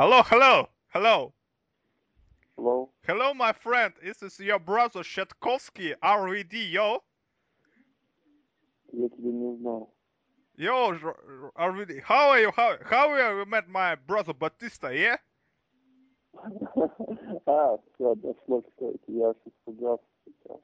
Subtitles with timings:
[0.00, 1.32] Hello, hello, hello.
[2.56, 2.90] Hello?
[3.06, 3.92] Hello, my friend.
[4.02, 7.02] This is your brother Shetkovsky, RVD, yo.
[8.92, 9.88] Я тебя не знаю.
[10.56, 12.02] Yo, R- R- RVD.
[12.02, 12.50] How are you?
[12.52, 15.16] How, how are you met my brother Batista, yeah?
[17.46, 19.12] А, все, дошло, что это.
[19.12, 20.60] Я аж испугался сейчас.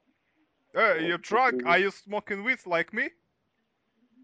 [0.74, 1.62] Uh, Oh, you drunk?
[1.62, 1.66] okay.
[1.66, 3.10] Are you smoking weed like me?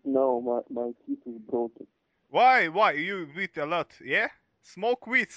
[0.05, 1.87] No, my, my teeth is broken.
[2.31, 2.69] Why?
[2.69, 2.93] Why?
[2.93, 4.29] You weed a lot, yeah?
[4.64, 5.30] Smoke weed.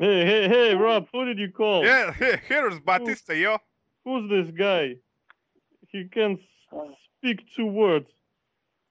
[0.00, 1.84] Hey, hey, hey, Rob, who did you call?
[1.84, 3.58] Yeah, here- here's Batista, yo.
[4.04, 4.96] Who's this guy?
[5.88, 6.38] He can
[7.18, 8.08] speak two words.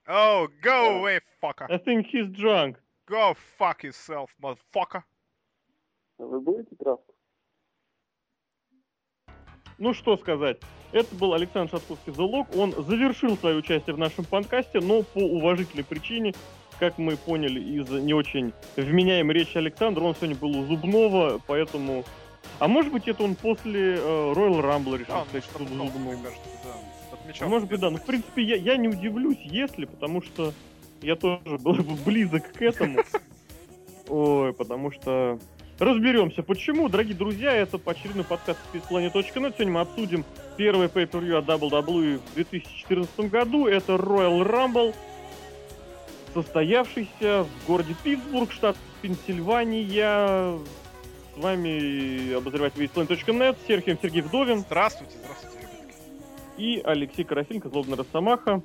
[0.08, 1.68] Oh, go Uh, away, fucker.
[1.70, 2.77] I think he's drunk.
[3.05, 5.04] Go fuck yourself, motherfucker.
[6.20, 7.13] Вы будете травку?
[9.77, 10.60] Ну что сказать.
[10.91, 12.48] Это был Александр Шатковский Залог.
[12.55, 16.34] Он завершил свое участие в нашем подкасте, но по уважительной причине,
[16.80, 22.04] как мы поняли из не очень вменяемой речи Александра, он сегодня был у Зубного, поэтому...
[22.60, 26.12] А может быть, это он после э, Royal Rumble решил Да, сказать, что у Зубного.
[26.12, 27.18] кажется, да.
[27.18, 27.50] Отмечал.
[27.50, 27.90] Может быть, да.
[27.90, 30.54] Ну, в принципе, я, я не удивлюсь, если, потому что
[31.02, 33.00] я тоже был бы близок к этому.
[34.08, 35.40] Ой, потому что...
[35.80, 39.28] Разберемся, почему, дорогие друзья, это очередной подкаст SpacePlanet.net.
[39.32, 40.26] Сегодня мы обсудим
[40.58, 43.68] первый pay-per-view от WWE в 2014 году.
[43.68, 44.96] Это Royal Rumble,
[46.38, 50.60] состоявшийся в городе Питтсбург, штат Пенсильвания.
[51.34, 55.96] С вами обозреватель SpacePlanet.net, Серхием Сергей Вдовин Здравствуйте, здравствуйте, ребятки.
[56.58, 58.62] и Алексей Карасенко, Злобный Росомаха.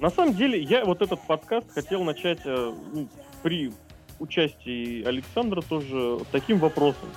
[0.00, 3.08] На самом деле, я вот этот подкаст хотел начать э, ну,
[3.44, 3.72] при
[4.18, 7.08] участии Александра тоже таким вопросом.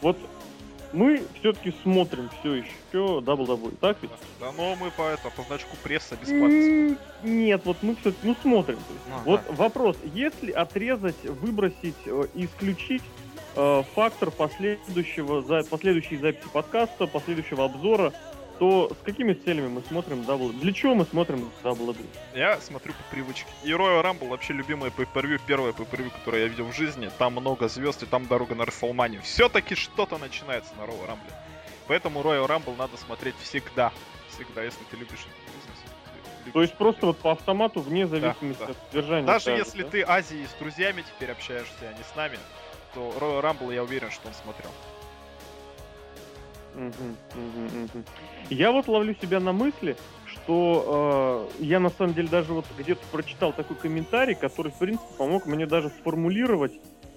[0.00, 0.16] Вот
[0.94, 4.10] мы все-таки смотрим все еще WWE, так ведь?
[4.40, 6.96] Да, но мы по это, по значку пресса бесплатно.
[7.22, 8.76] Нет, вот мы все ну смотрим.
[8.76, 9.04] То есть.
[9.10, 13.02] А, вот вопрос, если отрезать, выбросить, э, исключить
[13.56, 18.12] э, фактор последующего, за, последующей записи подкаста, последующего обзора,
[18.58, 20.60] то с какими целями мы смотрим WWE?
[20.60, 22.06] Для чего мы смотрим WWE?
[22.34, 23.46] Я смотрю по привычке.
[23.64, 27.10] И Royal Rumble вообще любимое pay-per-view, первое pay-per-view, которое я видел в жизни.
[27.18, 29.20] Там много звезд и там дорога на Расселмане.
[29.20, 31.32] Все-таки что-то начинается на Royal Rumble.
[31.88, 33.92] Поэтому Royal Rumble надо смотреть всегда.
[34.28, 36.52] Всегда, если ты любишь бизнес.
[36.52, 38.66] То есть просто вот по автомату, вне зависимости да.
[38.66, 39.26] от содержания.
[39.26, 39.88] Даже каждого, если да?
[39.88, 42.38] ты Азией с друзьями теперь общаешься, а не с нами,
[42.94, 44.70] то Royal Rumble я уверен, что он смотрел.
[48.50, 49.96] Я вот ловлю себя на мысли,
[50.26, 55.06] что э, я на самом деле даже вот где-то прочитал такой комментарий, который, в принципе,
[55.16, 56.72] помог мне даже сформулировать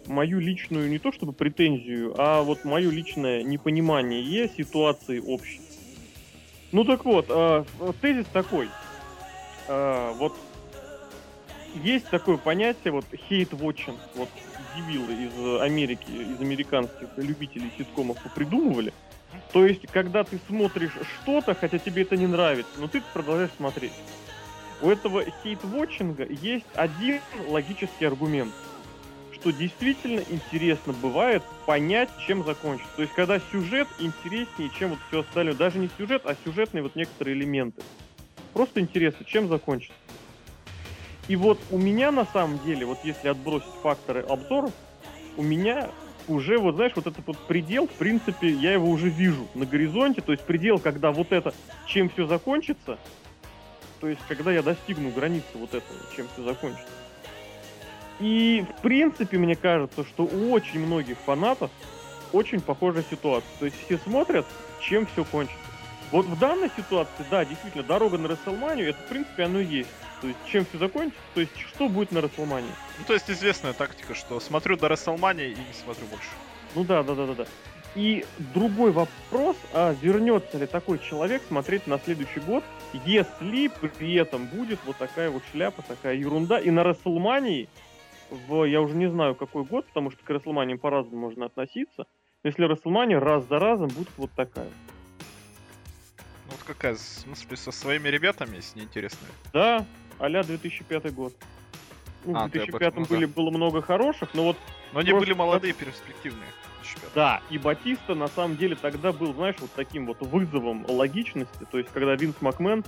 [0.06, 5.62] мою личную, не то чтобы претензию, а вот мое личное непонимание ситуации общей.
[6.72, 7.64] Ну так вот, э,
[8.02, 8.70] тезис такой.
[9.68, 10.36] Э, вот
[11.84, 14.30] есть такое понятие, вот хейт-вотчинг, вот
[14.76, 18.94] дебилы из Америки, из американских любителей ситкомов придумывали.
[19.54, 23.94] То есть, когда ты смотришь что-то, хотя тебе это не нравится, но ты продолжаешь смотреть.
[24.82, 28.54] У этого хейт-вотчинга есть один логический аргумент,
[29.32, 32.92] что действительно интересно бывает понять, чем закончится.
[32.96, 35.56] То есть, когда сюжет интереснее, чем вот все остальное.
[35.56, 37.82] Даже не сюжет, а сюжетные вот некоторые элементы.
[38.54, 39.96] Просто интересно, чем закончится.
[41.28, 44.74] И вот у меня на самом деле, вот если отбросить факторы обзоров,
[45.36, 45.92] у меня
[46.28, 50.22] уже, вот знаешь, вот этот вот предел, в принципе, я его уже вижу на горизонте,
[50.22, 51.54] то есть предел, когда вот это,
[51.86, 52.98] чем все закончится,
[54.00, 56.88] то есть когда я достигну границы вот этого, чем все закончится.
[58.20, 61.70] И, в принципе, мне кажется, что у очень многих фанатов
[62.34, 63.50] очень похожая ситуация.
[63.60, 64.46] То есть все смотрят,
[64.82, 65.60] чем все кончится.
[66.12, 69.90] Вот в данной ситуации, да, действительно, дорога на Расселманию, это, в принципе, оно и есть.
[70.22, 72.72] То есть, чем все закончится, то есть, что будет на Расселмании.
[72.98, 76.30] Ну, то есть известная тактика, что смотрю до Расселмания и не смотрю больше.
[76.76, 77.46] Ну да, да, да, да, да.
[77.96, 82.64] И другой вопрос, а вернется ли такой человек смотреть на следующий год,
[83.06, 87.70] если при этом будет вот такая вот шляпа, такая ерунда, и на Расселмании,
[88.30, 92.06] в, я уже не знаю какой год, потому что к Расселмании по-разному можно относиться,
[92.44, 94.70] но если Расселмания раз за разом будет вот такая.
[96.46, 99.28] Ну, вот какая, в смысле, со своими ребятами, если неинтересно.
[99.54, 99.86] Да,
[100.20, 101.34] а-ля 2005 год.
[102.26, 103.16] Ну, А, в ты об 2005 этом, ну да.
[103.16, 104.58] были, было много хороших, но вот
[104.94, 106.50] Но они Просто- были молодые, перспективные.
[107.14, 111.66] Да, и Батиста на самом деле тогда был, знаешь, вот таким вот вызовом логичности.
[111.70, 112.84] То есть, когда Винс Макмен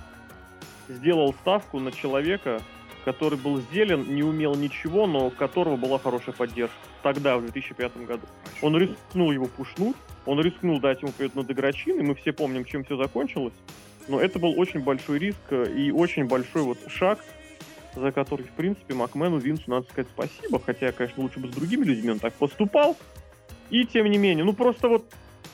[0.88, 2.62] сделал ставку на человека,
[3.06, 6.76] который был зелен, не умел ничего, но у которого была хорошая поддержка.
[7.04, 8.26] Тогда, в 2005 году.
[8.62, 9.96] Он рискнул его пушнуть,
[10.26, 13.54] он рискнул дать ему победу над игрочиной, мы все помним, чем все закончилось.
[14.10, 17.20] Но это был очень большой риск э, и очень большой вот шаг
[17.96, 21.86] за который, в принципе, Макмену, Винсу надо сказать спасибо, хотя, конечно, лучше бы с другими
[21.86, 22.98] людьми он так поступал.
[23.70, 25.06] И, тем не менее, ну просто вот,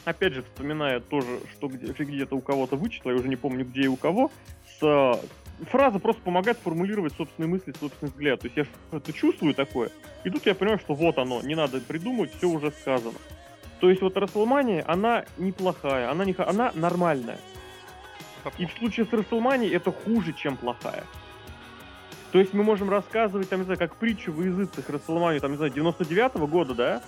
[0.06, 3.84] опять же, вспоминая тоже, что где- где-то у кого-то вычисло, я уже не помню, где
[3.84, 4.32] и у кого,
[4.80, 8.42] с, э, фраза просто помогает формулировать собственные мысли, собственный взгляд.
[8.42, 8.66] То есть я
[8.98, 9.90] это чувствую такое,
[10.24, 13.18] и тут я понимаю, что вот оно, не надо придумывать, все уже сказано.
[13.80, 17.38] То есть вот Расселмания, она неплохая, она, не, она нормальная.
[18.58, 21.04] И в случае с WrestleMania это хуже, чем плохая.
[22.32, 25.58] То есть мы можем рассказывать, там, не знаю, как притчу в языцах WrestleMania, там, не
[25.58, 27.02] знаю, 99-го года, да?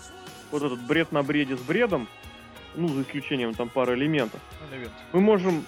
[0.52, 2.08] Вот этот бред на бреде с бредом,
[2.76, 4.40] ну, за исключением там пары элементов.
[4.72, 4.92] event.
[5.12, 5.66] Мы можем,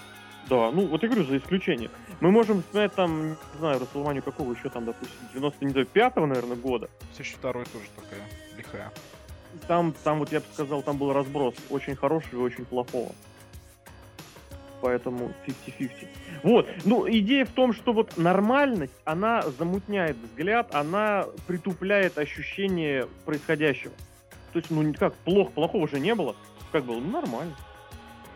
[0.47, 1.91] да, ну, вот я говорю, за исключением.
[2.21, 6.89] Мы можем вспоминать там, не знаю, WrestleMania какого еще там, допустим, 95-го, наверное, года.
[7.17, 8.25] 2002 тоже такая
[8.57, 8.91] лихая.
[9.67, 13.11] Там, там, вот я бы сказал, там был разброс очень хорошего и очень плохого.
[14.81, 16.07] Поэтому 50-50.
[16.43, 23.93] Вот, ну, идея в том, что вот нормальность, она замутняет взгляд, она притупляет ощущение происходящего.
[24.53, 26.35] То есть, ну, как, плохо, плохого же не было.
[26.71, 26.99] Как было?
[26.99, 27.55] Ну, нормально.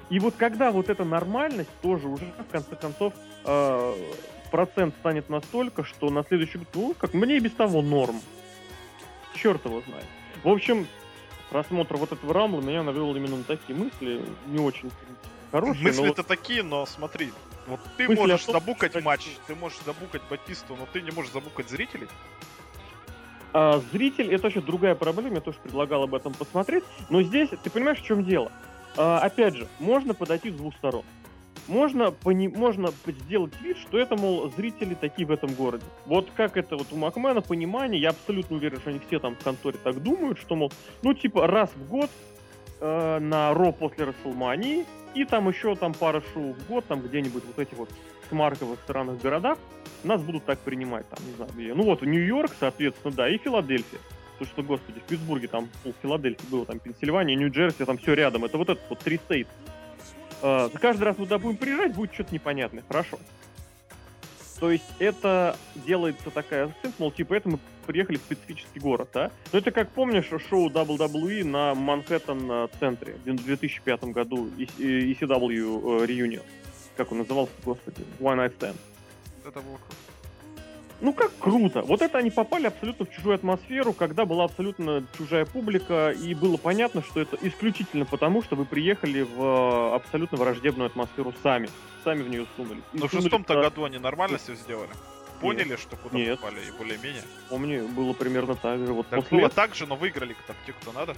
[0.09, 3.13] И вот когда вот эта нормальность тоже уже, в конце концов,
[3.45, 3.95] э,
[4.51, 8.19] процент станет настолько, что на следующий год, ну, как мне и без того норм.
[9.33, 10.05] Черт его знает.
[10.43, 10.87] В общем,
[11.49, 14.91] просмотр вот этого рамбла меня навел именно на такие мысли, не очень
[15.53, 15.83] хорошие.
[15.85, 17.31] но вот- Мысли-то такие, но смотри,
[17.67, 21.11] вот ты Мысли можешь том, забукать что- матч, ты можешь забукать Батисту, но ты не
[21.11, 22.07] можешь забукать зрителей.
[23.53, 26.83] А, зритель это еще другая проблема, я тоже предлагал об этом посмотреть.
[27.09, 28.51] Но здесь, ты понимаешь, в чем дело?
[28.97, 31.03] А, опять же, можно подойти с двух сторон.
[31.67, 35.85] Можно, пони- можно сделать вид, что это, мол, зрители такие в этом городе.
[36.07, 39.43] Вот как это вот у Макмена понимание, я абсолютно уверен, что они все там в
[39.43, 40.73] конторе так думают, что, мол,
[41.03, 42.09] ну, типа, раз в год
[42.81, 44.85] э, на Ро после Расселмании,
[45.15, 47.89] и там еще там пара шоу в год, там где-нибудь вот этих вот
[48.29, 49.57] смарковых странных городах,
[50.03, 51.75] нас будут так принимать, там, не знаю.
[51.75, 53.99] Ну вот, Нью-Йорк, соответственно, да, и Филадельфия.
[54.33, 58.43] Потому что, господи, в Питтсбурге там пол Филадельфии было, там Пенсильвания, Нью-Джерси, там все рядом.
[58.45, 59.47] Это вот этот вот три стейт.
[60.41, 62.83] Э, каждый раз мы туда будем приезжать, будет что-то непонятное.
[62.87, 63.19] Хорошо.
[64.59, 69.31] То есть это делается такая акцент, мол, типа, это мы приехали в специфический город, да?
[69.51, 76.43] Но это как помнишь шоу WWE на Манхэттен-центре в 2005 году, ECW э, Reunion.
[76.97, 78.03] Как он назывался, господи?
[78.19, 78.75] One Night Stand.
[79.45, 80.13] Это было круто.
[81.03, 81.81] Ну как круто.
[81.81, 86.55] Вот это они попали абсолютно в чужую атмосферу, когда была абсолютно чужая публика, и было
[86.55, 91.67] понятно, что это исключительно потому, что вы приехали в э, абсолютно враждебную атмосферу сами.
[92.05, 92.83] Сами в нее сунулись.
[92.93, 94.91] Но в шестом-то году они нормально все сделали.
[95.43, 96.39] Поняли, что куда Нет.
[96.39, 97.21] попали, и более-менее.
[97.49, 98.93] Помню, было примерно так же.
[98.93, 101.15] Вот Так после было так же, но выиграли там те, кто надо.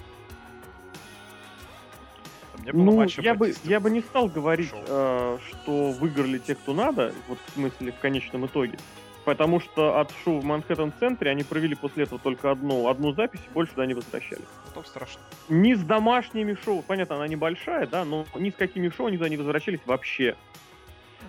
[2.54, 4.84] Там не было Ну, матча я бы, я бы не стал говорить, Шоу.
[4.88, 8.78] э, что выиграли те, кто надо, вот в смысле в конечном итоге.
[9.26, 13.52] Потому что от шоу в Манхэттен-центре они провели после этого только одну, одну запись, и
[13.52, 14.46] больше туда не возвращались.
[14.68, 15.20] Потом страшно.
[15.50, 19.30] Ни с домашними шоу, понятно, она небольшая, да, но ни с какими шоу они туда
[19.30, 20.36] не возвращались вообще.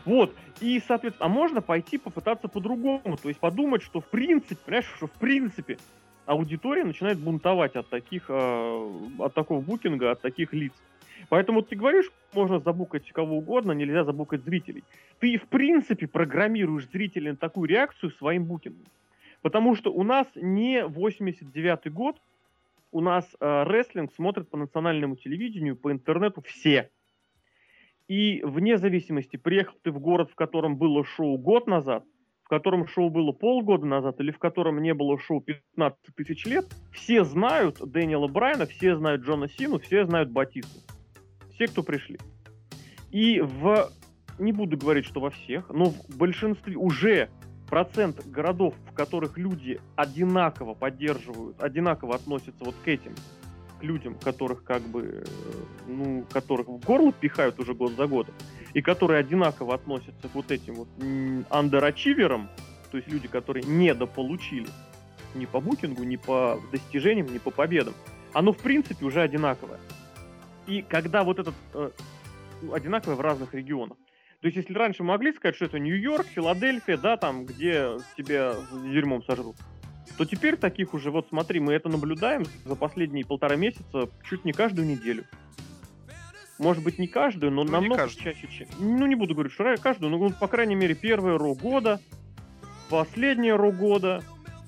[0.06, 4.86] Вот, и, соответственно, а можно пойти попытаться по-другому, то есть подумать, что в принципе, понимаешь,
[4.96, 5.78] что в принципе
[6.26, 10.72] аудитория начинает бунтовать от таких, э, от такого букинга, от таких лиц.
[11.28, 14.84] Поэтому ты говоришь, можно забукать кого угодно, нельзя забукать зрителей.
[15.18, 18.86] Ты, в принципе, программируешь зрителей на такую реакцию своим букингом.
[19.42, 22.16] Потому что у нас не 89-й год,
[22.92, 26.90] у нас э, рестлинг смотрят по национальному телевидению, по интернету все.
[28.08, 32.04] И вне зависимости, приехал ты в город, в котором было шоу год назад,
[32.44, 36.66] в котором шоу было полгода назад, или в котором не было шоу 15 тысяч лет,
[36.92, 40.78] все знают Дэниела Брайана, все знают Джона Сину, все знают Батисту.
[41.54, 42.18] Все, кто пришли.
[43.10, 43.90] И в...
[44.38, 47.30] Не буду говорить, что во всех, но в большинстве уже
[47.68, 53.14] процент городов, в которых люди одинаково поддерживают, одинаково относятся вот к этим,
[53.78, 55.26] к людям, которых как бы, э,
[55.86, 58.34] ну, которых в горло пихают уже год за годом,
[58.74, 60.88] и которые одинаково относятся к вот этим вот
[61.50, 62.48] андерачиверам,
[62.90, 64.68] то есть люди, которые недополучили
[65.34, 67.94] ни по букингу, ни по достижениям, ни по победам,
[68.32, 69.78] оно в принципе уже одинаковое.
[70.66, 71.90] И когда вот этот э,
[72.72, 73.96] одинаковое в разных регионах.
[74.40, 78.54] То есть, если раньше могли сказать, что это Нью-Йорк, Филадельфия, да, там, где тебя
[78.84, 79.56] дерьмом сожрут,
[80.16, 84.52] то теперь таких уже, вот смотри, мы это наблюдаем за последние полтора месяца чуть не
[84.52, 85.24] каждую неделю.
[86.58, 88.24] Может быть, не каждую, но Ну, намного каждую.
[88.24, 88.68] чаще, чем...
[88.78, 92.00] Ну, не буду говорить, что каждую, но, ну, по крайней мере, первое Ро года,
[92.88, 94.22] последнее Ро года,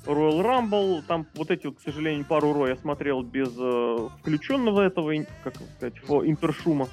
[0.04, 4.82] Royal Rumble, там вот эти, вот, к сожалению, пару Ро я смотрел без э, включенного
[4.82, 5.94] этого, как сказать,
[6.28, 6.88] интершума.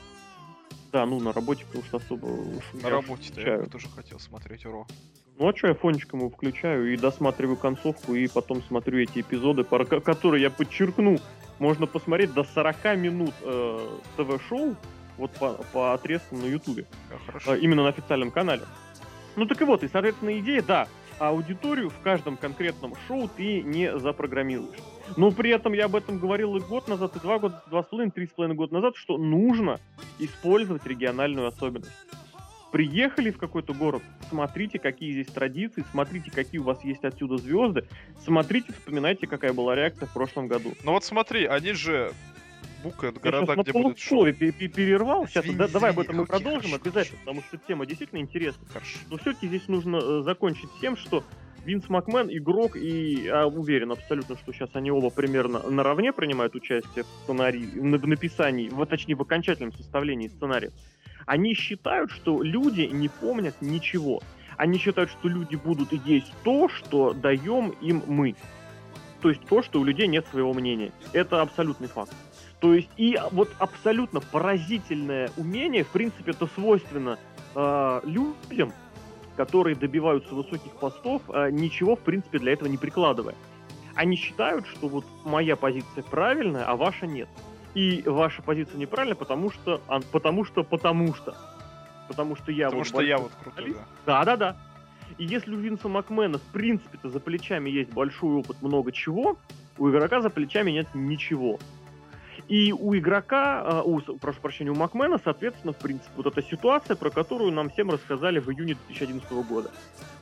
[0.93, 2.27] Да, ну, на работе, потому что особо
[2.81, 4.87] На работе-то я тоже хотел смотреть Ро.
[5.37, 9.63] Ну а что, я фончиком его включаю и досматриваю концовку, и потом смотрю эти эпизоды,
[9.63, 11.17] которые, я подчеркну,
[11.59, 13.87] можно посмотреть до 40 минут э,
[14.17, 14.75] ТВ-шоу,
[15.17, 16.85] вот по, по отрезкам на Ютубе,
[17.25, 17.55] хорошо.
[17.55, 18.63] э, именно на официальном канале.
[19.35, 20.87] Ну так и вот, и, соответственно, идея, да,
[21.19, 24.79] аудиторию в каждом конкретном шоу ты не запрограммируешь.
[25.17, 27.87] Но при этом я об этом говорил и год назад, и два года, два с
[27.87, 29.79] половиной, три с половиной года назад, что нужно
[30.19, 31.91] использовать региональную особенность.
[32.75, 37.85] Приехали в какой-то город, смотрите, какие здесь традиции, смотрите, какие у вас есть отсюда звезды,
[38.25, 40.73] смотрите, вспоминайте, какая была реакция в прошлом году.
[40.83, 42.11] Ну вот смотри, они же
[42.83, 44.25] букают Я города, где будет шоу.
[44.33, 47.17] пе- перервал, сейчас Извини, да- давай об этом мы продолжим хорошо, обязательно, хорошо.
[47.23, 48.67] потому что тема действительно интересная.
[48.67, 48.97] Хорошо.
[49.09, 51.23] Но все-таки здесь нужно э, закончить тем, что
[51.65, 57.03] Винс Макмен игрок, и я уверен абсолютно, что сейчас они оба примерно наравне принимают участие
[57.03, 60.71] в сценарии, в написании, в, точнее в окончательном составлении сценария.
[61.25, 64.21] Они считают, что люди не помнят ничего.
[64.57, 68.35] Они считают, что люди будут есть то, что даем им мы.
[69.21, 70.91] То есть то, что у людей нет своего мнения.
[71.13, 72.13] Это абсолютный факт.
[72.59, 77.17] То есть и вот абсолютно поразительное умение, в принципе, это свойственно
[77.55, 78.71] э, людям,
[79.35, 83.35] которые добиваются высоких постов, э, ничего, в принципе, для этого не прикладывая.
[83.95, 87.29] Они считают, что вот моя позиция правильная, а ваша нет.
[87.73, 91.35] И ваша позиция неправильная, потому что, а, потому что, потому что.
[92.07, 93.85] Потому что я Потому вот что я вот крутой, да.
[94.05, 94.57] Да, да, да.
[95.17, 99.37] И если у Винса Макмена, в принципе-то, за плечами есть большой опыт много чего,
[99.77, 101.59] у игрока за плечами нет ничего.
[102.47, 106.95] И у игрока, а, у, прошу прощения, у Макмена, соответственно, в принципе, вот эта ситуация,
[106.95, 109.71] про которую нам всем рассказали в июне 2011 года.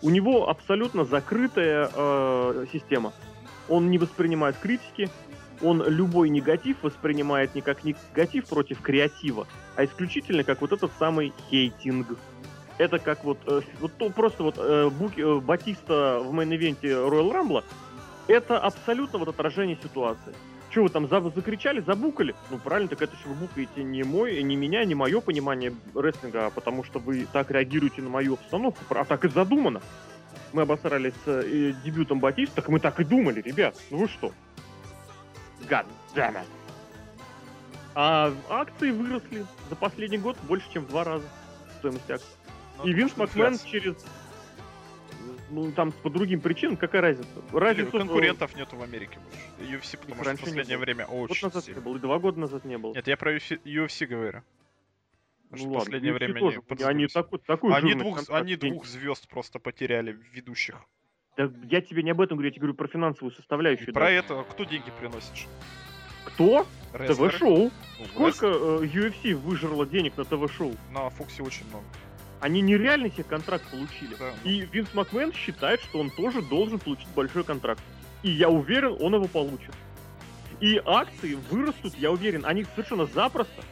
[0.01, 3.11] У него абсолютно закрытая э, система.
[3.67, 5.09] Он не воспринимает критики,
[5.61, 11.33] он любой негатив воспринимает не как негатив против креатива, а исключительно как вот этот самый
[11.49, 12.07] hating.
[12.77, 16.84] Это как вот, э, вот то- просто вот э, Буки- э, Батиста в main event
[16.84, 17.63] е Royal Rumble,
[18.27, 20.33] это абсолютно вот отражение ситуации.
[20.73, 22.33] Что вы там за- закричали, забукали?
[22.49, 26.47] Ну правильно, так это же вы букаете не мой, не меня, не мое понимание рестлинга,
[26.47, 29.83] а потому что вы так реагируете на мою постановку, а так и задумано.
[30.51, 33.75] Мы обосрались с э, дебютом Батиста, так мы так и думали, ребят.
[33.91, 34.31] Ну вы что?
[35.69, 36.47] God damn it.
[37.93, 41.25] А акции выросли за последний год больше, чем в два раза
[41.77, 42.27] стоимость акций.
[42.79, 43.95] Ну, И Винс что Макмен через...
[45.53, 47.29] Ну, там по другим причинам, какая разница?
[47.51, 47.89] Разница...
[47.89, 49.71] в- конкурентов нету в Америке больше.
[49.73, 51.81] UFC, потому что в не последнее время очень назад не сильно.
[51.81, 52.93] было, и два года назад не было.
[52.95, 54.41] Нет, я про UFC, UFC говорю.
[55.49, 58.29] Потому Ну что в ладно, последнее UFC время тоже, они они такой, такой Они двух,
[58.29, 60.75] они двух звезд просто потеряли, ведущих.
[61.37, 63.93] Да я тебе не об этом говорю, я тебе говорю про финансовую И составляющую.
[63.93, 64.11] про да.
[64.11, 65.47] это кто деньги приносит?
[66.25, 66.65] Кто?
[66.93, 67.69] ТВ-шоу.
[67.99, 70.73] Ну, Сколько э, UFC выжрало денег на ТВ-шоу?
[70.91, 71.85] На Фоксе очень много.
[72.43, 74.17] Они нереально себе контракт получили.
[74.19, 74.33] Да.
[74.43, 77.81] И Винс Макмен считает, что он тоже должен получить большой контракт.
[78.21, 79.73] И я уверен, он его получит.
[80.59, 83.63] И акции вырастут, я уверен, они совершенно запросто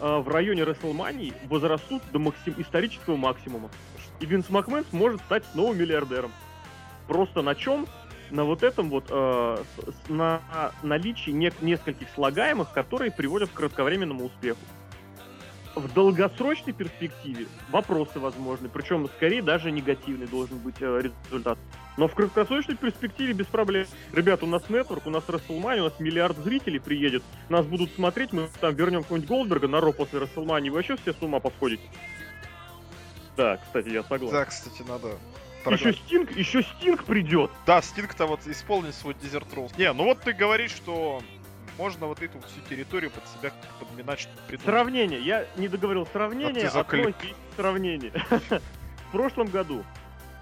[0.00, 3.68] э, в районе Расселмании возрастут до максим- исторического максимума.
[4.20, 6.32] И Винс Макмен сможет стать новым миллиардером.
[7.08, 7.86] Просто на чем?
[8.30, 9.62] На вот этом вот, э,
[10.08, 10.40] на
[10.82, 14.60] наличии не- нескольких слагаемых, которые приводят к кратковременному успеху.
[15.76, 21.58] В долгосрочной перспективе вопросы возможны, причем скорее даже негативный должен быть э, результат.
[21.98, 23.86] Но в краткосрочной перспективе без проблем.
[24.14, 28.32] Ребят, у нас нетворк, у нас Расселмани, у нас миллиард зрителей приедет, нас будут смотреть,
[28.32, 31.82] мы там вернем какого-нибудь Голдберга на Ро после Расселмани, вы вообще все с ума посходите.
[33.36, 34.34] Да, кстати, я согласен.
[34.34, 35.18] Да, кстати, надо...
[35.70, 35.92] еще.
[35.92, 37.50] Стинг, еще Стинг придет.
[37.66, 39.46] Да, Стинг-то вот исполнит свой дезерт.
[39.76, 41.20] Не, ну вот ты говоришь, что
[41.78, 44.64] можно вот эту всю территорию под себя подминать, что придумать.
[44.64, 45.20] Сравнение.
[45.20, 46.84] Я не договорил сравнение, а
[47.56, 48.12] сравнение.
[49.08, 49.84] В прошлом году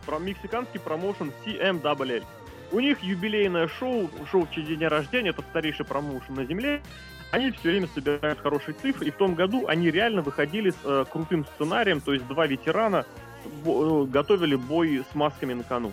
[0.07, 2.25] про мексиканский промоушен CMWL.
[2.73, 6.83] У них юбилейное шоу, шоу в честь дня рождения, это старейший промоушен на земле.
[7.31, 11.05] Они все время собирают хорошие цифры, и в том году они реально выходили с э,
[11.11, 13.07] крутым сценарием, то есть два ветерана
[13.45, 15.93] э, готовили бой с масками на кону.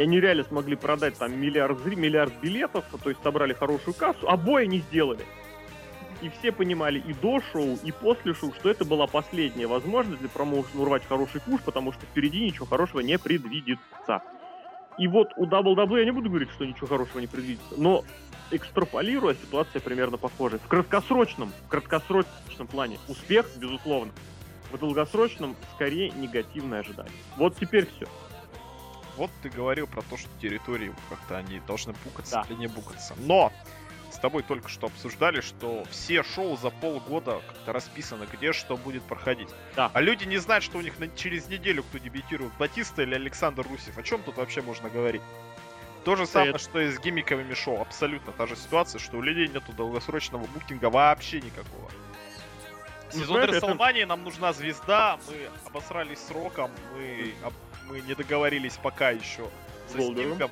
[0.00, 4.38] И они реально смогли продать там миллиард, миллиард билетов, то есть собрали хорошую кассу, а
[4.38, 5.26] бой они сделали.
[6.22, 10.30] И все понимали и до шоу, и после шоу, что это была последняя возможность для
[10.30, 14.22] промоушена урвать хороший куш, потому что впереди ничего хорошего не предвидится.
[14.96, 18.02] И вот у WWE я не буду говорить, что ничего хорошего не предвидится, но
[18.50, 20.60] экстраполируя, ситуация примерно похожая.
[20.60, 24.12] В краткосрочном, в краткосрочном плане успех, безусловно.
[24.72, 27.12] В долгосрочном, скорее, негативное ожидание.
[27.36, 28.06] Вот теперь все.
[29.16, 32.46] Вот ты говорил про то, что территории как-то они должны букаться Да.
[32.48, 33.14] или не букаться.
[33.18, 33.52] Но
[34.20, 39.48] тобой только что обсуждали, что все шоу за полгода как-то расписано, где что будет проходить.
[39.74, 39.90] Да.
[39.94, 43.66] А люди не знают, что у них на- через неделю кто дебютирует, Батиста или Александр
[43.66, 43.96] Русев.
[43.96, 45.22] О чем тут вообще можно говорить?
[46.04, 47.80] То же самое, что и с гиммиковыми шоу.
[47.80, 51.90] Абсолютно та же ситуация, что у людей нету долгосрочного букинга вообще никакого.
[53.12, 55.34] Сезон Расселмании нам нужна звезда, мы
[55.66, 57.54] обосрались сроком, мы, об-
[57.88, 59.48] мы не договорились пока еще
[59.88, 60.50] с Голдбергом.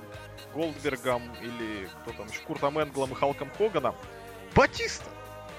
[0.54, 3.94] Голдбергом или кто там еще, Куртом Энглом и Халком Хоганом.
[4.54, 5.10] Батиста!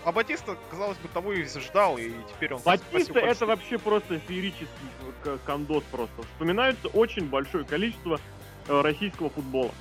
[0.06, 2.62] А Батиста, казалось бы, того и ждал, и теперь он...
[2.64, 4.68] Батиста это вообще просто феерический
[5.46, 6.22] кондос просто.
[6.34, 8.20] Вспоминается очень большое количество
[8.68, 9.72] э, российского футбола.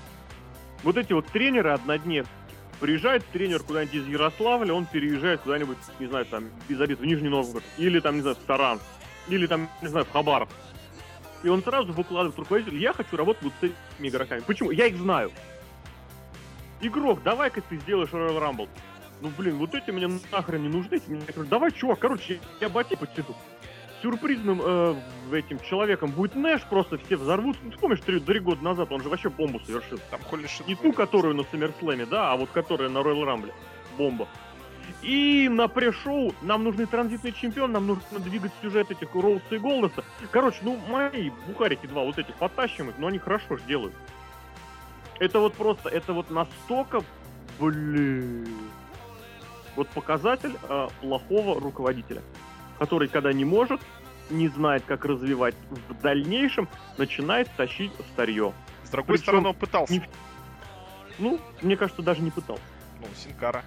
[0.83, 2.31] Вот эти вот тренеры однодневки.
[2.81, 7.29] Приезжает тренер куда-нибудь из Ярославля, он переезжает куда-нибудь, не знаю, там, без обид, в Нижний
[7.29, 7.65] Новгород.
[7.77, 8.85] Или там, не знаю, в Саранск.
[9.29, 10.49] Или там, не знаю, в Хабаров.
[11.43, 14.41] И он сразу выкладывает руководитель, я хочу работать вот с этими игроками.
[14.41, 14.71] Почему?
[14.71, 15.33] Я их знаю.
[16.81, 18.69] Игрок, давай-ка ты сделаешь Royal Rumble.
[19.21, 20.95] Ну, блин, вот эти мне нахрен не нужны.
[20.95, 23.35] эти мне- Я давай, чувак, короче, я бати подсяду.
[24.03, 24.95] Сюрпризным э,
[25.33, 27.61] этим человеком будет Нэш, просто все взорвутся.
[27.65, 29.99] Ну, ты помнишь, три, три года назад он же вообще бомбу совершил.
[30.11, 33.53] Там Холли Шит Не ту, которую на Саммерслэме, да, а вот которая на Royal Rumble.
[33.97, 34.29] Бомба.
[35.03, 40.05] И на пресс-шоу нам нужны транзитный чемпион, нам нужно двигать сюжет этих Роуса и Голдоса.
[40.31, 43.95] Короче, ну, мои бухарики два вот этих подтащим их, но они хорошо ж делают.
[45.19, 47.03] Это вот просто, это вот настолько,
[47.59, 48.49] блин,
[49.77, 52.23] вот показатель э, плохого руководителя,
[52.79, 53.81] который, когда не может,
[54.31, 56.69] не знает, как развивать в дальнейшем,
[56.99, 58.53] начинает тащить старье.
[58.85, 59.93] С другой Причем стороны, он пытался.
[59.93, 60.03] не-
[61.19, 62.63] Ну, мне кажется, даже не пытался.
[63.01, 63.65] Ну, Синкара.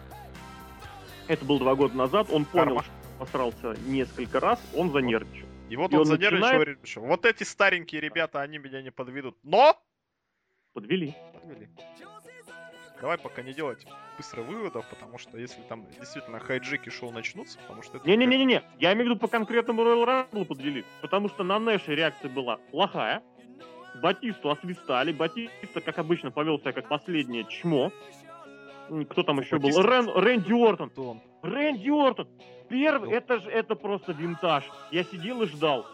[1.28, 2.84] Это был два года назад, он понял, Карма.
[2.84, 5.48] что посрался несколько раз, он занервничал.
[5.70, 8.82] И вот И он он занервничал, начинает- говорит, что вот эти старенькие ребята, они меня
[8.82, 9.38] не подведут.
[9.44, 9.82] Но!
[10.74, 11.16] Подвели.
[11.34, 11.70] Подвели.
[13.02, 17.82] Давай пока не делать быстро выводов, потому что если там действительно хайджики шоу начнутся, потому
[17.82, 18.08] что это...
[18.08, 20.86] Не-не-не-не, я имею в виду по конкретному Royal Rumble подвели.
[21.02, 23.24] Потому что на Нэше реакция была плохая.
[24.02, 25.12] Батисту освистали.
[25.12, 27.92] Батиста, как обычно, повел себя как последнее чмо.
[29.10, 29.70] Кто там еще был?
[29.70, 30.88] Батиста- Рэн, Рэнди Ортон.
[30.90, 31.22] Антон.
[31.42, 32.28] Рэнди Ортон!
[32.70, 33.16] Первый, Ну.
[33.16, 34.64] это же это просто винтаж.
[34.92, 35.86] Я сидел и ждал.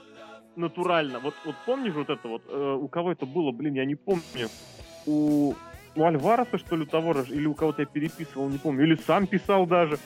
[0.56, 1.20] Натурально.
[1.20, 2.42] Вот, вот помнишь вот это вот?
[2.48, 4.50] э, у кого это было, блин, я не помню.
[5.06, 5.54] У,
[5.98, 8.84] у Альвареса, что ли, у того же, или у кого-то я переписывал, не помню.
[8.84, 9.98] Или сам писал даже,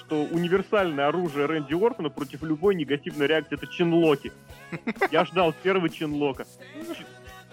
[0.00, 4.32] что универсальное оружие Рэнди Ортона против любой негативной реакции это чинлоки.
[5.10, 6.46] Я ждал первый чинлока.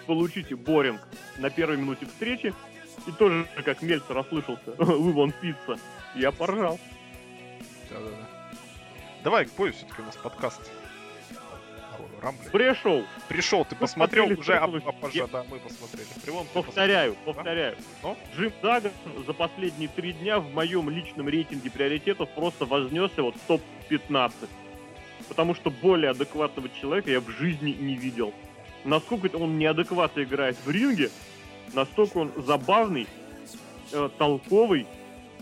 [0.07, 1.01] Получите боринг
[1.37, 2.53] на первой минуте встречи.
[3.07, 5.77] И тоже, как Мельцер ослышался, вы вон пицца.
[6.15, 6.79] Я поржал.
[7.89, 8.57] Да-да-да.
[9.23, 10.71] Давай к бою все-таки у нас подкаст.
[12.23, 12.49] Рамбле.
[12.51, 13.05] Пришел.
[13.27, 16.07] Пришел, ты Мы посмотрел уже, а, в а, позже, да, мы посмотрели.
[16.23, 17.33] Ты Повторяю, посмотрел, да?
[17.33, 17.77] повторяю.
[18.01, 18.17] Ну?
[18.33, 18.91] Джим Даган
[19.27, 24.31] за последние три дня в моем личном рейтинге приоритетов просто вознесся вот в топ-15.
[25.27, 28.33] Потому что более адекватного человека я в жизни не видел.
[28.85, 31.09] Насколько он неадекватно играет в ринге,
[31.73, 33.07] настолько он забавный,
[33.91, 34.87] э, толковый,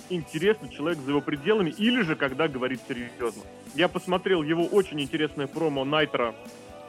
[0.09, 3.43] интересный человек за его пределами, или же когда говорит серьезно.
[3.75, 6.35] Я посмотрел его очень интересное промо Найтра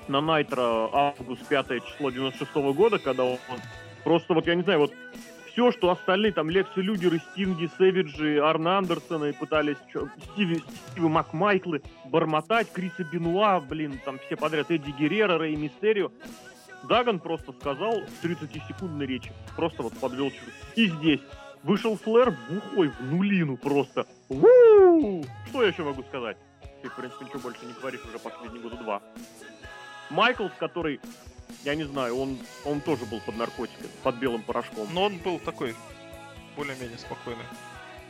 [0.09, 3.39] на Найтро август 5 число 96 года, когда он
[4.05, 4.93] просто вот, я не знаю, вот
[5.53, 11.83] все, что остальные, там, Лекси Люгеры, Стинги, Сэвиджи, Арна Андерсона пытались, чё, Стиви, Стивы Макмайклы,
[12.07, 16.11] бормотать, Криса Бенуа, блин, там все подряд, Эдди Геррера, Рэй Мистерио.
[16.89, 20.51] Даган просто сказал в 30-секундной речи, просто вот подвел черту.
[20.75, 21.21] И здесь
[21.63, 24.07] вышел Флэр бухой в нулину просто.
[24.29, 25.25] У-у-у!
[25.49, 26.37] Что я еще могу сказать?
[26.83, 29.03] Ты, в принципе, ничего больше не говоришь уже последние года два.
[30.13, 31.01] Майклс, который,
[31.65, 34.89] я не знаю, он, он тоже был под наркотиками, под белым порошком.
[34.93, 35.75] Но он был такой
[36.57, 37.45] более-менее спокойный.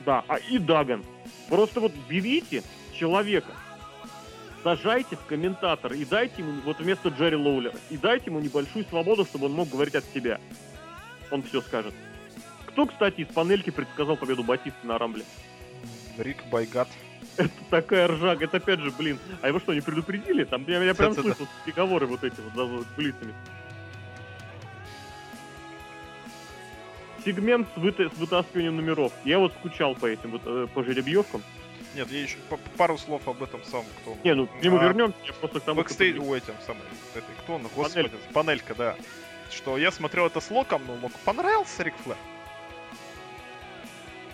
[0.04, 1.04] Да, а и Даган.
[1.48, 2.62] Просто вот берите
[2.92, 3.52] человека,
[4.62, 9.24] сажайте в комментатор и дайте ему, вот вместо Джерри Лоулера, и дайте ему небольшую свободу,
[9.24, 10.40] чтобы он мог говорить от себя.
[11.30, 11.94] Он все скажет.
[12.66, 15.24] Кто, кстати, из панельки предсказал победу Батиста на Рамбле?
[16.18, 16.88] Рик Байгат.
[17.36, 19.18] Это такая ржака, это опять же, блин.
[19.40, 20.44] А его что, не предупредили?
[20.44, 23.34] Там я, я прям слышал переговоры вот эти вот за кулисами.
[27.24, 29.12] Сегмент с, выта- с вытаскиванием номеров.
[29.24, 31.42] Я вот скучал по этим, вот, э, по жеребьевкам.
[31.94, 32.36] Нет, я еще
[32.76, 34.16] пару слов об этом самом, кто...
[34.24, 36.82] Не, ну, к нему А, вернемся, я просто к тому, Бэкстейдж, ой, этим самым,
[37.14, 38.74] этой, кто он, господи, панелька.
[38.74, 38.96] да.
[39.50, 42.16] Что я смотрел это с Локом, но Лок понравился Рик Флэр.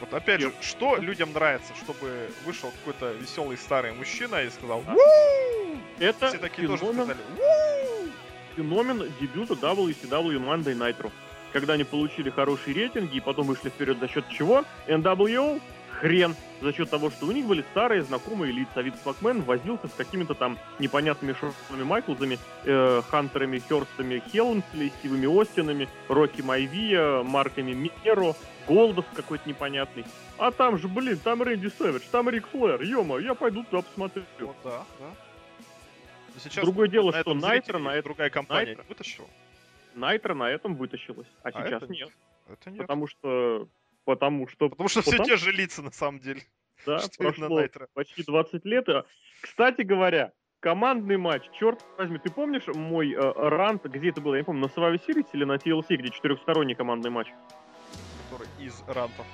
[0.01, 4.81] Вот опять же, что людям нравится, чтобы вышел какой-то веселый старый мужчина и сказал.
[4.81, 8.11] «Вуу!» Это Все такие тоже феномен, сказали «Вуу!»
[8.57, 11.11] феномен дебюта WCW Monday Nitro.
[11.53, 14.65] Когда они получили хорошие рейтинги и потом вышли вперед за счет чего?
[14.87, 15.61] NWO
[16.01, 18.81] хрен за счет того, что у них были старые знакомые лица.
[18.83, 25.89] Винс Макмен возился с какими-то там непонятными Шонами Майклзами, э, Хантерами, Херстами, Хелмсли, Стивами Остинами,
[26.09, 28.35] Рокки Майвия, Марками Миро,
[28.69, 30.05] Голдов какой-то непонятный.
[30.39, 34.25] А там же, блин, там Рэнди Сэвидж, там Рик Флэр, ё я пойду туда посмотрю.
[34.41, 35.07] Вот да, да.
[36.35, 38.85] Но сейчас Другое дело, на что Найтро на это- другая компания Найтро.
[38.89, 39.27] вытащила.
[39.95, 42.11] Найтро на этом вытащилась, а, А сейчас это нет.
[42.49, 42.83] Это нет.
[42.83, 43.69] Потому что...
[44.05, 44.69] Потому что...
[44.69, 46.43] Потому что все Потому- те же лица на самом деле.
[46.87, 47.89] Да, что прошло Найтро.
[47.95, 48.89] почти 20 лет.
[48.89, 49.05] А,
[49.41, 54.41] Кстати говоря, командный матч, черт возьми, ты помнишь мой э, рант, где это было, я
[54.41, 57.27] не помню, на Survivor Series или на TLC, где четырехсторонний командный матч?
[58.59, 59.27] Из рантов.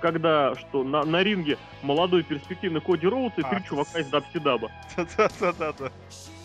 [0.00, 4.70] Когда, что на, на ринге молодой перспективный Коди Роуз и А, три чувака из Дабсидаба.
[4.96, 5.90] Да-да-да-да.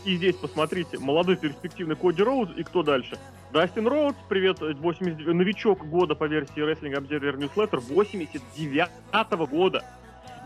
[0.04, 3.17] И здесь, посмотрите, молодой перспективный Коди Роуз и кто дальше?
[3.54, 9.84] Дастин Роудс, привет, э, 89 новичок года по версии Wrestling Observer Newsletter, 89 года.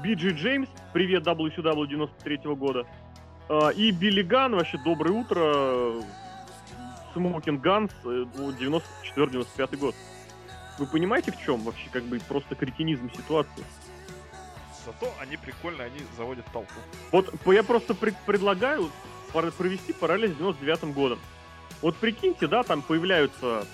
[0.04, 2.86] Би Джи Джеймс, привет, WCW 93 года.
[3.50, 6.04] А, И Билли Ган, вообще доброе утро,
[7.14, 9.96] Smoking Gunns, э, ну, 94-95 год.
[10.80, 13.66] Вы понимаете, в чем вообще как бы просто кретинизм ситуации?
[14.86, 16.74] Зато они прикольно, они заводят толпу.
[17.12, 18.90] Вот я просто пред- предлагаю
[19.58, 21.20] провести параллель с 99 годом.
[21.82, 23.66] Вот прикиньте, да, там появляются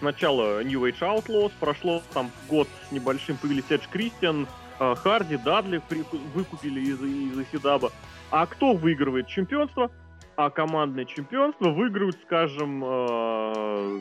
[0.00, 4.48] сначала New Age Outlaws, прошло там год с небольшим, появились Эдж Кристиан,
[4.80, 5.80] э, Харди, Дадли
[6.34, 7.92] выкупили из, из Исидаба.
[8.30, 9.90] А кто выигрывает чемпионство?
[10.36, 14.00] А командное чемпионство выигрывают, скажем, э,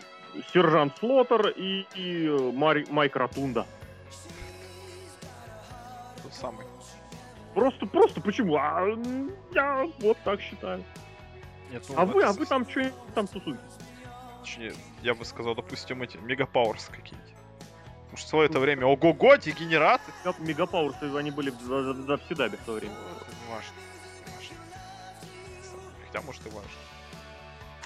[0.54, 3.66] Сержант Слотер и, и Мари- Майк Ротунда.
[6.24, 6.66] Тот самый.
[7.54, 8.56] Просто, просто почему?
[8.56, 8.82] А,
[9.54, 10.84] я вот так считаю.
[11.72, 13.60] Нет, ну, А вы, а вы там что там тусуете?
[14.42, 17.34] Точнее, я бы сказал, допустим, эти мегапауэрс какие-нибудь.
[18.04, 20.12] Потому что в свое это время ого-го, дегенераты.
[20.26, 22.94] Мега- Мегапауэрсы, они были в за- за- за Псидабе в то время.
[22.94, 23.74] Ну, это не важно.
[26.08, 26.70] Хотя, может, и важно.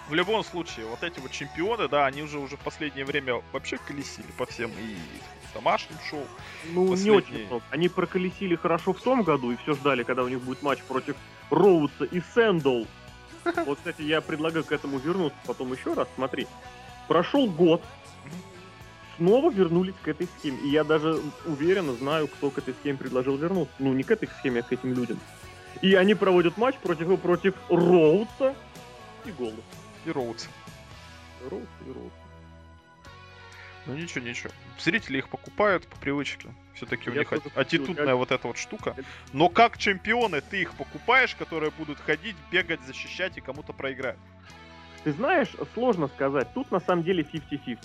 [0.07, 3.77] В любом случае, вот эти вот чемпионы, да, они уже уже в последнее время вообще
[3.77, 4.95] колесили по всем и
[5.53, 6.23] домашним шоу.
[6.73, 7.17] Ну, не Последние.
[7.17, 7.63] очень много.
[7.71, 11.15] Они проколесили хорошо в том году и все ждали, когда у них будет матч против
[11.49, 12.83] Роудса и Сэндл.
[13.65, 16.07] Вот, кстати, я предлагаю к этому вернуться потом еще раз.
[16.15, 16.47] Смотри,
[17.07, 17.83] прошел год,
[19.17, 20.57] снова вернулись к этой схеме.
[20.59, 23.73] И я даже уверенно знаю, кто к этой схеме предложил вернуться.
[23.79, 25.19] Ну, не к этой схеме, а к этим людям.
[25.81, 28.55] И они проводят матч против, против Роудса
[29.25, 29.61] и Голда.
[30.05, 30.47] И Роудс.
[31.49, 32.17] Роудса и Роудса.
[33.85, 34.49] Ну ничего, ничего.
[34.79, 36.49] Зрители их покупают по привычке.
[36.73, 38.17] Все-таки у них ати- аттитудная хочу.
[38.17, 38.95] вот эта вот штука.
[39.31, 44.19] Но как чемпионы ты их покупаешь, которые будут ходить, бегать, защищать и кому-то проиграют.
[45.03, 46.51] Ты знаешь, сложно сказать.
[46.53, 47.77] Тут на самом деле 50-50.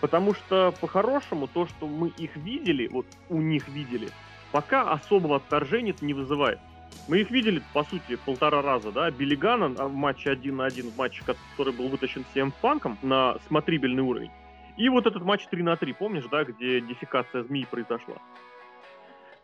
[0.00, 4.10] Потому что, по-хорошему, то, что мы их видели, вот у них видели,
[4.52, 6.60] пока особого отторжения это не вызывает.
[7.08, 9.10] Мы их видели, по сути, полтора раза, да?
[9.10, 13.36] Билли Ганна в матче один на один, в матче, который был вытащен CM Панком на
[13.46, 14.30] смотрибельный уровень.
[14.76, 18.16] И вот этот матч 3 на 3, помнишь, да, где дефикация змеи произошла?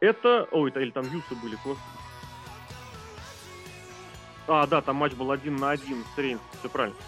[0.01, 0.49] Это...
[0.51, 1.79] Ой, это, или там Юсы были, господи.
[4.49, 6.99] А, да, там матч был один на один с Рейнс, все правильно.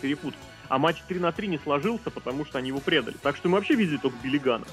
[0.00, 0.38] Перепутал.
[0.68, 3.16] А матч 3 на 3 не сложился, потому что они его предали.
[3.22, 4.64] Так что мы вообще видели только Билигана.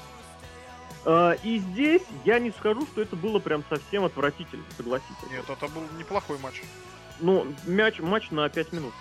[1.06, 5.30] И здесь я не скажу, что это было прям совсем отвратительно, согласитесь.
[5.30, 6.62] Нет, это был неплохой матч.
[7.20, 8.94] Ну, мяч, матч на 5 минут.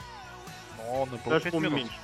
[0.78, 1.90] Но он и был Даже, 5 по-моему, минут.
[1.90, 2.02] меньше.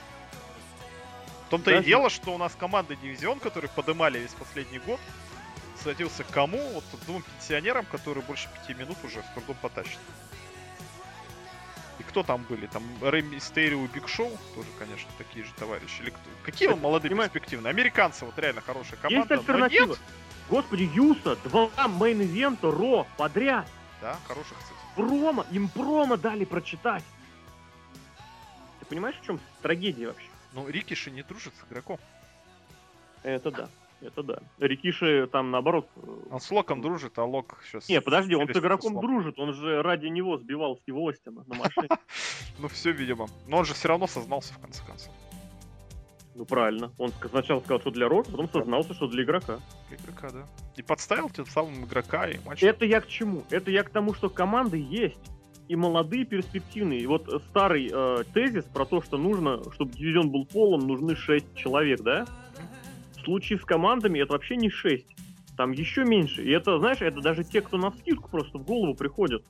[1.47, 4.99] В том-то и Даже- дело, что у нас командный дивизион, который подымали весь последний год,
[5.83, 6.57] садился к кому?
[6.73, 9.99] Вот двум пенсионерам, которые больше пяти минут уже с трудом потащат.
[12.10, 12.65] Кто там были?
[12.65, 16.02] Там Рэй Мистерио и Биг Шоу, тоже, конечно, такие же товарищи.
[16.02, 16.19] Или кто?
[16.43, 17.69] Какие он молодые понимаешь- перспективные?
[17.69, 19.36] Американцы, вот реально хорошая Есть команда.
[19.36, 19.86] но альтернатива.
[19.89, 20.00] нет.
[20.50, 23.67] Господи, Юса, два main event а Raw подряд.
[24.02, 24.74] Да, хороших, кстати.
[24.95, 27.04] Промо, им промо дали прочитать.
[28.80, 30.28] Ты понимаешь, в чем трагедия вообще?
[30.54, 31.99] Ну, Рикиши не дружит с Роком.
[33.22, 33.69] Это да,
[34.01, 34.39] это да.
[34.59, 35.88] Рикиши там наоборот...
[35.95, 35.99] э,
[36.31, 37.89] Он с Роком дружит, а Рок сейчас...
[37.89, 41.88] Не, подожди, он с Роком дружит, он же ради него сбивал Стива Остина на машине.
[42.59, 43.27] Ну, все, видимо.
[43.47, 45.13] Но он же все равно сознался, в конце концов.
[46.35, 49.59] Ну правильно, он сначала сказал, что для Рока, потом сознался, что для игрока.
[49.89, 50.45] Для игрока, да.
[50.77, 52.63] И подставил тем самым игрока, и матч...
[52.63, 53.43] Это я к чему?
[53.49, 55.17] Это я к тому, что команды есть.
[55.67, 57.01] И молодые, перспективные.
[57.01, 61.15] И вот э, старый э, тезис про то, что нужно, чтобы дивизион был полон, нужны
[61.15, 62.25] 6 человек, да?
[63.19, 65.05] В случае с командами это вообще не 6.
[65.58, 66.43] Там еще меньше.
[66.43, 69.43] И это, знаешь, это даже те, кто на скидку просто в голову приходят.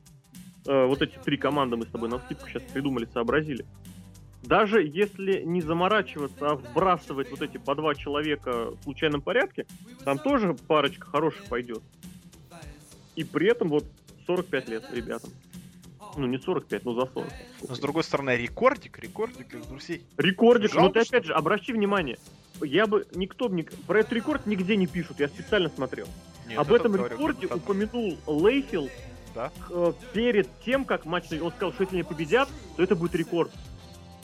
[0.65, 3.65] Э, вот эти три команды мы с тобой на скидку сейчас придумали, сообразили.
[4.43, 9.67] даже если не заморачиваться, а вбрасывать вот эти по два человека в случайном порядке,
[10.03, 11.83] там тоже парочка хороших пойдет.
[13.15, 13.85] И при этом вот
[14.25, 15.29] 45 лет ребятам.
[16.17, 17.31] Ну, не 45, но за 40.
[17.67, 20.03] Но с другой стороны, рекордик, рекордик из друзей.
[20.17, 22.17] Рекордик, но Жалко, ты что опять же, обращи внимание,
[22.61, 26.07] я бы, никто мне, про этот рекорд нигде не пишут, я специально смотрел.
[26.47, 27.57] Нет, Об этом говорю, рекорде комментатор.
[27.91, 28.91] упомянул Лейфилд
[29.35, 29.51] Да?
[29.69, 33.51] э, перед тем, как матч, он сказал, что если они победят, то это будет рекорд.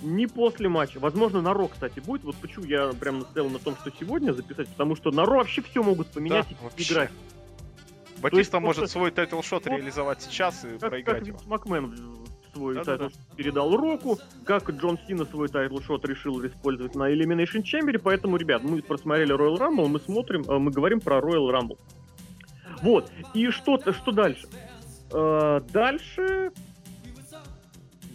[0.01, 0.99] Не после матча.
[0.99, 2.23] Возможно, на Raw, кстати, будет.
[2.23, 5.61] Вот почему я прям настоял на том, что сегодня записать, потому что на Raw вообще
[5.61, 6.93] все могут поменять Да, и вообще.
[6.93, 7.11] играть.
[8.21, 11.37] Батиста есть может просто- свой title shot реализовать сейчас и Как, как проиграть его.
[11.37, 12.17] Винс Макмен
[12.55, 13.09] свой Да-да-да.
[13.09, 18.37] title передал Року, как Джон Сина свой title shot решил использовать на Elimination Chamber, поэтому,
[18.37, 21.77] ребят, мы просмотрели Royal Rumble, мы смотрим, э, мы говорим про Royal Rumble.
[22.81, 24.47] Вот, и что, что дальше?
[25.11, 26.51] Э, Дальше...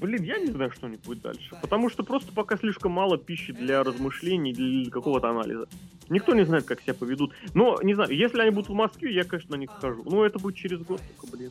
[0.01, 1.55] Блин, я не знаю, что нибудь будет дальше.
[1.61, 5.67] Потому что просто пока слишком мало пищи для размышлений, для какого-то анализа.
[6.09, 7.35] Никто не знает, как себя поведут.
[7.53, 10.03] Но, не знаю, если они будут в Москве, я, конечно, на них схожу.
[10.07, 11.51] Но это будет через год только, блин.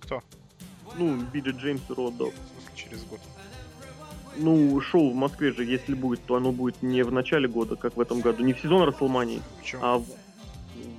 [0.00, 0.22] Кто?
[0.96, 1.82] Ну, Биджи Джеймс.
[1.88, 2.32] В смысле,
[2.74, 3.20] через год.
[4.36, 7.96] Ну, шоу в Москве же, если будет, то оно будет не в начале года, как
[7.96, 8.44] в этом году.
[8.44, 9.42] Не в сезон Расселмании,
[9.80, 10.06] а в,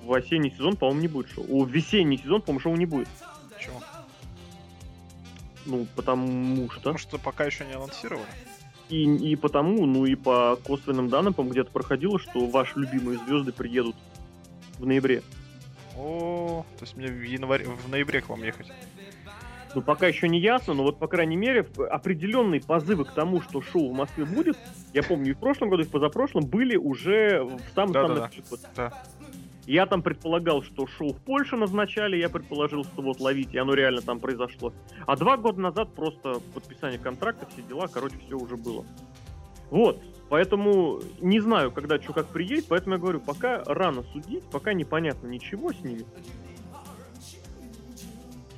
[0.03, 1.45] в осенний сезон, по-моему, не будет шоу.
[1.49, 3.07] О, в весенний сезон, по-моему, шоу не будет.
[3.53, 3.81] Почему?
[5.65, 6.79] Ну, потому что...
[6.79, 8.27] Потому что пока еще не анонсировали.
[8.89, 13.51] И, и потому, ну и по косвенным данным, по-моему, где-то проходило, что ваши любимые звезды
[13.51, 13.95] приедут
[14.79, 15.21] в ноябре.
[15.95, 18.67] О, то есть мне в январе, в ноябре к вам ехать.
[19.75, 23.61] Ну, пока еще не ясно, но вот, по крайней мере, определенные позывы к тому, что
[23.61, 24.57] шоу в Москве будет,
[24.93, 28.21] я помню, и в прошлом году, и в позапрошлом, были уже в самом самом Да-да-да.
[28.21, 28.69] начале года.
[28.75, 29.03] Да.
[29.65, 33.75] Я там предполагал, что шоу в Польше назначали, я предположил, что вот ловить, и оно
[33.75, 34.73] реально там произошло.
[35.05, 38.83] А два года назад просто подписание контракта, все дела, короче, все уже было.
[39.69, 44.73] Вот, поэтому не знаю, когда что как приедет, поэтому я говорю, пока рано судить, пока
[44.73, 46.03] непонятно ничего с ними.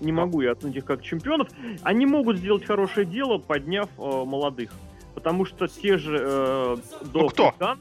[0.02, 1.48] Не могу я оценить их как чемпионов.
[1.84, 4.72] Они могут сделать хорошее дело, подняв э, молодых.
[5.14, 6.78] Потому что те же э,
[7.14, 7.50] Ну, кто?
[7.56, 7.80] и Кан-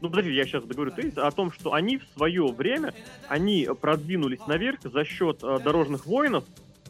[0.00, 2.92] ну, подожди, я сейчас договорю тезис о том, что они в свое время,
[3.28, 6.44] они продвинулись наверх за счет э, дорожных воинов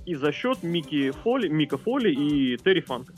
[0.04, 3.14] и за счет Мики Фоли, Мика Фоли и Терри Фанка.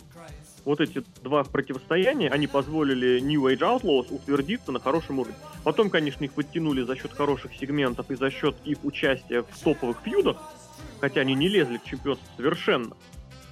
[0.66, 5.36] Вот эти два противостояния, они позволили New Age Outlaws утвердиться на хорошем уровне.
[5.64, 9.98] Потом, конечно, их подтянули за счет хороших сегментов и за счет их участия в топовых
[10.04, 10.36] фьюдах,
[11.00, 12.96] хотя они не лезли к чемпионству совершенно.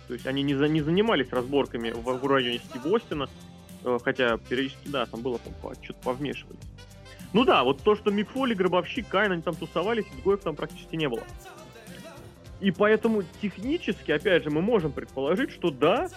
[0.09, 3.29] То есть они не, за, не занимались разборками в, в районе Стива Остина,
[3.85, 6.61] э, хотя периодически, да, там было, там, что-то повмешивались.
[7.33, 10.95] Ну да, вот то, что Мик Фоли, Гробовщик, Кайн, они там тусовались, изгоев там практически
[10.95, 11.25] не было.
[12.61, 16.09] И поэтому технически, опять же, мы можем предположить, что да,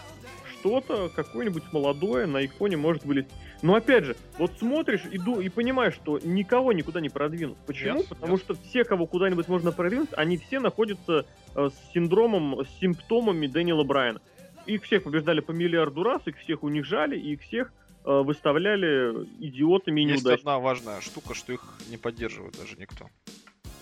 [0.59, 3.29] что-то, какое-нибудь молодое на их фоне может вылезть.
[3.61, 7.57] Но опять же, вот смотришь и, ду- и понимаешь, что никого никуда не продвинут.
[7.65, 8.01] Почему?
[8.01, 8.39] Yes, Потому yes.
[8.39, 13.83] что все, кого куда-нибудь можно продвинуть, они все находятся э, с синдромом, с симптомами Дэниела
[13.83, 14.21] Брайана.
[14.67, 17.71] Их всех побеждали по миллиарду раз, их всех унижали, и их всех
[18.05, 20.55] э, выставляли идиотами и Есть неудачниками.
[20.55, 23.07] одна важная штука, что их не поддерживает даже никто.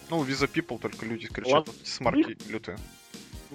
[0.10, 1.74] Ну, Visa People только люди кричат, Ладно.
[1.84, 2.78] смарки лютые.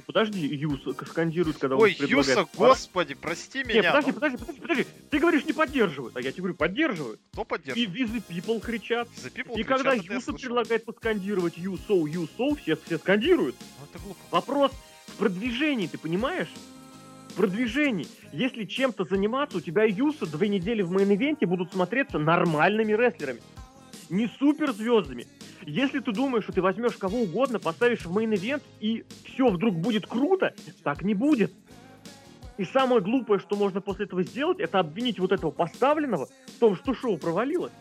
[0.00, 2.38] Ну, подожди, Юс скандирует, когда Ой, он предлагает...
[2.38, 3.92] Юса, господи, прости Нет, меня.
[3.92, 4.86] подожди, ну, подожди, подожди, подожди.
[5.10, 6.16] Ты говоришь, не поддерживают.
[6.16, 7.20] А я тебе говорю, поддерживают.
[7.32, 7.90] Кто И поддерживает?
[7.90, 9.08] Визы People кричат.
[9.08, 10.34] Visa People И кричат, когда слышал.
[10.34, 13.56] предлагает поскандировать You so, you so, все, все скандируют.
[13.60, 14.20] Ну, это глупо.
[14.30, 14.72] Вопрос
[15.06, 16.48] в продвижении, ты понимаешь?
[17.28, 18.06] В продвижении.
[18.32, 22.92] Если чем-то заниматься, у тебя Юса две недели в main event е будут смотреться нормальными
[22.92, 23.40] рестлерами.
[24.10, 25.26] Не суперзвездами.
[25.64, 29.76] Если ты думаешь, что ты возьмешь кого угодно, поставишь в main event, и все вдруг
[29.76, 31.52] будет круто, так не будет.
[32.58, 36.76] И самое глупое, что можно после этого сделать, это обвинить вот этого поставленного в том,
[36.76, 37.72] что шоу провалилось.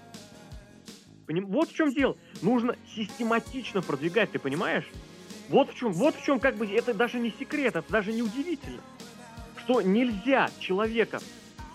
[1.26, 2.16] Поним- Вот в чем дело.
[2.42, 4.90] Нужно систематично продвигать, ты понимаешь?
[5.50, 8.22] Вот в чем, вот в чем как бы это даже не секрет, это даже не
[8.22, 8.82] удивительно.
[9.58, 11.20] Что нельзя человека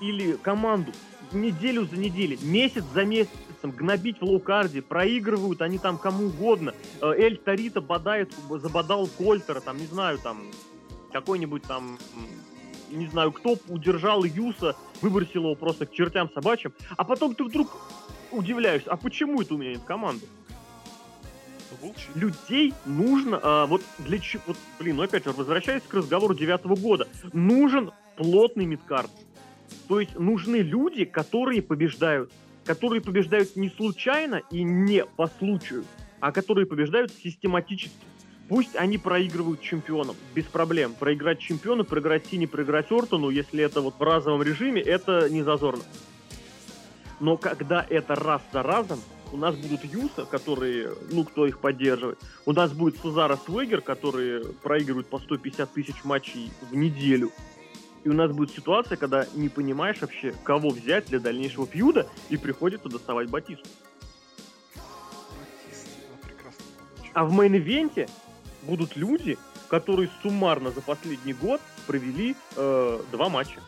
[0.00, 0.92] или команду
[1.32, 3.04] неделю за неделей, месяц за
[3.64, 6.74] месяцем гнобить в лоукарде, проигрывают они там кому угодно.
[7.00, 10.42] Э, Эль Тарита бодает, забодал Кольтера, там, не знаю, там,
[11.12, 11.98] какой-нибудь там,
[12.90, 17.68] не знаю, кто удержал Юса, выбросил его просто к чертям собачьим, а потом ты вдруг
[18.30, 20.26] удивляешься, а почему это у меня нет команды?
[22.14, 26.76] Людей нужно, а, вот для чего, вот, блин, ну опять же, возвращаясь к разговору девятого
[26.76, 29.10] года, нужен плотный мидкард.
[29.88, 32.32] То есть нужны люди, которые побеждают.
[32.64, 35.84] Которые побеждают не случайно и не по случаю,
[36.20, 37.94] а которые побеждают систематически.
[38.48, 40.94] Пусть они проигрывают чемпионам, без проблем.
[40.94, 45.82] Проиграть чемпиону, проиграть Сине, проиграть Ортону, если это вот в разовом режиме, это не зазорно.
[47.20, 49.00] Но когда это раз за разом,
[49.32, 52.18] у нас будут Юса, которые, ну, кто их поддерживает.
[52.46, 57.32] У нас будет Сезаро, Свеггер, которые проигрывают по 150 тысяч матчей в неделю.
[58.04, 62.06] И у нас будет ситуация, когда не понимаешь вообще, кого взять для дальнейшего feud а,
[62.28, 63.66] и приходится доставать Батисту.
[67.14, 68.10] А в main event е
[68.62, 69.38] будут люди,
[69.68, 73.60] которые суммарно за последний год провели э, два матча.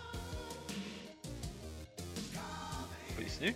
[3.17, 3.55] Поясни.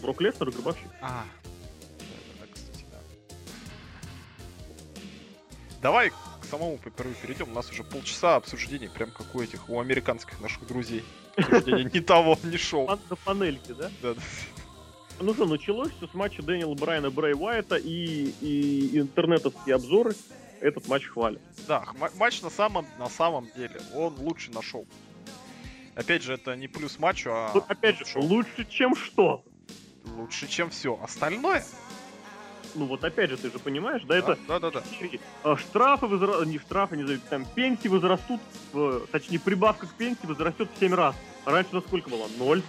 [0.00, 0.88] Брок Леснер и Гробовщик.
[1.02, 1.24] А,
[1.98, 2.04] да,
[2.40, 2.98] да, кстати, да.
[5.82, 6.12] Давай
[6.46, 7.50] к самому пейпервью перейдем.
[7.50, 11.04] У нас уже полчаса обсуждений, прям как у этих, у американских наших друзей.
[11.36, 12.86] Обсуждение ни того, ни шоу.
[13.10, 13.90] На панельке, да?
[14.00, 14.20] Да, да.
[15.18, 20.14] Ну что, началось все с матча Дэниела Брайана Брэй Уайта и, и интернетовские обзоры
[20.60, 21.42] этот матч хвалят.
[21.66, 21.84] Да,
[22.16, 24.86] матч на самом, на самом деле, он лучше на шоу.
[25.94, 28.22] Опять же, это не плюс матчу, а Тут опять же, шоу.
[28.22, 29.42] лучше, чем что?
[30.14, 31.64] лучше, чем все остальное.
[32.76, 34.82] Ну вот опять же, ты же понимаешь, да, это Да, да, да.
[35.44, 38.40] э, штрафы возрастут, не штрафы, не знаю, там пенсии возрастут,
[39.10, 41.16] точнее прибавка к пенсии возрастет в 7 раз.
[41.46, 42.28] Раньше на сколько было?
[42.38, 42.62] Ноль.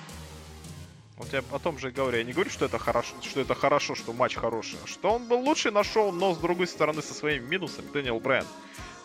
[1.18, 2.18] Вот я о том же и говорю.
[2.18, 4.78] Я не говорю, что это хорошо, что это хорошо, что матч хороший.
[4.84, 8.20] а Что он был лучший на шоу, но с другой стороны со своими минусами Дэниел
[8.20, 8.46] Брайан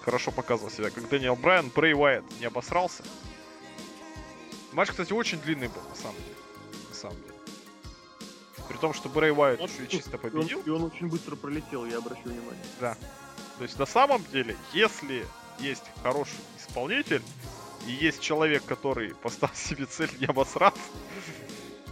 [0.03, 0.91] хорошо показывал себя.
[0.91, 3.03] Как Дэниел Брайан, Уайт не обосрался.
[4.73, 6.37] Матч, кстати, очень длинный был, на самом деле.
[6.91, 7.32] На самом деле.
[8.69, 10.63] При том, что Брей Уайт еще и чисто И он, победил.
[10.65, 12.65] и он очень быстро пролетел, я обращу внимание.
[12.81, 12.97] Да.
[13.59, 15.27] То есть на самом деле, если
[15.59, 17.23] есть хороший исполнитель,
[17.87, 20.81] и есть человек, который поставил себе цель не обосраться,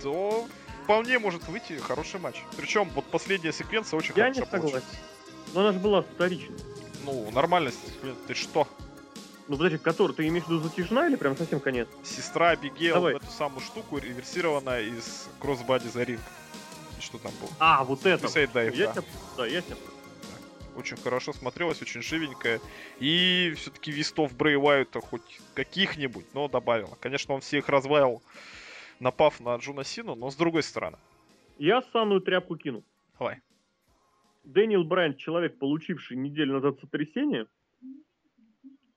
[0.03, 0.47] то
[0.85, 2.43] вполне может выйти хороший матч.
[2.57, 4.73] Причем вот последняя секвенция очень Я не хорошо согласен.
[4.81, 5.01] получилась.
[5.53, 6.57] Но она же была вторичной.
[7.05, 7.79] Ну, нормальность.
[8.27, 8.69] Ты что?
[9.49, 11.89] Ну подожди, который, ты имеешь в виду затяжная или прям совсем конец?
[12.05, 13.15] Сестра Давай.
[13.15, 16.21] в эту самую штуку реверсированная из кроссбади за ринг.
[17.01, 17.51] Что там было?
[17.59, 18.27] А, вот это.
[18.27, 18.93] Suicide Dive, я да.
[18.93, 19.05] тебя,
[19.37, 19.77] да, я тебя
[20.77, 22.61] Очень хорошо смотрелась, очень живенькая.
[22.99, 26.97] И все-таки вистов Брей Уайта хоть каких-нибудь, но добавила.
[27.01, 28.23] Конечно, он всех развалил,
[29.01, 30.99] напав на Джона Сину, но с другой стороны.
[31.59, 32.85] Я санную тряпку кину.
[33.19, 33.41] Давай.
[34.45, 37.47] Дэниел Брайант, человек, получивший неделю назад сотрясение,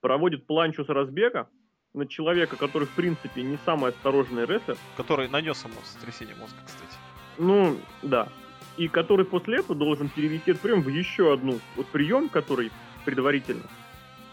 [0.00, 1.48] проводит планчу с разбега
[1.92, 4.76] на человека, который, в принципе, не самый осторожный рестлер.
[4.96, 6.96] Который нанес ему сотрясение мозга, кстати.
[7.38, 8.28] Ну, да.
[8.76, 12.72] И который после этого должен перевести этот прием в еще одну вот прием, который
[13.04, 13.62] предварительно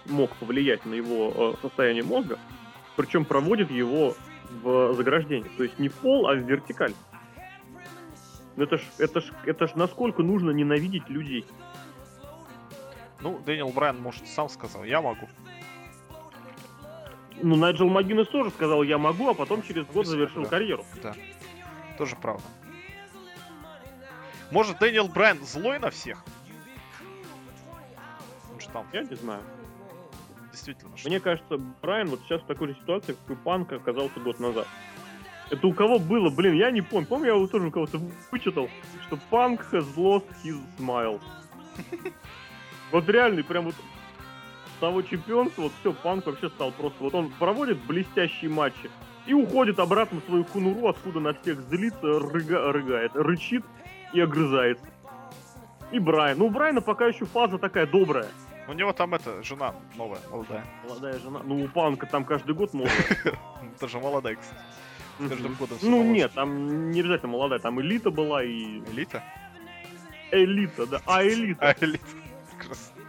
[0.08, 2.40] мог повлиять на его э, состояние мозга,
[2.96, 4.16] причем проводит его
[4.64, 5.50] в заграждение.
[5.58, 6.94] То есть не в пол, а в вертикаль.
[8.56, 11.46] Ну это ж, это ж, это ж насколько нужно ненавидеть людей.
[13.22, 15.30] Ну, Дэниел Брайан, может, сам сказал, я могу.
[17.44, 20.50] Ну, Найджел Магинес тоже сказал, я могу, а потом через год завершил да.
[20.50, 20.86] карьеру.
[21.98, 22.44] Тоже правда.
[24.52, 26.24] Может, Дэниел Брайан злой на всех?
[28.54, 29.42] Он же там Я не знаю.
[30.52, 30.96] действительно.
[30.98, 34.40] что- Мне кажется, Брайан вот сейчас в такой же ситуации, как и Панк оказался год
[34.40, 34.68] назад.
[35.50, 37.08] Это у кого было, блин, я не помню.
[37.08, 38.00] Помню, я вот тоже у кого-то
[38.32, 38.70] вычитал,
[39.08, 41.22] что Панк has lost his smile.
[42.92, 43.76] Вот реально, прям вот
[44.82, 46.98] того чемпионства, вот все, Панк вообще стал просто...
[47.04, 48.90] Вот он проводит блестящие матчи
[49.28, 53.64] и уходит обратно в свою кунуру, откуда на всех злится, рыга- рыгает, рычит
[54.14, 54.86] и огрызается.
[55.92, 56.38] И Брайан.
[56.38, 58.28] Ну, у Брайана пока еще фаза такая добрая.
[58.68, 60.64] У него там это, жена новая, молодая.
[60.88, 61.42] Молодая жена.
[61.44, 62.92] Ну, у Панка там каждый год новая.
[63.80, 64.62] Тоже молодая, кстати.
[65.20, 68.80] С каждым годом Ну нет, там не обязательно молодая, там элита была и...
[68.92, 69.24] Элита?
[70.32, 71.02] Элита, да.
[71.06, 71.70] А, элита.
[71.70, 72.06] А, элита.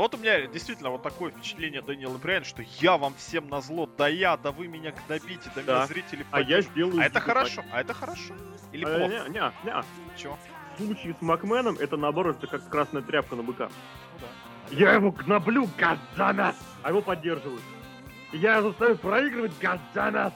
[0.00, 3.60] Ну вот у меня действительно вот такое впечатление Дэниела Брайана, что я вам всем на
[3.60, 5.74] зло, да я, да вы меня добите, да, Да.
[5.74, 6.72] меня зрители А я поддержат».
[6.72, 7.00] сделаю...
[7.02, 8.32] А это хорошо, а это хорошо.
[8.72, 8.86] Или.
[8.86, 9.28] А, плохо?
[9.28, 9.84] Не, не, не.
[10.16, 10.38] Чё?
[10.78, 13.68] В случае с Макменом это наоборот, это как красная тряпка на быка.
[14.14, 14.74] Ну да.
[14.74, 16.56] Я его гноблю, гадзанас!
[16.82, 17.60] А его поддерживают.
[18.32, 20.32] Я его заставлю проигрывать, гадзанас!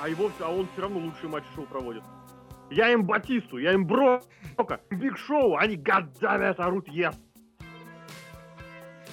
[0.00, 2.04] А его, а он все равно лучшие матчи шоу проводит.
[2.70, 7.14] Я им Батисту, я им Брока, Биг Шоу, они гадзанас орут ес.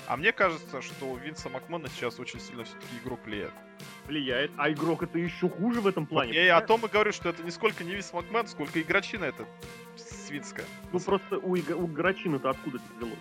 [0.08, 3.53] А мне кажется, что у Винса Макмана сейчас очень сильно все-таки игрок влияет.
[4.06, 4.51] Влияет.
[4.58, 6.34] А игрок это еще хуже в этом Вот плане.
[6.34, 9.45] я и о том и говорю, что это нисколько не Винс Макмен, сколько игрочина это
[9.97, 10.66] свинская.
[10.91, 13.20] Ну просто у, Иго- у Грачина-то откуда это взялось?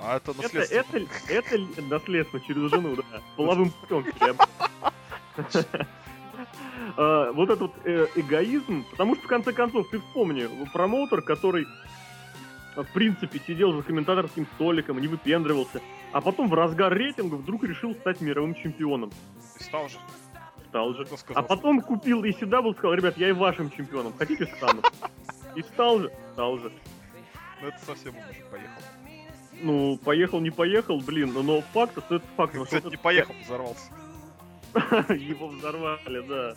[0.00, 0.74] А это Это, наследство.
[0.76, 3.04] это, это ли- наследство через жену, да.
[3.36, 4.04] Половым путем.
[6.96, 11.66] А, Вот этот вот э, эгоизм, потому что в конце концов, ты вспомни, промоутер, который
[12.76, 15.80] в принципе, сидел за комментаторским столиком, не выпендривался,
[16.14, 19.10] а потом в разгар рейтинга вдруг решил стать мировым чемпионом.
[19.58, 19.98] И стал же.
[20.68, 21.04] Стал же.
[21.34, 24.80] А потом купил ECW, сказал, ребят, я и вашим чемпионом, хотите стану?
[25.56, 26.72] И стал же, стал же.
[27.60, 28.82] Ну это совсем уже поехал.
[29.60, 32.64] Ну, поехал, не поехал, блин, но- факт остается фактом.
[32.64, 33.92] Кстати, не поехал, взорвался.
[35.12, 36.54] Его взорвали, да.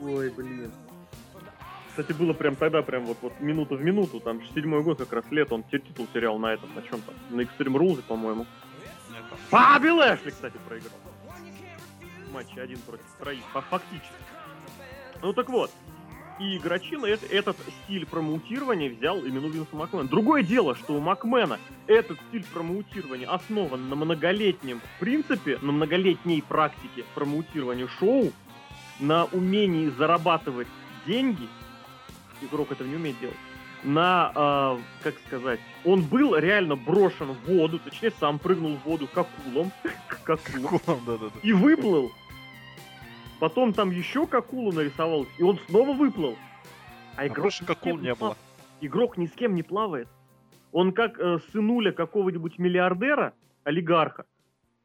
[0.00, 0.70] Ой, блин.
[1.90, 5.24] Кстати, было прям тогда, прям вот, вот минута в минуту, там седьмой год как раз
[5.32, 8.46] лет, он титул терял на этом, на чем там, на Extreme Rules, по-моему.
[9.50, 10.92] Фаби Лэшли, кстати, проиграл.
[12.28, 14.12] В матче один против троих, фа- фактически.
[15.22, 15.70] Ну так вот,
[16.38, 20.06] и Грачина эт- этот стиль промоутирования взял именно Винса Макмена.
[20.06, 27.04] Другое дело, что у Макмена этот стиль промоутирования основан на многолетнем принципе, на многолетней практике
[27.14, 28.30] промоутирования шоу,
[29.00, 30.68] на умении зарабатывать
[31.06, 31.48] деньги.
[32.42, 33.36] Игрок этого не умеет делать.
[33.84, 39.08] На, а, как сказать, он был реально брошен в воду, точнее сам прыгнул в воду
[39.12, 39.70] как акулом,
[40.08, 41.40] как акулом, Кулом, да-да-да.
[41.42, 42.10] и выплыл.
[43.38, 46.36] Потом там еще как акулу нарисовал, и он снова выплыл.
[47.16, 48.36] А А игрок больше ни с как кем кул не было.
[48.80, 50.08] Игрок ни с кем не плавает.
[50.72, 53.32] Он как э, сынуля какого-нибудь миллиардера,
[53.64, 54.26] олигарха,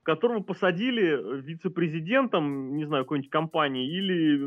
[0.03, 4.45] которого посадили э, вице-президентом, не знаю, какой-нибудь компании, или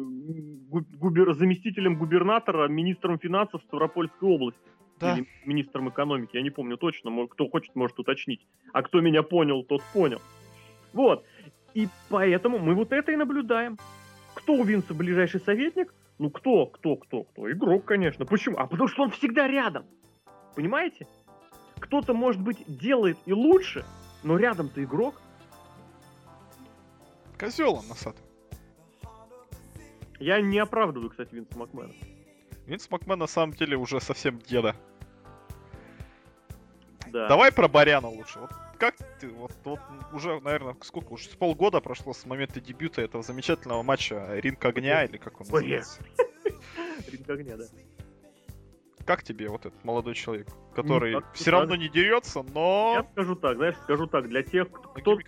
[0.98, 4.60] губер- заместителем губернатора, министром финансов Ставропольской области.
[5.00, 5.14] Да.
[5.14, 8.46] Или министром экономики, я не помню точно, кто хочет, может уточнить.
[8.72, 10.20] А кто меня понял, тот понял.
[10.92, 11.24] Вот.
[11.74, 13.76] И поэтому мы вот это и наблюдаем.
[14.34, 15.92] Кто у Винса ближайший советник?
[16.18, 17.50] Ну кто, кто, кто, кто?
[17.50, 18.24] Игрок, конечно.
[18.24, 18.56] Почему?
[18.56, 19.84] А потому что он всегда рядом.
[20.54, 21.06] Понимаете?
[21.78, 23.84] Кто-то, может быть, делает и лучше,
[24.24, 25.20] но рядом-то игрок.
[27.38, 28.24] Козел он носатый.
[30.18, 31.92] Я не оправдываю, кстати, Винса Макмена.
[32.66, 34.74] Винс Макмен на самом деле уже совсем деда.
[37.08, 37.28] Да.
[37.28, 38.40] Давай про Баряна лучше.
[38.40, 39.80] Вот как ты, вот, вот
[40.12, 45.04] уже, наверное, сколько уже, с полгода прошло с момента дебюта этого замечательного матча Ринг Огня,
[45.04, 46.02] или как он называется.
[47.10, 47.64] Ринг огня, да.
[49.04, 53.36] Как тебе вот этот молодой человек, который так, все равно не дерется, Я но скажу
[53.36, 55.18] так, знаешь, скажу так, для тех, кто, кто.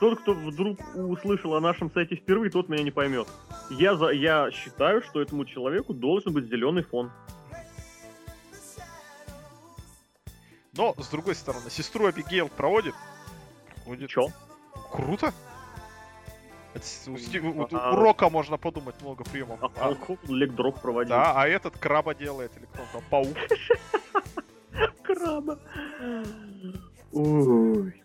[0.00, 3.28] Тот, кто вдруг услышал о нашем сайте впервые, тот меня не поймет.
[3.70, 7.10] Я, за, я считаю, что этому человеку должен быть зеленый фон.
[10.76, 12.94] Но, с другой стороны, сестру Абигейл проводит.
[13.84, 14.10] Проводит.
[14.10, 14.28] Чё?
[14.92, 15.32] Круто.
[17.08, 19.58] У, у- у А- Рока можно подумать много приемов.
[19.64, 19.96] А А,
[20.28, 21.10] легдроп проводил.
[21.16, 23.36] да, а этот краба делает, или кто там, паук.
[25.02, 25.58] Краба.
[27.12, 28.02] Ой.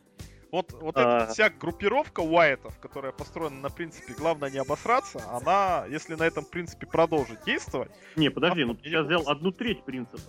[0.53, 1.23] Вот, вот А.
[1.23, 6.45] эта вся группировка Уайтов, которая построена на принципе «главное не обосраться», она, если на этом
[6.45, 7.91] принципе продолжит действовать...
[8.15, 10.21] Не, подожди, ну ты Я сейчас взял одну треть принципа.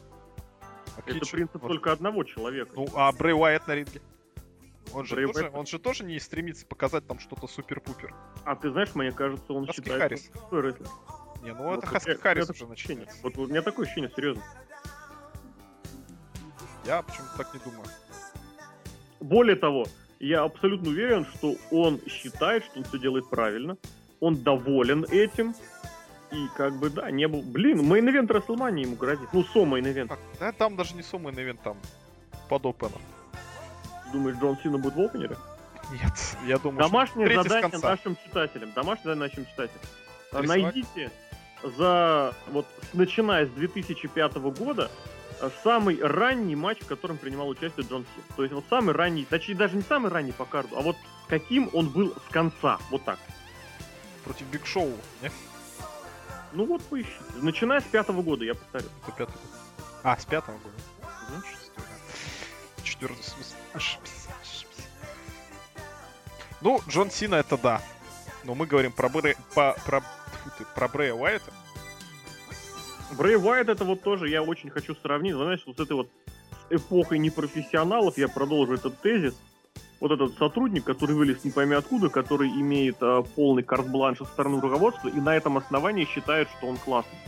[0.97, 1.37] Это отлично.
[1.37, 1.69] принцип Вот.
[1.69, 2.73] только одного человека.
[2.75, 4.01] Ну, а Брэй Уайт на ринге?
[4.95, 8.15] Он же, Брэй тоже, Уайт- он же тоже не стремится показать там что-то супер-пупер.
[8.47, 10.01] А ты знаешь, мне кажется, он Хаски считает...
[10.01, 10.31] Харрис.
[10.53, 10.89] рестлер.
[11.43, 13.19] Не, ну Вот это Хаски Харрис уже начинается.
[13.23, 14.43] Вот у меня такое ощущение, серьезно.
[16.87, 17.87] Я почему-то так не думаю.
[19.21, 19.85] Более того,
[20.21, 23.77] я абсолютно уверен, что он считает, что он все делает правильно.
[24.21, 25.55] Он доволен этим.
[26.33, 27.43] И как бы, да, не был...
[27.43, 29.29] Блин, main event WrestleMania ему грозит.
[29.33, 30.13] Ну, co-main event.
[30.41, 31.77] Да, там даже не co-main event, там
[32.49, 33.01] под opener ом.
[34.13, 35.37] Думаешь, Джон Сина будет в opener е?
[35.93, 36.13] Нет,
[36.47, 38.73] я думаю, что Домашнее с задание нашим читателям.
[38.73, 39.83] Домашнее задание нашим читателям.
[40.33, 40.49] Рисовать?
[40.49, 41.11] Найдите
[41.77, 44.91] за вот начиная с 2005 года
[45.63, 48.25] самый ранний матч, в котором принимал участие Джон Сина.
[48.37, 50.97] То есть вот самый ранний, точнее даже не самый ранний по card у, а вот
[51.29, 52.79] каким он был с конца.
[52.91, 53.19] Вот так.
[54.25, 55.31] против Биг Шоу, не?
[56.53, 57.15] Ну вот поищите.
[57.37, 58.87] Начиная с пятого года, я повторю.
[59.03, 59.51] Это пятый год.
[60.03, 60.75] А, с пятого года.
[61.01, 61.43] Да.
[62.83, 63.55] Четвертый смысл.
[63.73, 64.83] Ошибся, ошибся.
[66.61, 67.83] Ну, Джон Сина это да.
[68.45, 69.35] Но мы говорим про Брэ...
[69.55, 70.03] по- про...
[70.59, 71.53] ты, про Брэя Уайта.
[73.13, 76.09] Брэй Уайт это вот тоже я очень хочу сравнить, знаешь, вот с этой вот
[76.69, 79.35] с эпохой непрофессионалов, я продолжу этот тезис.
[80.01, 84.61] Вот этот сотрудник, который вылез не пойми откуда, который имеет а, полный карт-бланш со стороны
[84.61, 87.19] руководства и на этом основании считает, что он классный.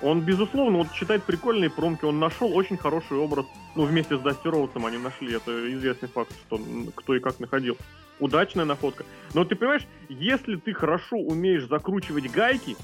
[0.00, 3.44] Он, безусловно, вот читает прикольные промки, он нашел очень хороший образ,
[3.74, 6.58] ну, вместе с Дасти Роудсом они нашли, это известный факт, что
[6.94, 7.76] кто и как находил.
[8.18, 9.04] Удачная находка.
[9.34, 12.76] Но ты понимаешь, если ты хорошо умеешь закручивать гайки,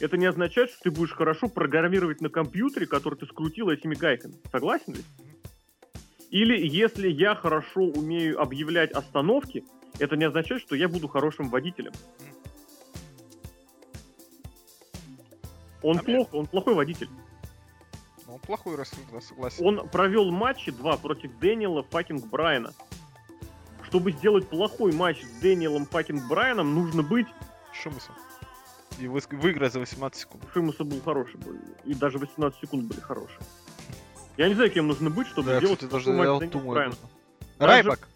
[0.00, 4.34] это не означает, что ты будешь хорошо программировать на компьютере, который ты скрутил этими гайками.
[4.50, 5.04] Согласен ли?
[6.30, 9.64] Или если я хорошо умею объявлять остановки,
[10.00, 11.92] это не означает, что я буду хорошим водителем.
[15.82, 17.08] Он А плохо, он плохой водитель.
[18.26, 18.84] Ну, Он плохой да,
[19.20, 19.64] согласен.
[19.64, 22.72] Он провел матчи два против Дэниела fucking Брайана.
[23.82, 27.26] Чтобы сделать плохой матч с Дэниелом fucking Брайаном, нужно быть...
[27.72, 28.12] Шимуса.
[28.98, 30.44] И вы- выиграть за 18 секунд.
[30.52, 31.36] Шимуса был хороший.
[31.38, 31.56] был.
[31.84, 33.40] И даже 18 секунд были хорошие.
[34.36, 36.92] Я не знаю, кем нужно быть, чтобы Да, сделать кстати, даже я думаю.
[37.58, 38.08] Райбак.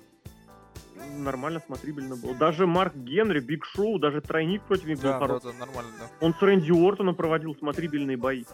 [1.16, 2.34] Нормально смотрибельно было.
[2.34, 5.52] Даже Марк Генри, Биг Шоу, даже тройник против них был Да, да, хороший.
[5.52, 6.06] да, нормально, да.
[6.20, 8.44] Он с Рэнди Уортоном проводил смотрибельные бои.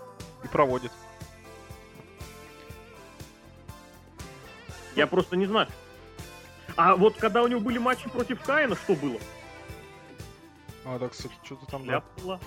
[0.45, 0.93] И проводит.
[4.97, 5.68] Я просто не знаю.
[6.77, 9.18] А вот когда у него были матчи против Каина, что было?
[10.85, 11.93] А, да, кстати, что-то там, да.
[11.93, 12.41] Шляпа была.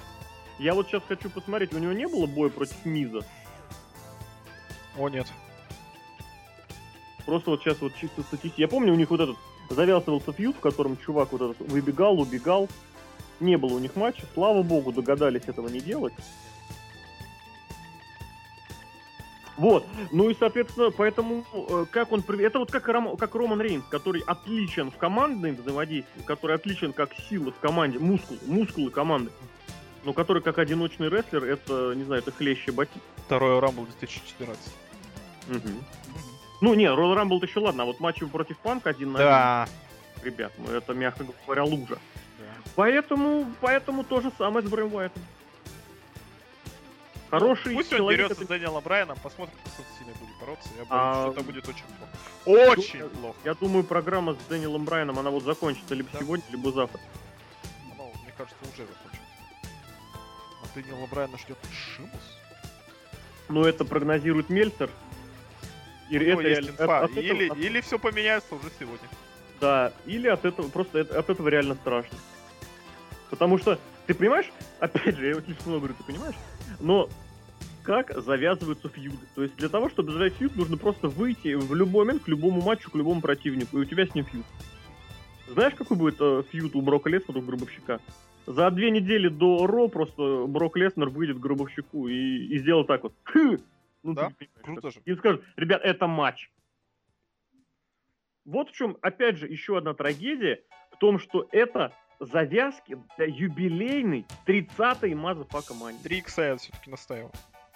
[0.59, 3.21] Я вот сейчас хочу посмотреть, у него не было боя против Миза?
[4.97, 5.27] О, нет.
[7.25, 8.61] Просто вот сейчас вот чисто статистика.
[8.61, 9.37] Я помню, у них вот этот
[9.69, 12.69] завязывался фьюд, в котором чувак вот этот выбегал, убегал.
[13.39, 14.23] Не было у них матча.
[14.33, 16.13] Слава богу, догадались этого не делать.
[19.57, 19.85] Вот.
[20.11, 22.23] Ну и, соответственно, поэтому, э, как он...
[22.39, 27.09] Это вот как, Ром- как Роман Рейнс, который отличен в командном взаимодействии, который отличен как
[27.29, 29.31] сила в команде, мускул, мускулы команды.
[30.03, 32.99] Но который как одиночный рестлер, это, не знаю, это хлеще боти.
[33.25, 34.73] Второй Рамбл 2014.
[36.61, 39.27] Ну, не, Royal Rumble еще ладно, а вот матчи против Панка один на один.
[39.29, 39.67] Да.
[40.23, 41.97] ребят, ну это, мягко говоря, лужа.
[42.39, 42.45] Да.
[42.75, 45.21] Поэтому, поэтому то же самое с Брэм Уайтом.
[47.29, 48.19] Хороший Пусть он человек.
[48.27, 50.69] дерется это- с Дэниелом Брайаном, посмотрим, он сильно будет бороться.
[50.77, 51.83] Я боюсь, А, что это будет очень
[52.45, 52.69] плохо.
[52.71, 53.37] Очень я- плохо.
[53.43, 56.19] Я думаю, программа с Дэниелом Брайаном, она вот закончится либо Да.
[56.19, 57.01] сегодня, либо завтра.
[57.93, 59.27] Оно, мне кажется, уже закончилось.
[60.63, 61.57] А Дэниела Брайана ждет
[61.95, 62.11] Шимус?
[63.49, 64.89] Но это прогнозирует Мельцер.
[66.09, 66.83] И У него это реально- инфа.
[66.99, 69.09] от- от этого- или, от- или все поменяется уже сегодня.
[69.59, 72.17] Да, или от этого, просто это- от этого реально страшно.
[73.29, 74.49] Потому что, ты понимаешь,
[74.79, 76.35] опять же, я вот слишком много говорю, ты понимаешь,
[76.79, 77.09] но
[77.83, 79.25] как завязываются фьюды.
[79.33, 82.61] То есть для того, чтобы завязать фьюд, нужно просто выйти в любой момент к любому
[82.61, 84.45] матчу, к любому противнику, и у тебя с ним фьюд.
[85.47, 88.01] Знаешь, какой будет э, feud у Брока Леснера у Гробовщика?
[88.45, 93.03] За две недели до Raw просто Брок Леснер выйдет к Гробовщику и, и сделает так
[93.03, 93.13] вот.
[93.23, 93.59] «Хы!»
[94.03, 94.31] Ну, Да?
[94.61, 95.01] Круто же.
[95.03, 96.49] и скажут, ребят, это матч.
[98.45, 100.61] Вот в чем, опять же, еще одна трагедия,
[100.91, 105.99] в том, что это завязки для юбилейной 30-й motherfucka Мании.
[106.03, 107.31] 3 икса я все-таки настаиваю.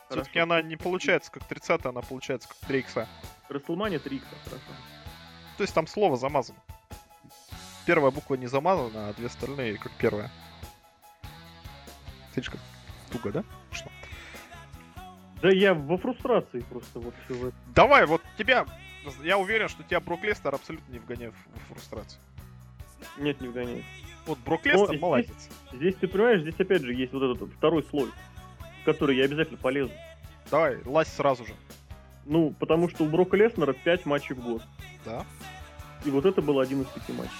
[0.07, 0.23] Хорошо.
[0.23, 3.07] Все-таки она не получается как 30 она получается как 3 икса.
[3.49, 4.65] Расселмания 3 икса, хорошо.
[5.57, 6.59] То есть там слово замазано.
[7.85, 10.29] Первая буква не замазана, а две остальные как первая.
[12.33, 12.59] Слишком
[13.11, 13.43] туго, да?
[13.71, 13.89] Что?
[15.41, 17.57] Да я во фрустрации просто вот все в это.
[17.73, 18.65] Давай, вот тебя...
[19.23, 22.21] Я уверен, что тебя Брок Лестер абсолютно не вгоняет в фрустрацию.
[23.17, 23.83] Нет, не вгоняет.
[24.31, 25.49] Вот Брок Но Лестер здесь- молодец.
[25.73, 28.09] Здесь, ты понимаешь, здесь опять же есть вот этот второй слой,
[28.81, 29.91] в который я обязательно полезу.
[30.49, 31.53] Давай, лазь сразу же.
[32.25, 34.61] Ну, потому что у Брока Леснера 5 матчей в год.
[35.03, 35.25] Да.
[36.05, 37.31] И вот это был один из пяти матчей.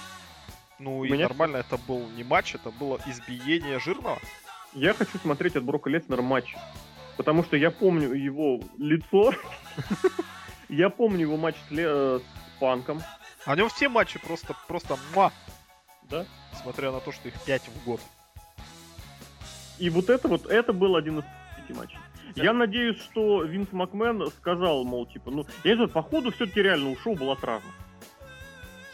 [0.78, 4.18] Ну У и меня- нормально, это был не матч, это было избиение жирного.
[4.74, 6.54] Я хочу смотреть от Брока Леснера матч.
[7.16, 9.32] Потому что я помню его лицо.
[10.68, 13.02] Я помню его матч с Ле- э, с Панком.
[13.46, 15.30] У него все матчи просто, просто муа,
[16.12, 16.26] Да?
[16.52, 18.00] несмотря на то, что их 5 в год.
[19.78, 21.24] И вот это вот, это был один из
[21.56, 21.98] пяти матчей.
[22.36, 22.44] Да.
[22.44, 26.90] Я надеюсь, что Винс Макмен сказал, мол, типа, ну, я не знаю, походу все-таки реально
[26.90, 27.70] ушел, была травма.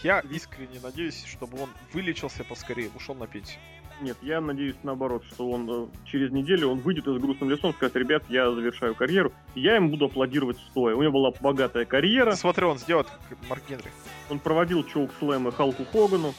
[0.02, 3.60] Я искренне надеюсь, чтобы он вылечился поскорее, ушел на пенсию.
[4.00, 7.96] Нет, я надеюсь наоборот, что он э, через неделю он выйдет из грустным лесом, скажет,
[7.96, 9.32] ребят, я завершаю карьеру.
[9.56, 10.94] И я им буду аплодировать стоя.
[10.94, 12.36] У него была богатая карьера.
[12.36, 13.90] Смотри, он сделает как Марк Генри.
[14.30, 16.32] Он проводил чоук-слэмы Халку Хогану,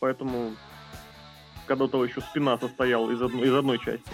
[0.00, 0.54] поэтому
[1.66, 4.10] когда у того еще спина состояла из одной, из одной части.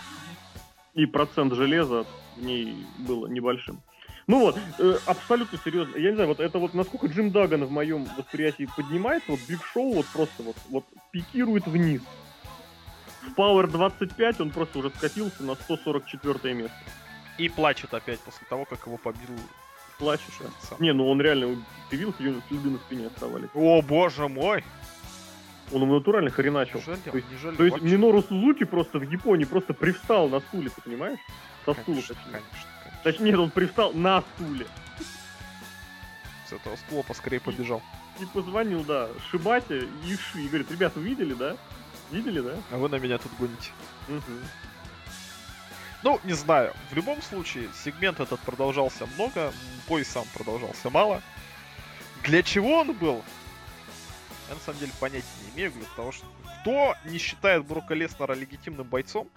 [0.94, 2.04] И процент железа
[2.36, 3.80] в ней было небольшим.
[4.26, 5.96] Ну вот, э, абсолютно серьезно.
[5.96, 9.64] Я не знаю, вот это вот насколько Джим Даган в моем восприятии поднимается, вот Биг
[9.64, 12.02] Шоу вот просто вот, вот пикирует вниз.
[13.22, 16.76] В Power 25 он просто уже скатился на 144 место.
[17.38, 19.36] И плачет опять после того, как его побил
[19.98, 20.66] Плачешь, а?
[20.66, 20.78] сам.
[20.80, 21.56] Не, ну он реально,
[21.88, 23.48] ты видел, следы на спине оставались?
[23.54, 24.64] О, боже мой!
[25.70, 26.78] Он его натурально хреначил.
[26.80, 27.94] Не жалел, То есть- не жалел То есть вообще.
[27.96, 31.18] Минору Сузуки просто в Японии просто привстал на стуле, ты понимаешь?
[31.64, 32.32] Со стула, Конечно, точнее.
[32.32, 33.00] конечно, конечно.
[33.04, 34.66] Точнее, нет, он привстал на стуле.
[36.48, 37.82] С этого стула поскорее побежал.
[38.20, 40.42] И позвонил, да, Шибате и Ши.
[40.42, 41.56] И говорит, ребята, вы видели, да?
[42.10, 42.54] Видели, да?
[42.70, 43.70] А вы на меня тут гоните.
[44.08, 44.22] Мгм.
[46.02, 46.74] Ну, не знаю.
[46.90, 49.52] В любом случае, сегмент этот продолжался много,
[49.88, 51.22] бой сам продолжался мало.
[52.24, 53.22] Для чего он был?
[54.48, 56.26] Я на самом деле понятия не имею, для того, что
[56.60, 59.28] кто не считает Брока Леснера легитимным бойцом,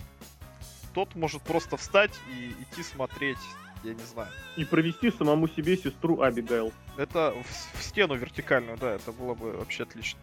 [0.94, 3.38] тот может просто встать и идти смотреть
[3.86, 4.30] я не знаю.
[4.56, 6.74] И провести самому себе сестру Абигайл.
[6.98, 10.20] Это в, в стену вертикальную, да, это было бы вообще отлично.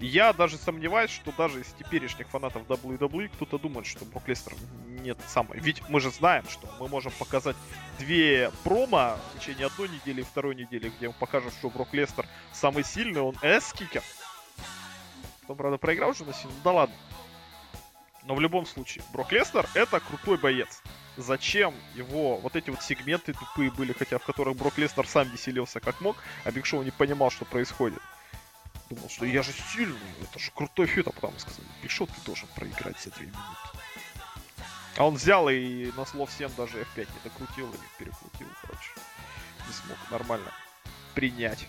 [0.00, 4.54] Я даже сомневаюсь, что даже из теперешних фанатов WWE кто-то думает, что Брок Лестер
[4.86, 5.60] нет самый.
[5.60, 7.56] Ведь мы же знаем, что мы можем показать
[7.98, 12.26] две промо в течение одной недели и второй недели, где мы покажем, что Брок Леснер
[12.50, 14.02] самый сильный, он ass-kicker.
[15.48, 16.54] Он, правда, проиграл уже на сильно.
[16.64, 16.94] Да ладно.
[18.24, 20.82] Но в любом случае, Брок Леснер это крутой боец.
[21.18, 25.80] Зачем его вот эти вот сегменты тупые были, хотя в которых Брок Леснер сам веселился
[25.80, 28.00] как мог, а Биг Шоу не понимал, что происходит.
[28.90, 32.20] Думал, что я же сильный, это же крутой feud, а потом сказали, Биг Шоу ты
[32.26, 33.44] должен проиграть за две минуты.
[34.96, 38.90] А он взял и на слов всем даже F5 не докрутил или перекрутил, короче.
[39.68, 40.52] Не смог нормально
[41.14, 41.68] принять.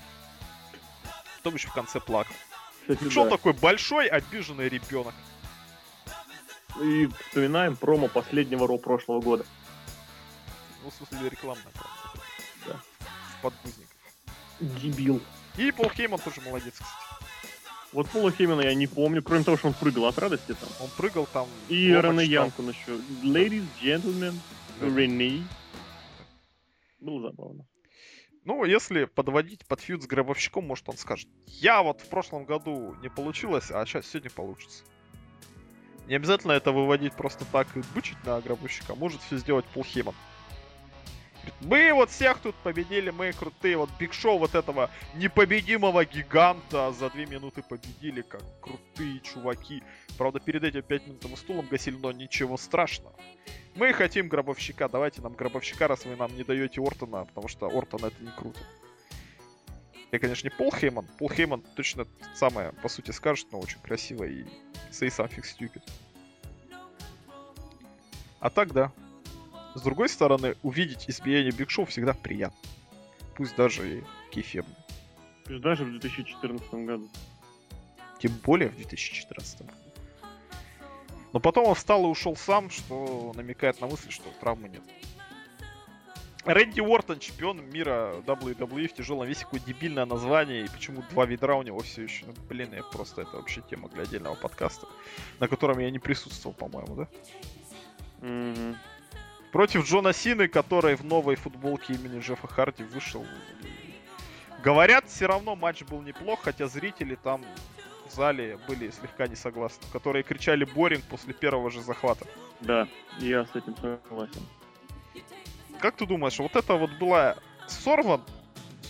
[1.38, 2.34] Потом еще в конце плакал.
[2.88, 3.30] Кстати, да.
[3.30, 5.14] такой большой обиженный ребенок.
[6.82, 9.46] И вспоминаем промо последнего Ро прошлого года.
[10.84, 12.24] Ну, в смысле, рекламная правда.
[12.66, 12.80] Да.
[13.38, 13.98] В подгузниках.
[14.60, 15.22] Дебил.
[15.58, 17.12] И Пол Хейман тоже молодец, кстати.
[17.93, 20.70] Вот Пола Хеймана я не помню, кроме того, что он прыгал от радости там.
[20.80, 21.47] Он прыгал там.
[21.68, 22.18] И Рене там.
[22.20, 22.93] Янку еще.
[23.24, 24.34] Ladies, gentlemen,
[24.80, 24.88] Да.
[24.88, 25.43] Рене.
[26.99, 27.66] Было забавно.
[28.45, 32.95] Ну, если подводить под фьюд с гробовщиком, может он скажет, я вот в прошлом году
[33.02, 34.84] не получилось, а сейчас сегодня получится.
[36.08, 40.16] Не обязательно это выводить просто так и бычить на гробовщика, может все сделать Пол Хейман.
[41.62, 47.10] Мы вот всех тут победили, мы крутые, вот Биг Шоу вот этого непобедимого гиганта за
[47.10, 49.84] две минуты победили, как крутые чуваки.
[50.18, 53.16] Правда, перед этим пять минут его стулом гасили, но ничего страшного.
[53.76, 58.06] Мы хотим гробовщика, давайте нам гробовщика, раз вы нам не даете Ортона, потому что Ортон
[58.06, 58.60] это не круто.
[60.12, 61.08] Я, конечно, не Пол Хейман.
[61.18, 64.44] Пол Хейман точно самое, по сути, скажет, но очень красиво и
[64.92, 65.82] say something stupid.
[68.42, 68.92] А так, да.
[69.74, 72.58] С другой стороны, увидеть избиение Биг Шоу всегда приятно.
[73.36, 74.76] Пусть даже и кефебно.
[75.46, 77.10] То есть даже в 2014 году.
[78.20, 79.74] Тем более в 2014 году.
[81.34, 84.84] Но потом он встал и ушел сам, что намекает на мысль, что травмы нет.
[86.44, 91.56] Рэнди Уортон, чемпион мира WWE в тяжелом весе, какое дебильное название, и почему два ведра
[91.56, 92.26] у него все еще.
[92.26, 94.88] Ну, блин, я просто, это вообще тема для отдельного подкаста,
[95.40, 97.08] на котором я не присутствовал, по-моему, да?
[98.22, 98.76] Мгм.
[99.52, 103.26] Против Джона Сины, который в новой футболке имени Джеффа Харди вышел.
[104.64, 107.43] Говорят, все равно матч был неплох, хотя зрители там
[108.08, 112.26] в зале были слегка не согласны, которые кричали боринг после первого же захвата.
[112.62, 112.88] Да,
[113.20, 114.41] я с этим согласен.
[115.80, 117.36] Как ты думаешь, вот это вот была
[117.68, 118.22] сорван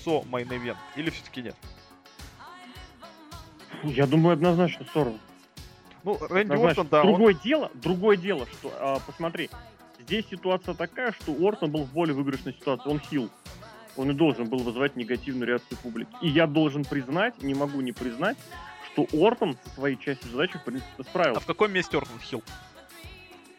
[0.04, 1.56] со майн event или все-таки нет?
[3.84, 5.20] Я думаю, однозначно сорван.
[6.04, 6.56] Ну, Рэнди.
[6.56, 7.08] Уортон, да, он...
[7.08, 9.50] другое дело, другое дело, что, а, посмотри,
[10.12, 13.30] здесь ситуация такая, что Уортон был в более выигрышной ситуации, он хил.
[13.96, 16.10] Он и должен был вызывать негативную реакцию публики.
[16.22, 18.38] И я должен признать, не могу не признать,
[18.92, 21.40] что Ортон со своей частью задачи, в принципе, А справился.
[21.42, 22.44] в каком месте Ортон хил?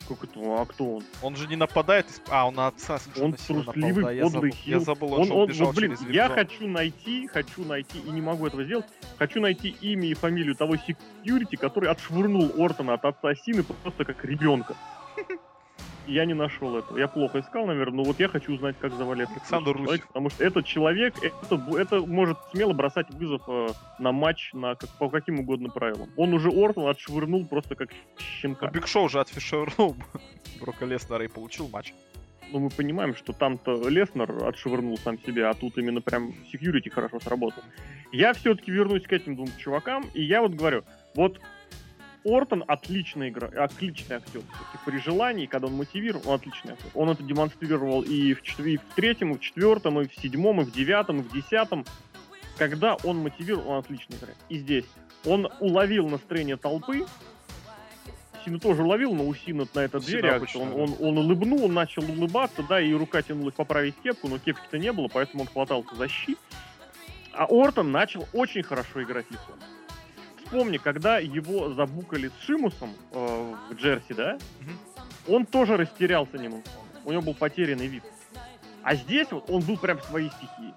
[0.08, 0.40] Как это?
[0.40, 1.04] А кто он?
[1.22, 4.22] Он же не нападает, из- а, он на отца Он Сины напал, трусливый, да, я
[4.24, 4.78] подлый забыл, хил.
[4.78, 8.10] я забыл, он, Он, он, убежал вот, блин, через я хочу найти, хочу найти, и
[8.10, 8.84] не могу этого сделать,
[9.16, 14.22] хочу найти имя и фамилию того секьюрити, который отшвырнул Ортона от отца Сины просто как
[14.24, 14.76] ребенка.
[16.06, 16.98] Я не нашел этого.
[16.98, 20.06] Я плохо искал, наверное, но вот я хочу узнать, как зовали этого Александр Русев.
[20.06, 24.90] потому что этот человек, это, это может смело бросать вызов э, на матч на как,
[24.98, 26.10] по каким угодно правилам.
[26.16, 28.66] Он уже Ортона отшвырнул просто как щенка.
[28.66, 29.96] Ну, Биг Шоу же отфишировал
[30.60, 31.92] Брока Леснера и получил матч.
[32.50, 37.18] Ну, мы понимаем, что там-то Леснер отшвырнул сам себя, а тут именно прям секьюрити хорошо
[37.20, 37.62] сработал.
[38.12, 40.84] Я все-таки вернусь к этим двум чувакам, и я вот говорю,
[41.14, 41.40] вот
[42.24, 44.42] Ортон отличный игра, отличный актер.
[44.84, 46.90] При желании, когда он мотивирован, он отличный актер.
[46.94, 50.64] Он это демонстрировал и в, и в третьем, и в четвертом, и в седьмом, и
[50.64, 51.84] в девятом, и в десятом.
[52.58, 54.36] Когда он мотивирован, он отлично играет.
[54.48, 54.84] И здесь
[55.24, 57.06] он уловил настроение толпы,
[58.44, 60.58] Сина тоже уловил, но у Сина на это две Сина реакции.
[60.58, 64.38] Он, обычно, он, он улыбнул, он начал улыбаться, да, и рука тянулась поправить кепку, но
[64.38, 66.38] кепки-то не было, поэтому он хватался за щит.
[67.32, 69.56] А Ортон начал очень хорошо играть лицом.
[70.52, 74.36] Вспомни, когда его забукали с Шимусом э, в Джерси, да,
[75.26, 76.62] он тоже растерялся немного.
[77.06, 78.02] У него был потерянный вид.
[78.82, 80.74] А здесь вот он был прям в своей стихии.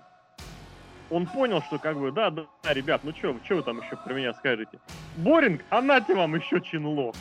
[1.10, 4.14] Он понял, что как бы, да, да, да, ребят, ну что вы там еще про
[4.14, 4.80] меня скажете?
[5.18, 7.12] Боринг, а нате вам еще чинло.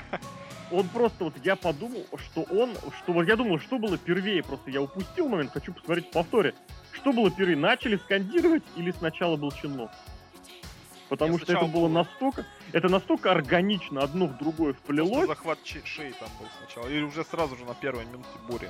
[0.70, 4.70] Он просто вот, я подумал, что он, что вот я думал, что было первее, просто
[4.70, 6.54] я упустил момент, хочу посмотреть в повторе.
[6.92, 9.90] Что было первее, начали скандировать или сначала был чинло?
[11.08, 11.88] Потому Нет, что это было было.
[11.88, 15.26] настолько, это настолько органично, одно в другое Просто вплелось.
[15.26, 16.88] захват че- шеи там был сначала.
[16.88, 18.68] Или уже сразу же на первой минуте Бори.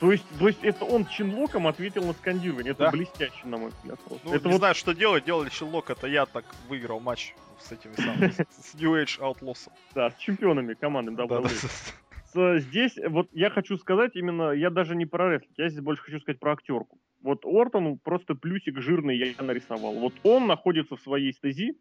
[0.00, 2.70] То есть, то есть это он чинлоком ответил на скандирование.
[2.72, 2.90] Это Да.
[2.90, 4.00] блестяще, на мой взгляд.
[4.00, 4.26] просто.
[4.26, 7.70] Ну, это не вот знаю, что делать, делали щелок, это я так выиграл матч с
[7.70, 9.68] этими самыми, с New Age Outlaws.
[9.94, 12.60] да, с чемпионами команды WWE.
[12.60, 16.20] Здесь, вот я хочу сказать именно, я даже не про рестлинг, я здесь больше хочу
[16.20, 16.98] сказать про актерку.
[17.22, 19.94] Вот Ортон просто плюсик жирный я нарисовал.
[19.94, 21.76] Вот он находится в своей стези,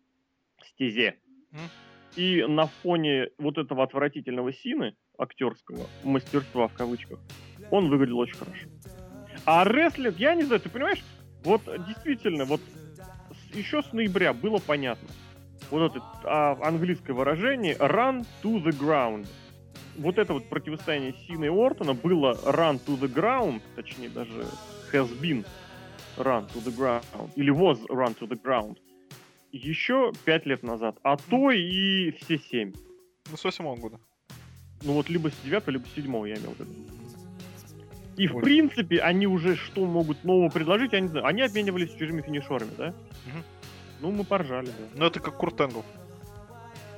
[0.63, 1.15] стезе,
[1.51, 1.61] Мгм.
[2.15, 7.19] и на фоне вот этого отвратительного сины, актерского мастерства в кавычках,
[7.71, 8.67] он выглядел очень хорошо.
[9.45, 11.03] А рестлинг, я не знаю, ты понимаешь,
[11.43, 12.61] вот действительно, вот
[13.53, 15.07] еще с ноября было понятно.
[15.71, 19.27] Вот это а, английское выражение run to the ground.
[19.97, 24.45] Вот это вот противостояние Сина и Ортона было run to the ground, точнее даже
[24.93, 25.45] has been
[26.17, 27.03] run to the ground,
[27.35, 28.77] или was run to the ground,
[29.51, 32.73] еще пять лет назад, а то и все семь.
[33.29, 33.99] Ну, с 8 года.
[34.83, 36.71] Ну вот либо с девятого, либо с седьмого я имел в виду.
[38.17, 38.43] И в Ой.
[38.43, 41.25] принципе они уже что могут нового предложить, я не знаю.
[41.25, 42.93] Они обменивались чужими финишерами, да?
[43.25, 43.43] Мгм.
[44.01, 44.73] Ну, мы поржали, да.
[44.95, 45.83] Ну, это как Курт Энгл.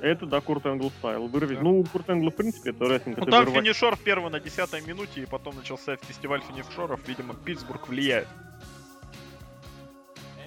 [0.02, 1.28] Это, да, Курт Энгл style.
[1.28, 1.58] Вырвать.
[1.58, 1.62] Да.
[1.62, 3.18] Ну, Курт Энгл, в принципе, это рестлинг.
[3.18, 3.64] Ну, это там вырвать.
[3.64, 7.06] финишер первый на 10 минуте, и потом начался фестиваль финишеров.
[7.06, 8.26] Видимо, Питтсбург влияет.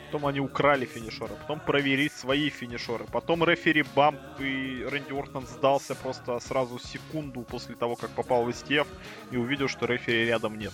[0.08, 3.06] Потом они украли финишера, потом проверить свои финишеры.
[3.06, 8.50] Потом рефери бамп, и Рэнди Ортон сдался просто сразу секунду после того, как попал в
[8.50, 8.88] STF,
[9.32, 10.74] и увидел, что рефери рядом нет.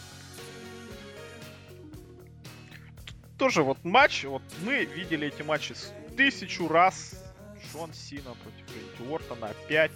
[3.38, 5.76] Тоже вот матч, вот мы видели эти матчи
[6.18, 7.21] тысячу раз.
[7.72, 9.92] Шон Сина против Рэнди Ортона опять.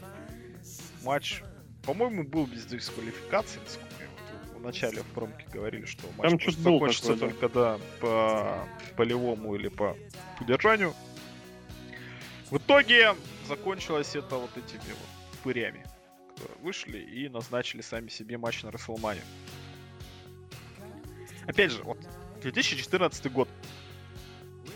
[1.03, 1.41] Матч,
[1.84, 6.63] по-моему, был без дисквалификации, насколько я вот в начале в промке говорили, что матч Там
[6.63, 7.39] было закончится такое, да.
[7.39, 9.95] только да, по полевому или по
[10.39, 10.93] удержанию.
[12.49, 13.16] В итоге
[13.47, 15.86] закончилось это вот этими вот пырями,
[16.30, 19.22] которые вышли и назначили сами себе матч на Расселмане.
[21.47, 21.97] Опять же, вот
[22.41, 23.49] 2014 год.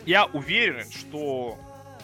[0.06, 1.58] Я уверен, что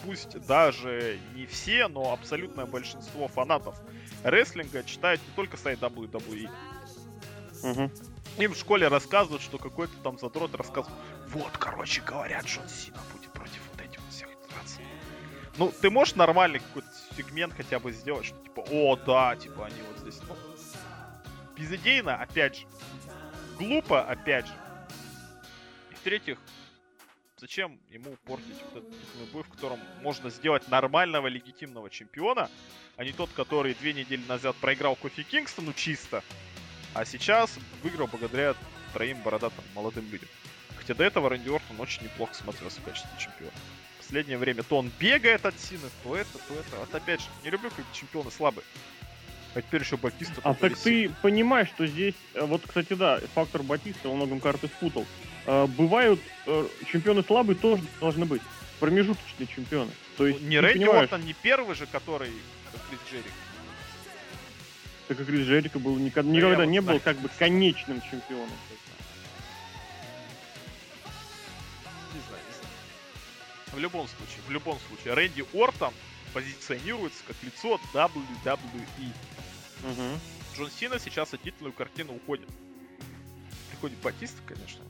[0.04, 3.76] пусть даже не все, но абсолютное большинство фанатов
[4.22, 6.50] рестлинга читают не только сайт WWE.
[7.62, 7.90] Мгм.
[8.38, 10.98] Им в школе рассказывают, что какой-то там задрот рассказывает.
[11.28, 14.80] Вот, короче говоря, Джон Сина будет против вот этих всех драться.
[15.56, 19.80] Ну, ты можешь нормальный какой-то сегмент хотя бы сделать, что типа, о, да, типа они
[19.88, 20.20] вот здесь.
[20.28, 20.36] Ну,
[21.56, 22.66] безыдейно, опять же.
[23.58, 24.52] Глупо, опять же.
[25.90, 26.38] И в-третьих,
[27.38, 32.50] зачем ему портить вот этот титульный бой, в котором можно сделать нормального, легитимного чемпиона,
[32.96, 36.22] а не тот, который две недели назад проиграл Кофи Кингстону чисто,
[36.94, 38.54] а сейчас выиграл благодаря
[38.94, 40.28] троим бородатым молодым людям.
[40.78, 43.52] Хотя до этого Рэнди Ортон очень неплохо смотрелся в качестве чемпиона.
[43.94, 46.76] В последнее время то он бегает от Сины, то это, то это.
[46.78, 48.64] Вот опять же, не люблю, когда чемпионы слабые.
[49.54, 50.40] А теперь еще Батиста.
[50.44, 54.68] А так ты понимаешь, что здесь, э, вот, кстати, да, фактор Батиста во многом карты
[54.68, 55.06] спутал.
[55.46, 58.42] Э, Бывают э, чемпионы слабые тоже должны быть.
[58.80, 59.90] Промежуточные чемпионы.
[60.16, 62.30] То есть, Не ты Рэнди Ортон, не первый же, который
[62.72, 63.32] как Крис Джерик.
[65.08, 67.16] Так как Крис Джерико был никогда, Да никогда я не вот был знаю.
[67.16, 68.50] как бы конечным чемпионом.
[72.14, 72.74] Не знаю, не знаю.
[73.72, 75.92] В любом случае, в любом случае, Рэнди Ортон
[76.32, 79.12] позиционируется как лицо WWE.
[79.82, 80.20] Мгм.
[80.56, 82.48] Джон Сина сейчас от титульную картину уходит.
[83.70, 84.82] Приходит Батиста, конечно,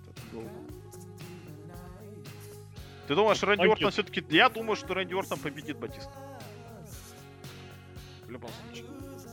[3.07, 3.76] Ты думаешь, Рэнди Пойдет.
[3.76, 4.24] Ортон все-таки...
[4.30, 6.12] Я думаю, что Рэнди Ортон победит Батиста.
[8.24, 8.87] В любом случае.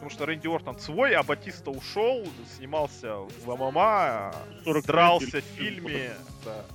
[0.04, 2.28] Потому что Рэнди Ортон свой, а Батиста ушел,
[2.58, 4.36] снимался в ММА,
[4.66, 6.12] 45 дрался в фильме,
[6.44, 6.66] да,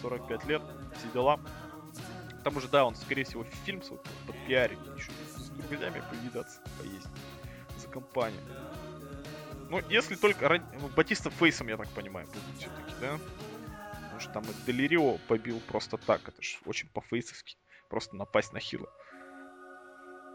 [0.00, 0.62] 45 лет,
[0.96, 1.38] все дела.
[2.40, 7.08] К тому же, да, он, скорее всего, фильм свой подпиарит, еще с друзьями повидаться, поесть
[7.76, 8.40] за компанию.
[9.68, 13.18] Ну, если только ну, Батиста фейсом, я так понимаю, будет все-таки, да?
[14.18, 17.56] Потому что там и Делирио побил просто так, это же очень по-фейсовски.
[17.88, 18.92] Просто напасть на Хила.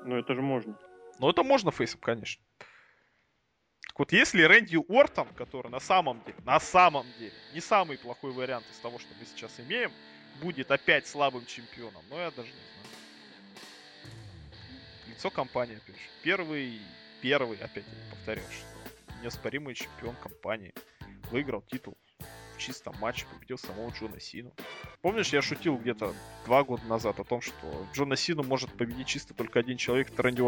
[0.05, 0.79] Ну это же можно.
[1.19, 2.41] Но это можно фейсом, конечно.
[2.59, 8.31] Так вот, если Рэнди Уортон, который на самом деле, на самом деле, не самый плохой
[8.31, 9.91] вариант из того, что мы сейчас имеем,
[10.41, 12.87] будет опять слабым чемпионом, ну я даже не знаю.
[15.09, 16.07] Лицо компании, опять же.
[16.23, 16.79] Первый,
[17.21, 20.73] первый, опять я повторяю, что неоспоримый чемпион компании.
[21.31, 21.97] Выиграл титул
[22.55, 24.51] в чистом матче, победил самого Джона Сину.
[25.01, 26.13] Помнишь, я шутил где-то
[26.45, 27.53] два года назад о том, что
[27.93, 30.41] Джона Сину может победить чисто только один человек, это Рэнди.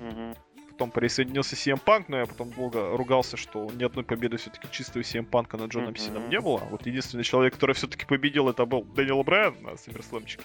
[0.00, 0.34] Мгм.
[0.70, 5.02] Потом присоединился CM Punk, но я потом долго ругался, что ни одной победы все-таки чистого
[5.02, 5.96] CM Punk над Джоном Мгм.
[5.96, 6.58] Сином не было.
[6.70, 10.44] Вот единственный человек, который все-таки победил, это был Дэниел Брайан на Саммерслэмчике.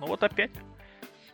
[0.00, 0.50] Ну вот опять.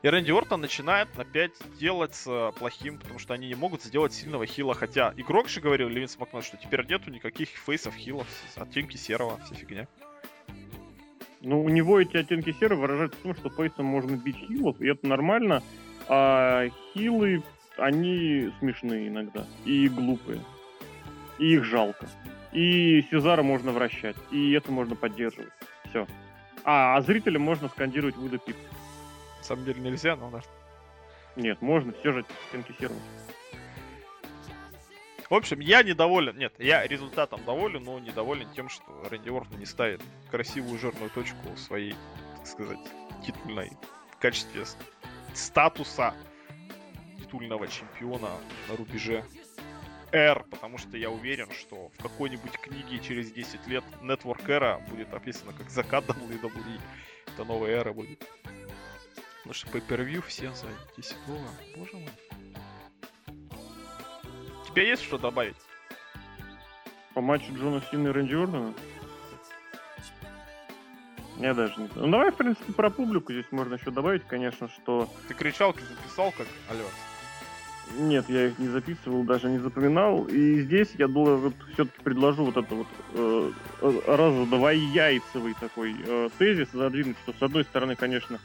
[0.03, 4.75] И Рэнди Ортон начинает опять делаться плохим, потому что они не могут сделать сильного хила.
[4.75, 8.27] Хотя игрок же говорил, Левин Макман, что теперь нету никаких фейсов, хилов,
[8.57, 9.89] оттенки серого, вся фигня.
[11.41, 14.87] Ну, у него эти оттенки серого выражаются в том, что фейсом можно бить хилов, и
[14.87, 15.63] это нормально.
[16.07, 17.43] А хилы,
[17.77, 19.47] они смешные иногда.
[19.65, 20.41] И глупые.
[21.39, 22.09] И их жалко.
[22.53, 24.17] И Сезара можно вращать.
[24.31, 25.53] И это можно поддерживать.
[25.91, 26.07] Все.
[26.65, 28.57] А, а зрителям можно скандировать Вуда Пип.
[29.39, 30.41] На самом деле нельзя, но да.
[31.37, 32.25] Нет, можно, все же
[32.79, 32.99] серого.
[35.31, 36.37] В общем, я недоволен.
[36.39, 41.55] Нет, я результатом доволен, но недоволен тем, что Рэнди Ортон не ставит красивую жирную точку
[41.57, 41.95] своей,
[42.37, 42.79] так сказать,
[43.25, 43.71] титульной
[44.11, 44.65] в качестве
[45.35, 46.15] статуса
[47.19, 48.31] титульного чемпиона
[48.69, 49.23] на рубеже
[50.13, 55.13] R, потому что я уверен, что в какой-нибудь книге через 10 лет Network Era будет
[55.13, 56.81] описано как закат WWE.
[57.27, 58.27] Это новая эра будет.
[59.49, 60.67] Потому что pay-per-view все за
[60.99, 61.55] 10 долларов.
[61.75, 62.11] Боже мой.
[64.63, 65.57] У тебя есть что добавить?
[67.15, 68.75] По матчу Джона Сина и Рэнди Ордена?
[71.39, 72.07] Я даже не знаю.
[72.07, 75.09] Ну давай, в принципе, про публику здесь можно еще добавить, конечно, что...
[75.29, 76.93] Ты кричалки записал, как Альварс?
[77.97, 80.27] Нет, я их не записывал, даже не запоминал.
[80.27, 86.69] И здесь я думаю, вот все-таки предложу вот это вот э, раздвояйцевый такой э, тезис
[86.71, 88.39] задвинуть, что с одной стороны, конечно,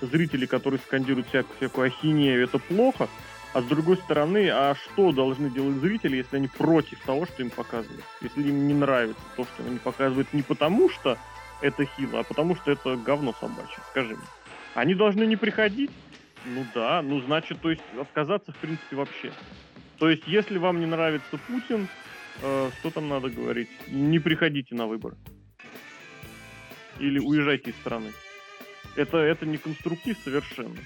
[0.00, 3.08] зрители, которые скандируют всякую, всякую ахинею, это плохо,
[3.52, 7.50] а с другой стороны, а что должны делать зрители, если они против того, что им
[7.50, 8.04] показывают?
[8.20, 11.16] Если им не нравится то, что они показывают не потому, что
[11.62, 14.26] это хило, а потому что это говно собачье, скажи мне.
[14.74, 15.90] Они должны не приходить?
[16.44, 19.32] Ну да, ну значит, то есть отказаться в принципе вообще.
[19.98, 21.88] То есть, если вам не нравится Путин,
[22.42, 23.70] э, что там надо говорить?
[23.88, 25.16] Не приходите на выборы.
[26.98, 28.12] Или уезжайте из страны.
[28.96, 30.76] Это, это не конструктив совершенно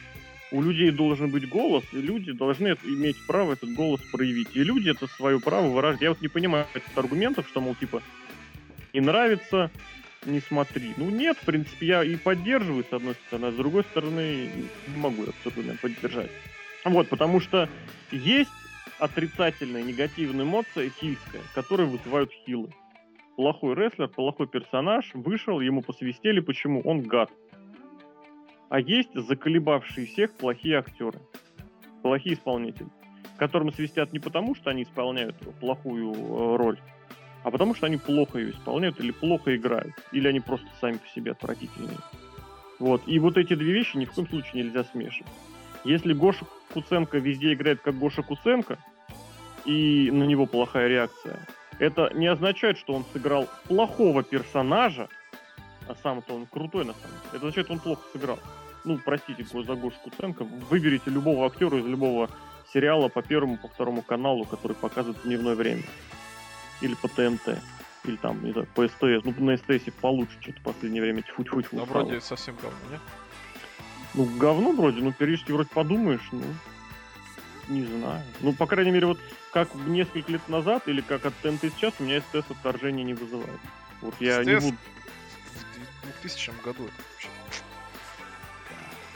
[0.52, 4.48] у людей должен быть голос, и люди должны иметь право этот голос проявить.
[4.54, 6.02] И люди это свое право выражают.
[6.02, 8.02] Я вот не понимаю этих аргументов, что, мол, типа,
[8.92, 9.70] не нравится,
[10.26, 10.92] не смотри.
[10.96, 14.50] Ну нет, в принципе, я и поддерживаю, с одной стороны, а с другой стороны,
[14.88, 16.30] не могу этот аргумент поддержать.
[16.84, 17.68] Вот, потому что
[18.11, 18.50] есть
[18.98, 22.70] отрицательная, негативная эмоция хильская, которые вызывают хилы.
[23.36, 26.82] Плохой рестлер, плохой персонаж, вышел, ему посвистели, почему?
[26.82, 27.30] Он гад.
[28.70, 31.18] А есть заколебавшие всех плохие актеры,
[32.02, 32.88] плохие исполнители,
[33.36, 36.78] которым свистят не потому, что они исполняют плохую э, роль,
[37.42, 41.08] а потому что они плохо ее исполняют или плохо играют, или они просто сами по
[41.08, 41.98] себе отвратительные.
[42.78, 43.02] Вот.
[43.06, 45.32] И вот эти две вещи ни в коем случае нельзя смешивать.
[45.84, 48.78] Если Гоша Куценко везде играет как Гоша Куценко,
[49.64, 51.44] и на него плохая реакция,
[51.80, 55.08] это не означает, что он сыграл плохого персонажа,
[55.91, 57.51] а сам-то он крутой на самом деле.
[57.51, 58.38] Это что он плохо сыграл
[58.84, 62.30] ну, простите за Гошу Куценко, выберите любого актера из любого
[62.72, 65.82] сериала по первому, по второму каналу, который показывает в дневное время.
[66.80, 67.59] Или по ТНТ.
[68.05, 69.24] Или там, не знаю, по СТС.
[69.24, 71.22] Ну, на СТС получше что-то в последнее время.
[71.22, 73.01] Тьфу -тьфу -тьфу Но вроде совсем говно, нет?
[74.14, 76.43] Ну, говно вроде, ну, периодически вроде подумаешь, ну,
[77.68, 78.22] не знаю.
[78.41, 79.18] Ну, по крайней мере, вот
[79.53, 83.61] как несколько лет назад, или как от ТНТ сейчас, у меня СТС отторжения не вызывает.
[84.01, 84.76] Вот я СТС не буду...
[86.11, 87.28] в 2000 году это вообще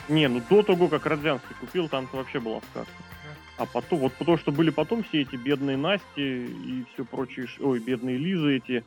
[0.09, 2.93] не, ну до того, как Родзянский купил, там-то вообще была сказка.
[3.57, 7.79] А потом, вот потому что были потом все эти бедные Насти и все прочие, ой,
[7.79, 8.85] бедные Лизы эти,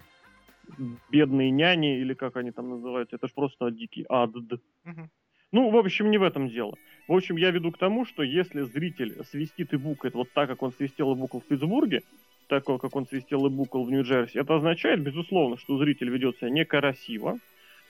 [1.09, 4.35] бедные няни, или как они там называются, это ж просто дикий ад.
[4.35, 5.09] Угу.
[5.53, 6.75] Ну, в общем, не в этом дело.
[7.07, 10.61] В общем, я веду к тому, что если зритель свистит и букает вот так, как
[10.61, 12.03] он свистел и букал в Питтсбурге,
[12.47, 16.49] такой, как он свистел и букал в Нью-Джерси, это означает, безусловно, что зритель ведет себя
[16.49, 17.39] некрасиво,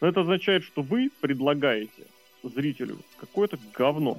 [0.02, 2.04] но это означает, что вы предлагаете
[2.44, 4.18] зрителю какое-то говно.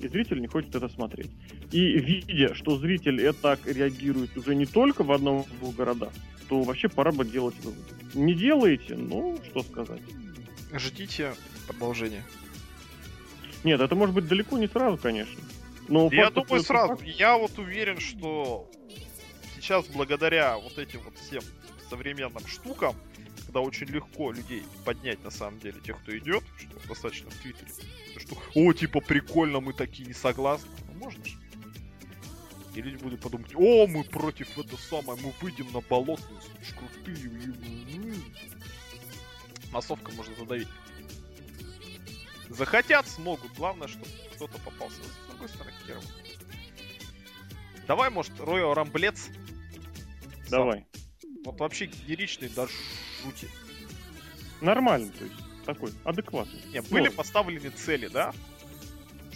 [0.00, 1.30] И зритель не хочет это смотреть.
[1.70, 6.12] И видя, что зритель это так реагирует уже не только в одном-двух городах,
[6.48, 7.84] то вообще пора бы делать вывод.
[8.14, 10.02] Не делаете, ну, что сказать.
[10.72, 11.34] Ждите
[11.66, 12.24] продолжения.
[13.62, 15.40] Нет, это может быть далеко не сразу, конечно.
[15.88, 16.96] Но я думаю сразу.
[16.96, 17.02] Факт...
[17.04, 18.70] Я вот уверен, что
[19.56, 21.42] сейчас благодаря вот этим вот всем
[21.88, 22.94] современным штукам,
[23.54, 27.70] когда очень легко людей поднять на самом деле, тех, кто идет, что достаточно в Твиттере.
[28.18, 30.68] Что, о, типа, прикольно, мы такие не согласны.
[30.88, 31.36] Ну, можно же.
[32.74, 36.40] И люди будут подумать, о, мы против это самое, мы выйдем на болотную,
[36.76, 37.30] крутые.
[39.70, 40.68] Массовка можно задавить.
[42.48, 43.52] Захотят, смогут.
[43.56, 45.00] Главное, чтобы кто-то попался.
[45.00, 46.04] С другой стороны, херово.
[47.86, 49.28] Давай, может, Роyal Рамблец?
[50.50, 50.84] Давай.
[51.44, 52.68] Вот вообще лиричный до
[53.22, 53.48] жути.
[54.60, 56.60] Нормально, то есть такой, адекватный.
[56.72, 57.12] Не, были Но...
[57.12, 58.32] поставлены цели, да?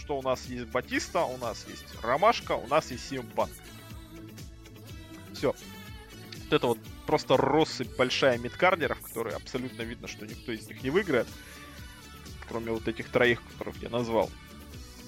[0.08, 3.50] что у нас есть Батиста, у нас есть Ромашка, у нас есть Punk.
[5.34, 5.48] Все.
[6.44, 10.88] Вот это вот просто россыпь большая мидкардеров, которые абсолютно видно, что никто из них не
[10.88, 11.26] выиграет.
[12.48, 14.30] Кроме вот этих троих, которых я назвал.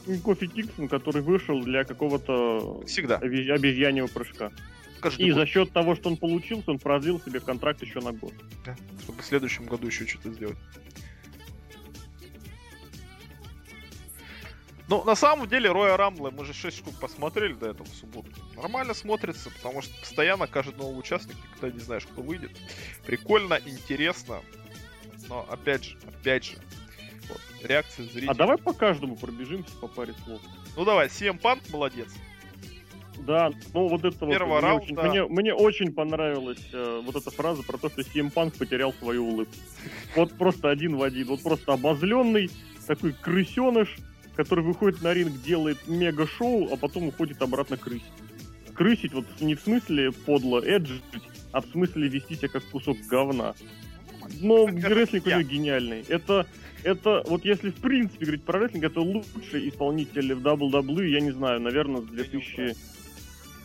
[0.07, 3.17] И Кофи Киксон, который вышел для какого-то Всегда.
[3.17, 4.53] обезьяньего прыжка.
[5.01, 8.13] Каждый И год, за счет того, что он получился, он продлил себе контракт еще на
[8.13, 8.33] год.
[8.65, 10.59] да, чтобы в следующем году еще что-то сделать.
[14.89, 18.29] Ну, на самом деле, Роя Рамблы мы же 6 штук посмотрели до этого в субботу.
[18.57, 22.51] Нормально смотрится, потому что постоянно каждый новый участник, никогда не знаешь, кто выйдет.
[23.07, 24.43] Прикольно, интересно.
[25.29, 26.57] Но, опять же, опять же,
[27.29, 28.31] вот, реакция зрителей.
[28.31, 30.41] А давай по каждому пробежимся по паре слов.
[30.77, 32.09] Ну давай, CM Punk молодец.
[33.27, 34.83] Да, ну вот это вот Первого мне, раунда.
[34.83, 38.93] очень, мне, мне очень понравилась э, вот эта фраза про то, что CM Punk потерял
[38.95, 39.55] свою улыбку.
[40.17, 42.51] Вот просто один в один, вот просто обозленный,
[42.87, 43.97] такой крысеныш,
[44.35, 48.05] который выходит на ринг, делает мега-шоу, а потом уходит обратно крысить.
[48.75, 51.03] Крысить вот не в смысле подло эджить,
[51.53, 53.55] а в смысле вести себя как кусок говна.
[54.41, 55.39] Но рестлинг у я.
[55.39, 56.05] него гениальный.
[56.09, 56.47] Это,
[56.85, 61.33] это, вот если в принципе говорить про рестлинг, это лучший исполнитель в WWE, я не
[61.33, 62.77] знаю, наверное, с 2000...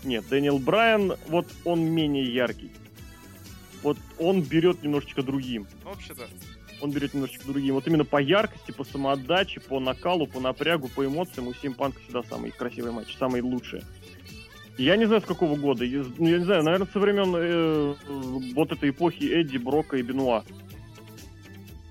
[0.05, 2.71] Нет, Дэниел Брайан, вот он менее яркий.
[3.81, 5.67] Вот он берет немножечко другим.
[5.83, 6.23] Ну, вообще, да.
[6.81, 7.75] Он берет немножечко другим.
[7.75, 12.23] Вот именно по яркости, по самоотдаче, по накалу, по напрягу, по эмоциям у Симпанка всегда
[12.23, 13.81] самый красивый матч, самый лучший.
[14.77, 15.85] Я не знаю, с какого года.
[15.85, 17.95] Я, ну, я не знаю, наверное, со времен э,
[18.53, 20.43] вот этой эпохи Эдди, Брока и Бенуа.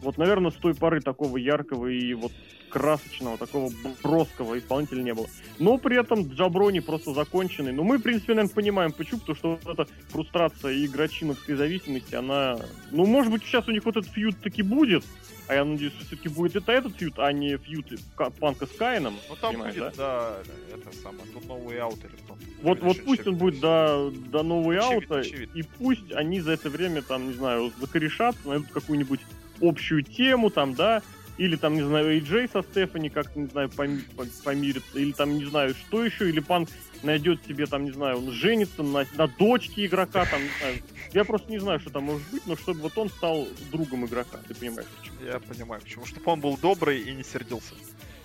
[0.03, 2.33] Вот, наверное, с той поры такого яркого и вот
[2.75, 3.71] красочного, такого
[4.03, 5.29] броского исполнителя не было.
[5.61, 7.73] Но при этом Джаброни просто законченный.
[7.73, 12.17] Но мы, в принципе, наверное, понимаем, почему, потому что вот эта фрустрация и игрочиновской зависимости,
[12.17, 12.59] она...
[12.91, 15.05] Ну, может быть, сейчас у них вот этот фьюд таки будет,
[15.47, 18.71] а я надеюсь, что все-таки будет это этот фьюд, а не фьюд Ка- Панка с
[18.71, 19.15] Каином.
[19.29, 20.35] Ну там будет, да?
[20.75, 22.37] это самое, тут новый аут или кто.
[22.63, 25.59] Вот, вот пусть Шеф- он будет до, до Очевидно, аута, очевидно.
[25.59, 29.21] и пусть они за это время, там, не знаю, закорешатся, найдут какую-нибудь
[29.61, 31.03] общую тему, там, да,
[31.37, 35.35] или там, не знаю, AJ со Стефани как-то, не знаю, поми- по- помирится, или там,
[35.37, 36.69] не знаю, что еще, или Панк
[37.03, 40.77] найдет себе, там, не знаю, он женится на, на дочке игрока, там, не знаю.
[41.13, 44.39] Я просто не знаю, что там может быть, но чтобы вот он стал другом игрока,
[44.47, 45.17] ты понимаешь, почему.
[45.25, 46.07] Я понимаю, почему.
[46.07, 47.75] Чтобы он был добрый и не сердился.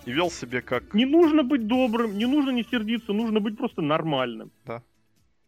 [0.05, 0.93] И вел себя как...
[0.93, 4.51] Не нужно быть добрым, не нужно не сердиться, нужно быть просто нормальным.
[4.65, 4.81] Да.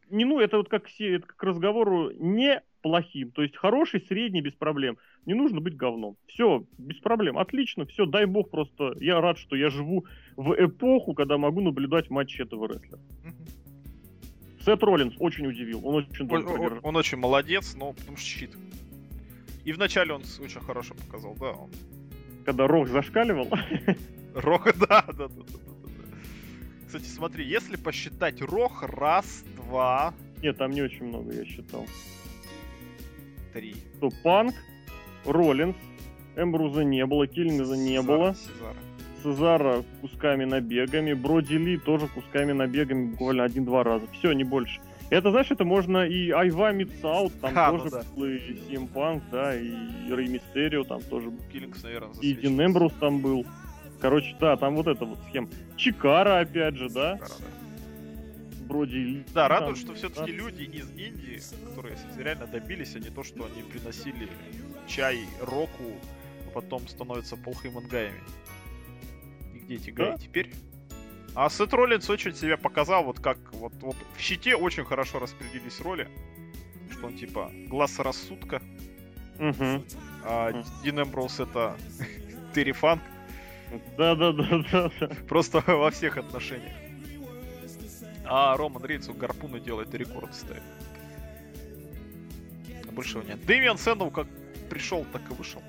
[0.09, 4.03] Не, ну, это вот как, все, это как к разговору не плохим, то есть хороший,
[4.07, 4.97] средний, без проблем.
[5.25, 6.15] Не нужно быть говном.
[6.27, 8.93] Все, без проблем, отлично, все, дай бог просто.
[8.99, 10.05] Я рад, что я живу
[10.36, 12.99] в эпоху, когда могу наблюдать матчи этого рестлера.
[13.23, 13.36] Мгм.
[14.65, 18.25] Сет Роллинс очень удивил, он очень Он, долго он- он очень молодец, но потому что
[18.27, 18.51] щит.
[19.65, 21.51] И вначале он очень хорошо показал, да.
[21.51, 21.69] Он...
[22.45, 23.47] Когда Рок зашкаливал,
[24.36, 26.17] Рох, да, да, да, да, да, да.
[26.88, 31.86] Кстати, смотри, если посчитать Рох, раз, два, нет, там не очень много, я считал.
[33.54, 33.76] Три.
[33.99, 34.56] То Панк,
[35.26, 35.76] Роллинс,
[36.36, 38.36] Эмбруза не было, Киллингза не Сезара, было.
[38.36, 38.76] Сезара.
[39.22, 44.08] Цезара кусками набегами, Броди Ли тоже кусками набегами буквально один-два раза.
[44.14, 44.82] Все, не больше.
[45.12, 48.04] Это, знаешь, это можно и Айва Мидсаут, там Ха, ну тоже да.
[48.16, 49.74] был и CM Punk, да, и
[50.10, 51.43] Рэй Мистерио там тоже был.
[51.52, 53.45] Киллингс, наверное, И Дин Эмбрус там был.
[53.99, 55.49] Короче, да, там вот эта вот схема.
[55.76, 57.43] Чикара, опять же, да, Броди
[58.72, 59.24] Ли.
[59.34, 60.38] Да, там, радует, что все-таки да.
[60.38, 64.28] люди из Индии, которые реально добились, а не то, что они приносили
[64.88, 65.84] чай Року,
[66.47, 68.22] а потом становятся Пол Хейман гаями.
[69.53, 70.17] И где эти гаи Да.
[70.17, 70.51] теперь?
[71.36, 75.80] А Сет Роллинс очень себя показал, вот как вот, вот в щите очень хорошо распределились
[75.80, 76.09] роли.
[76.91, 78.61] Что он типа глаз рассудка,
[79.39, 79.84] Мгм.
[80.26, 80.63] а.
[80.84, 81.78] Дин Эмброуз это
[82.53, 83.01] Терри Фанк.
[83.97, 84.91] Да-да-да-да.
[85.30, 86.74] Просто во всех отношениях.
[88.34, 90.63] А Роман Рейнс у гарпуна делает рекорд ставит.
[92.88, 93.45] А больше его нет.
[93.45, 94.25] Дэмиан Сэндл как
[94.69, 95.61] пришел, так и вышел.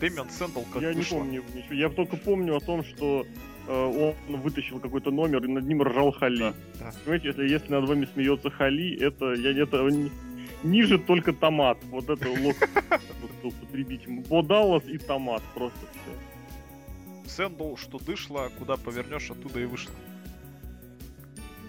[0.00, 1.18] Дэмиан Сэндл как Я не вышло.
[1.18, 1.74] помню ничего.
[1.74, 3.24] Я только помню о том, что
[3.68, 6.38] э, он вытащил какой-то номер и над ним ржал Хали.
[6.40, 6.92] Да, да.
[7.04, 10.10] Понимаете, если, если над вами смеется Хали, это, я, это ни-
[10.64, 11.78] ниже только томат.
[11.84, 12.56] Вот это лог
[13.22, 14.08] вот употребить.
[14.28, 15.42] Бо Даллас и томат.
[15.54, 17.30] Просто все.
[17.30, 19.94] Сэндл, что дышло, куда повернешь, оттуда и вышло.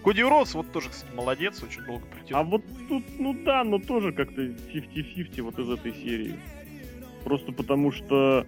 [0.06, 2.40] Коди Роуз, вот тоже, кстати, молодец, очень долго притянул.
[2.40, 6.38] А вот тут, ну да, но тоже как-то 50-50 вот из этой серии.
[7.24, 8.46] Просто потому что...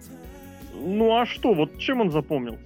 [0.73, 2.63] Ну а что, вот чем он запомнился?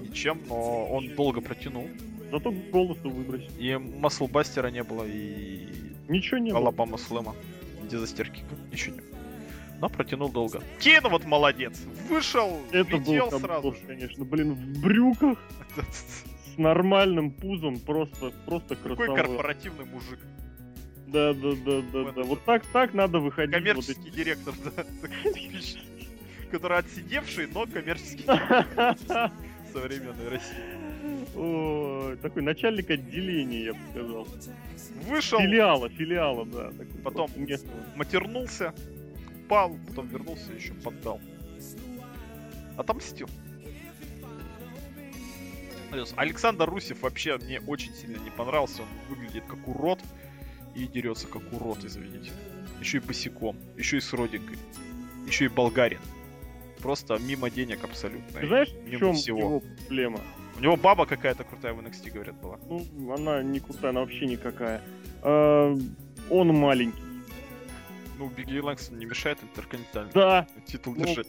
[0.00, 1.88] Ничем, но он долго протянул.
[2.30, 3.50] Зато голосу выбросил.
[3.58, 5.66] И маслбастера не было, и
[6.06, 6.60] Ничего не было.
[6.60, 7.34] Алабама Слэма.
[7.82, 8.44] Где застирки?
[8.70, 9.18] Ничего не было.
[9.80, 10.62] Но протянул долго.
[10.78, 11.82] Кейн вот молодец.
[12.08, 13.78] Вышел, Это был сразу же.
[13.88, 14.24] конечно.
[14.24, 15.36] Блин, в брюках
[16.56, 17.78] с нормальным пузом.
[17.78, 19.16] Просто, просто Какой красава.
[19.16, 20.18] корпоративный мужик.
[21.06, 22.22] Да, да, да, да, Вот да.
[22.24, 23.54] Вот так, так надо выходить.
[23.54, 24.84] вот Коммерческий директор, да.
[26.50, 31.36] Который отсидевший, но коммерческий эти- современной России.
[31.36, 34.28] Ой, такой начальник отделения, я бы сказал.
[35.06, 36.70] Вышел, Филиала, филиала, да.
[36.70, 37.30] такой Потом-
[37.94, 38.74] матернулся,
[39.44, 41.20] упал, потом вернулся и еще поддал.
[42.76, 43.28] Отомстил.
[45.96, 48.82] Плюс Александр Русев вообще мне очень сильно не понравился.
[48.82, 49.98] Он выглядит как урод
[50.74, 52.32] и дерется как урод, извините.
[52.80, 54.58] Еще и босиком, еще и с родинкой,
[55.26, 56.00] еще и болгарин.
[56.80, 58.40] Просто мимо денег абсолютно.
[58.40, 59.38] Ты знаешь, мимо в чем всего.
[59.38, 60.20] его проблема?
[60.58, 62.58] У него баба какая-то крутая в NXT, говорят, была.
[62.68, 64.82] Ну, она не крутая, она вообще никакая.
[65.22, 65.74] А,
[66.28, 67.00] он маленький.
[68.18, 71.26] Ну, Бигги Лэнгстон не мешает интерконтинентальный Да, титул Ну, держать.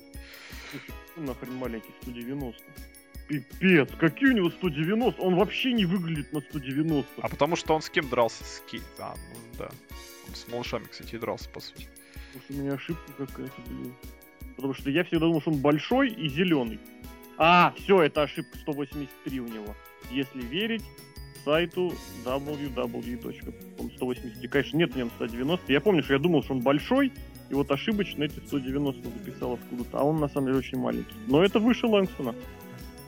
[1.15, 2.61] Ну нахрен маленький, 190.
[3.28, 5.22] Пипец, какие у него 190?
[5.22, 7.22] Он вообще не выглядит на 190.
[7.22, 8.44] А потому что он с кем дрался?
[8.44, 8.82] С Кей.
[9.00, 9.70] А, ну да.
[10.28, 11.88] Он с малышами, кстати, и дрался, по сути.
[12.34, 13.94] Может, у меня ошибка какая-то, блин.
[14.56, 16.80] Потому что я всегда думал, что он большой и зеленый.
[17.38, 19.76] А, все, это ошибка 183 у него.
[20.10, 20.84] Если верить
[21.48, 21.94] сайту
[22.26, 24.48] www.183.
[24.50, 25.72] Конечно, нет в нем 190.
[25.72, 27.14] Я помню, что я думал, что он большой,
[27.50, 30.00] и вот ошибочно эти 190 записал откуда-то.
[30.00, 31.16] А он на самом деле очень маленький.
[31.28, 32.36] Но это выше Лэнгстона.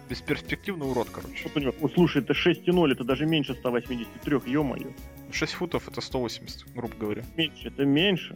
[0.10, 1.43] Бесперспективный урод, короче.
[1.43, 4.91] Вот у него- слушай, это 6,0, это даже меньше 183, ё-моё.
[5.32, 7.24] 6 футов это 180, грубо говоря.
[7.38, 8.36] Меньше, это меньше.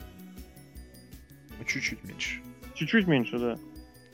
[1.58, 2.42] Ну, чуть-чуть меньше.
[2.76, 3.58] Чуть-чуть меньше, да.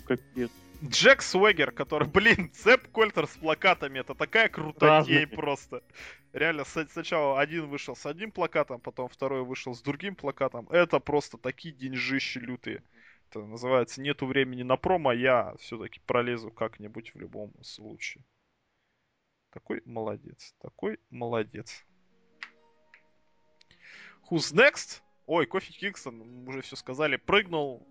[0.05, 0.49] Капец.
[0.81, 5.83] Джек Свегер, который, блин, Цеп Кольтер с плакатами, это такая крутотень просто.
[6.31, 10.67] Реально, сначала один вышел с одним плакатом, потом второй вышел с другим плакатом.
[10.69, 12.83] Это просто такие деньжищи лютые.
[13.29, 18.23] Это называется «Нету времени на промо, я все-таки пролезу как-нибудь в любом случае».
[19.51, 21.85] Такой молодец, такой молодец.
[24.29, 25.01] Who's next?
[25.27, 27.87] Ой, Кофи Кингстон, уже все сказали, прыгнул.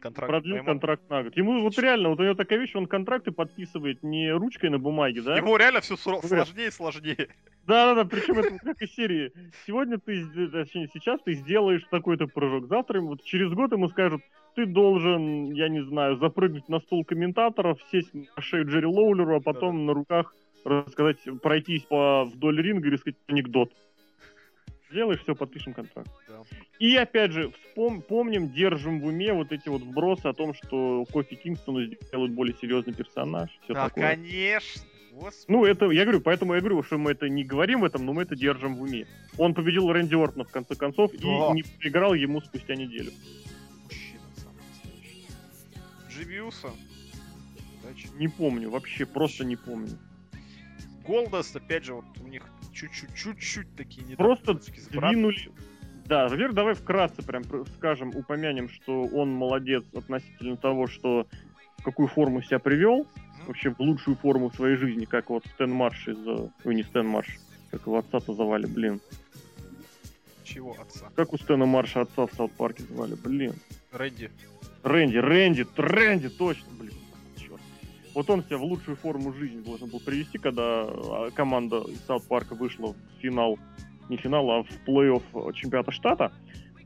[0.00, 0.74] Контракт Продлил поймал.
[0.74, 1.36] контракт на год.
[1.36, 5.22] Ему вот реально, вот у него такая вещь, он контракты подписывает не ручкой на бумаге,
[5.22, 5.36] да?
[5.36, 7.28] Ему реально все сложнее и сложнее.
[7.66, 9.32] Да-да-да, причем это как из серии.
[9.64, 12.66] Сегодня ты, точнее, сейчас ты сделаешь такой-то прыжок.
[12.66, 14.22] Завтра, ему- вот через год ему скажут,
[14.54, 19.40] ты должен, я не знаю, запрыгнуть на стол комментаторов, сесть на шею Джерри Лоулеру, а
[19.40, 20.34] потом на руках
[20.64, 23.72] рассказать, пройтись по вдоль ринга и рассказать анекдот.
[24.90, 26.10] Сделаешь, все, подпишем контракт.
[26.28, 26.42] Да.
[26.78, 31.06] И опять же, вспом- помним, держим в уме вот эти вот вбросы о том, что
[31.10, 33.48] Кофи Кингстону сделают более серьезный персонаж.
[33.64, 34.10] Все Да, такое.
[34.16, 34.82] конечно.
[35.12, 35.44] Господи.
[35.48, 38.12] Ну, это, я говорю, поэтому я говорю, что мы это не говорим в этом, но
[38.12, 39.06] мы это держим в уме.
[39.38, 41.18] Он победил Рэнди Ортона, в конце концов, Да.
[41.18, 43.12] и не проиграл ему спустя неделю.
[47.82, 48.08] Удачи.
[48.18, 49.98] Не помню, вообще просто не помню.
[51.06, 52.42] Голдаст, опять же, вот у них
[52.72, 54.54] чуть-чуть, чуть-чуть такие не Просто
[54.90, 55.36] Двинули...
[56.06, 61.26] Да, во-первых, давай вкратце прям пр- скажем, упомянем, что он молодец относительно того, что
[61.78, 63.06] в какую форму себя привел,
[63.46, 66.18] вообще в лучшую форму в своей жизни, как вот Стэн Марш из...
[66.26, 67.38] э, Ой, не Стэн Марш,
[67.70, 69.00] как его отца-то звали, блин.
[70.44, 71.08] Чего отца?
[71.16, 73.54] Как у Стэна Марша отца в Саут-Парке звали, блин.
[73.92, 74.30] Рэнди.
[74.82, 76.92] Рэнди, Рэнди, Рэнди, точно, блин.
[77.36, 77.60] Черт.
[78.14, 82.24] Вот он себя в лучшую форму жизни должен был привести, когда а, команда из Саут
[82.24, 83.58] Парка вышла в финал,
[84.08, 86.32] не финал, а в плей-офф э, чемпионата штата.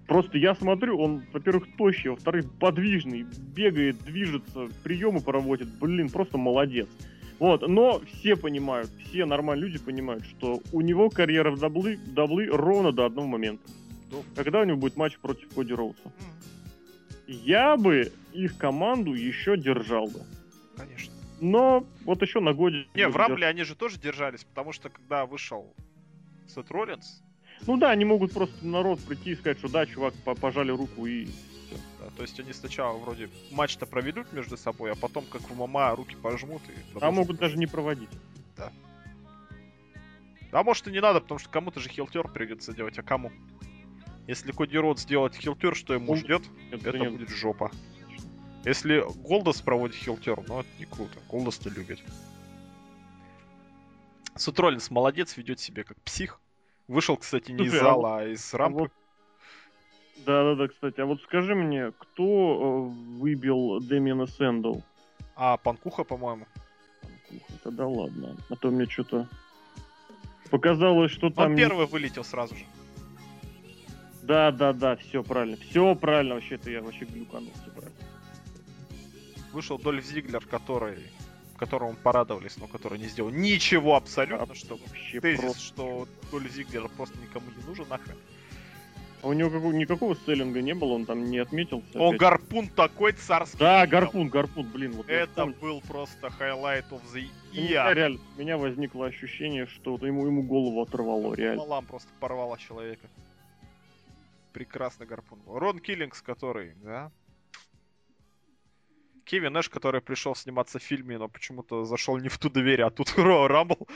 [0.07, 6.87] Просто я смотрю, он, во-первых, тощий, во-вторых, подвижный, бегает, движется, приемы проводит, блин, просто молодец.
[7.39, 12.93] Вот, но все понимают, все нормальные люди понимают, что у него карьера в WWE ровно
[12.93, 13.69] до одного момента.
[14.11, 14.17] Да.
[14.43, 16.13] Когда у него будет матч против Коди Роуса.
[17.27, 20.21] Я бы их команду еще держал бы.
[20.77, 21.13] Конечно.
[21.41, 22.87] Но вот еще на годе...
[22.95, 25.75] Не, в Рамбле они же тоже держались, потому что когда вышел
[26.49, 27.23] Сет Роллинс.
[27.67, 31.07] Ну да, они могут просто народ прийти и сказать, что да, чувак, по- пожали руку
[31.07, 31.27] и...
[32.01, 35.97] да, то есть они сначала вроде матч-то проведут между собой, а потом как в ММА
[35.97, 36.99] руки пожмут и...
[37.01, 38.11] А могут даже не проводить.
[40.53, 43.31] А может и не надо, потому что кому-то же хилтер придется делать, а кому?
[44.27, 46.43] Если Коди Род сделать хилтер, что ему Он- ждет,
[46.73, 47.71] Это это будет жопа.
[48.65, 51.19] Если Голдос проводит хилтер, ну это не круто.
[51.29, 52.03] Голдос-то любит.
[54.35, 56.41] Сутроллинс молодец, ведет себя как псих.
[56.89, 58.79] Вышел, кстати, не из Слушай, а зала, а из А рампы.
[58.81, 58.93] вот-
[60.25, 61.01] Да-да-да, кстати.
[61.01, 64.81] А вот скажи мне, кто э, выбил Дэмиана Сэндл?
[65.37, 66.47] А Панкуха, по-моему.
[67.57, 68.37] Это да ладно.
[68.51, 69.29] А то мне что-то
[70.51, 71.53] показалось, что там...
[71.53, 72.65] Он первый вылетел сразу же.
[74.27, 75.57] Да, да, да, все правильно.
[75.57, 77.97] Все правильно, вообще-то я вообще глюканул, все правильно.
[79.53, 80.99] Вышел Дольф Зиглер, который
[81.59, 85.63] которому порадовались, но который не сделал ничего абсолютно, что Вообще тезис, просто.
[85.63, 88.17] что Дольф Зиглер просто никому не нужен нахрен.
[89.23, 91.99] А у него какого- никакого селлинга не было, он там не отметился.
[91.99, 92.21] Он опять.
[92.21, 93.57] гарпун такой царский.
[93.59, 93.99] Да, видел.
[94.01, 97.95] гарпун, гарпун, блин, вот Это был просто highlight of the У меня year.
[97.95, 101.63] реально, у меня возникло ощущение, что ему, ему голову оторвало, реально.
[101.63, 103.07] Малам просто порвала человека.
[104.57, 105.39] Прекрасный гарпун.
[105.45, 107.13] Рон Киллингс, который, да?
[109.27, 112.89] Кевин Нэш, который пришел сниматься в фильме, но почему-то зашел не в ту дверь, а
[112.89, 113.87] тут Роа Рамбл.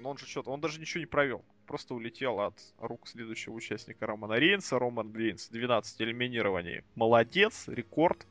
[0.00, 1.44] Но он же что-то, он даже ничего не провел.
[1.66, 4.78] Просто улетел от рук следующего участника Романа Рейнса.
[4.78, 6.84] Роман Рейнс 12 элиминирований.
[6.94, 8.26] Молодец, рекорд.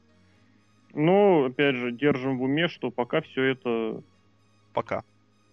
[0.93, 4.03] Но, опять же, держим в уме, что пока все это
[4.73, 5.03] Пока.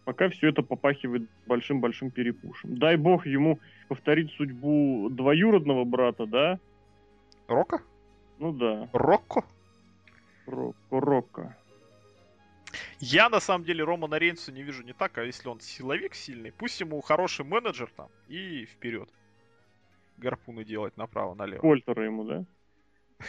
[0.09, 2.79] Пока все это попахивает большим-большим перепушем.
[2.79, 6.59] Дай бог ему повторить судьбу двоюродного брата, да?
[7.47, 7.83] Рока?
[8.39, 9.45] Ну да, Рокко?
[10.47, 11.57] Рокко, Рокко.
[13.01, 16.53] Я на самом деле Романа Рейнса не вижу не так, а если он силовик сильный,
[16.53, 19.11] пусть ему хороший менеджер там и вперед.
[20.17, 21.61] Гарпуны делать направо-налево.
[21.61, 22.45] Кольтера ему, да?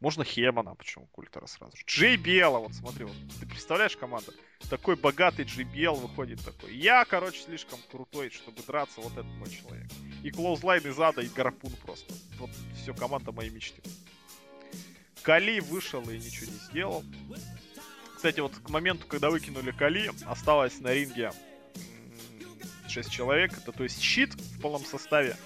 [0.00, 1.84] Можно Хемана, почему Культера сразу же.
[1.86, 4.32] Джей Биэла, вот смотри, вот, ты представляешь команда?
[4.70, 6.74] Такой богатый Джей Биэл выходит такой.
[6.74, 9.90] Я, короче, слишком крутой, чтобы драться, вот этот мой человек.
[10.24, 12.14] И клоузлайн из ада, и гарпун просто.
[12.38, 13.82] Вот все, команда моей мечты.
[15.22, 17.04] Кали вышел и ничего не сделал.
[18.16, 21.30] Кстати, вот к моменту, когда выкинули Кали, осталось на ринге
[22.88, 23.52] 6 человек.
[23.52, 25.36] Это то есть щит в полном составе.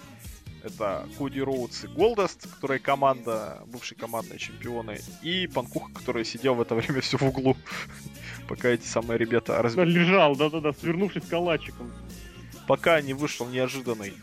[0.65, 6.61] Это Коди Роудс и Голдест, которые команда, бывшие командные чемпионы, и Панкуха, который сидел в
[6.63, 7.55] это время все в углу,
[8.49, 9.95] пока эти самые ребята Да, разбирались.
[9.95, 11.93] лежал, да-да-да, свернувшись калачиком.
[12.67, 14.15] Пока не вышел неожиданный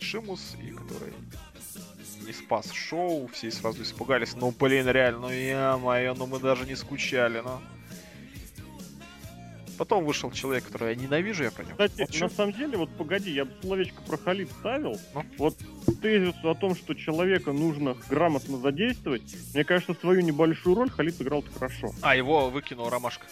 [0.00, 1.12] Шимус, и который
[2.26, 4.34] не спас шоу, все сразу испугались.
[4.34, 7.60] Ну, блин, реально, ну я-моё, ну мы даже не скучали, ну.
[9.78, 12.24] Потом вышел человек, которого я ненавижу, я про него Кстати, молчу.
[12.24, 14.98] на самом деле, вот погоди, я бы словечко про Халид ставил.
[15.14, 15.24] Ну?
[15.38, 15.56] Вот
[16.00, 19.22] тезис о том, что человека нужно грамотно задействовать,
[19.54, 21.90] мне кажется, свою небольшую роль Халид сыграл хорошо.
[22.02, 23.26] А, его выкинул Ромашка.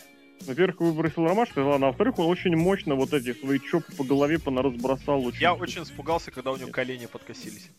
[0.46, 4.38] Во-первых, выбросил Ромашка, ладно, а во-вторых, он очень мощно вот эти свои чопы по голове
[4.38, 5.24] понаразбросал.
[5.26, 5.40] Очень...
[5.40, 7.70] Я очень испугался, когда у него колени подкосились.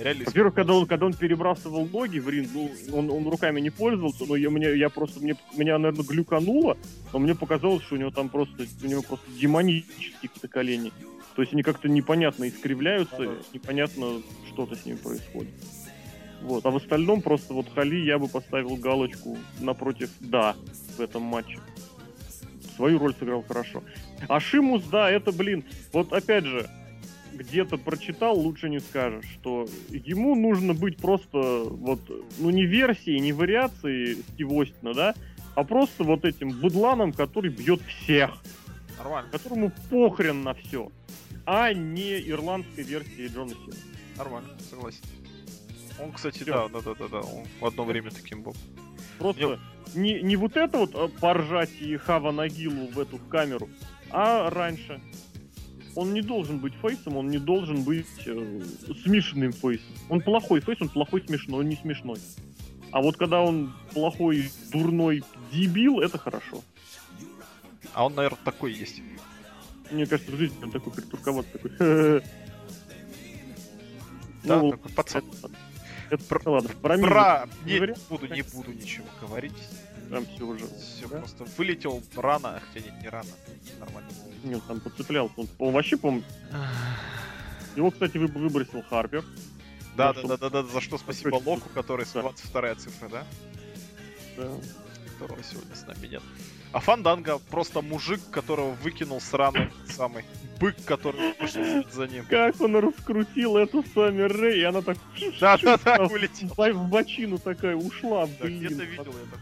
[0.00, 3.70] Реально Во-первых, когда он, когда он перебрасывал ноги в ринг, ну, он, он руками не
[3.70, 6.78] пользовался, но я, мне, я просто, мне, меня, наверное, глюкануло,
[7.12, 10.92] но мне показалось, что у него там просто, у него просто демонические какие-то колени.
[11.36, 13.34] То есть они как-то непонятно искривляются, Ага.
[13.52, 15.52] непонятно что-то с ними происходит.
[16.42, 20.56] Вот, а в остальном просто вот Хали я бы поставил галочку напротив «да»
[20.96, 21.58] в этом матче.
[22.76, 23.82] Свою роль сыграл хорошо.
[24.26, 26.68] А Шимус, да, это, блин, вот опять же,
[27.40, 32.00] где-то прочитал, лучше не скажешь, что ему нужно быть просто вот,
[32.38, 35.14] ну не версией, не вариацией Стива Остина, да,
[35.54, 38.30] а просто вот этим быдланом, который бьет всех,
[38.98, 40.92] Нормально, которому похрен на все,
[41.46, 43.76] а не ирландской версии Джона Сина.
[44.18, 45.02] нормально, согласен.
[45.98, 48.54] Он, кстати, да, да, да, да, да, он в одно время таким был.
[49.18, 49.58] Просто
[49.94, 53.68] не, не вот это вот а, поржать и Хава Нагилу в эту камеру,
[54.10, 55.00] а раньше.
[56.00, 58.62] Он не должен быть фейсом, он не должен быть э,
[59.02, 59.94] смешанным фейсом.
[60.08, 62.18] Он плохой фейс, он плохой смешной, он не смешной.
[62.90, 65.22] А вот когда он плохой, дурной
[65.52, 66.62] дебил, это хорошо.
[67.92, 69.02] А он, наверное, такой есть.
[69.90, 71.70] Мне кажется, в жизни он такой притурковат, такой.
[74.42, 75.22] Да, Ну, такой пацан.
[75.42, 75.50] это,
[76.10, 77.48] это, Про- ладно, про Про...
[77.64, 79.52] не Не буду, не буду ничего говорить.
[80.10, 80.66] там все уже.
[80.66, 81.18] Все да?
[81.18, 83.28] просто вылетел рано, хотя нет, не рано.
[83.78, 84.10] Нормально.
[84.44, 85.34] Нет, там подцеплялся.
[85.36, 86.08] Он, он вообще, по
[87.76, 89.24] Его, кстати, вы- выбросил Харпер.
[89.96, 91.36] Да, Да, да, да, да, за что спасибо.
[91.44, 92.12] Локу, который с.
[92.12, 93.26] 22 цифра, да?
[94.36, 94.48] Да.
[95.12, 96.22] Которого сегодня с нами нет.
[96.72, 100.24] А Фанданга просто мужик, которого выкинул сраный самый
[100.60, 102.24] бык, который вышел за ним.
[102.26, 104.96] Как он раскрутил эту Сами Рэй, и она так
[105.40, 106.04] Да, да, да,
[106.72, 108.58] в- бочину такая ушла, Да, блин.
[108.60, 109.40] где-то видел я такую.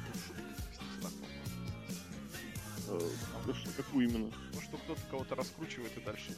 [2.88, 4.30] Э, что, Какую именно?
[4.54, 6.34] Ну, что кто-то кого-то раскручивает и дальше.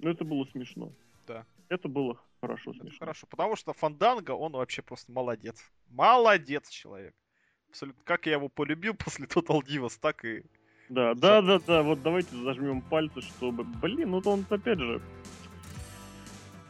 [0.00, 0.92] Ну, это было смешно.
[1.26, 1.44] Да.
[1.68, 2.98] Это было хорошо Это смешно.
[2.98, 5.56] хорошо, потому что Фанданга, он вообще просто молодец.
[5.88, 7.14] Молодец человек.
[7.70, 8.00] Абсолютно.
[8.04, 10.42] Как я его полюбил после Total Divas, так и...
[10.88, 13.64] Да, да, да, да, вот давайте зажмем пальцы, чтобы...
[13.64, 15.02] Блин, ну он опять же...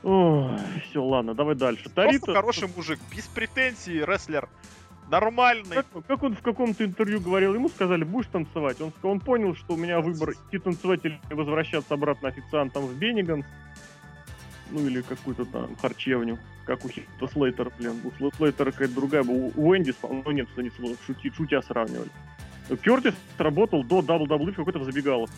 [0.03, 1.85] Все, ладно, давай дальше.
[1.85, 2.33] Просто Тарита...
[2.33, 4.49] хороший мужик, без претензий, рестлер.
[5.11, 5.77] Нормальный.
[5.77, 8.81] Как, как он в каком-то интервью говорил, ему сказали, будешь танцевать.
[8.81, 13.47] Он, он понял, что у меня выбор идти танцевать или возвращаться обратно официантом в Бенниганс.
[14.71, 18.01] Ну или какую-то там харчевню, как у Хита Слейтера, блин.
[18.05, 19.51] У Слейтера какая-то другая была.
[19.57, 20.71] У Уэндис, ну нет, они
[21.07, 22.11] шути, шутя сравнивали.
[22.83, 25.35] Кертис работал до WWE в какой-то в забегаловке.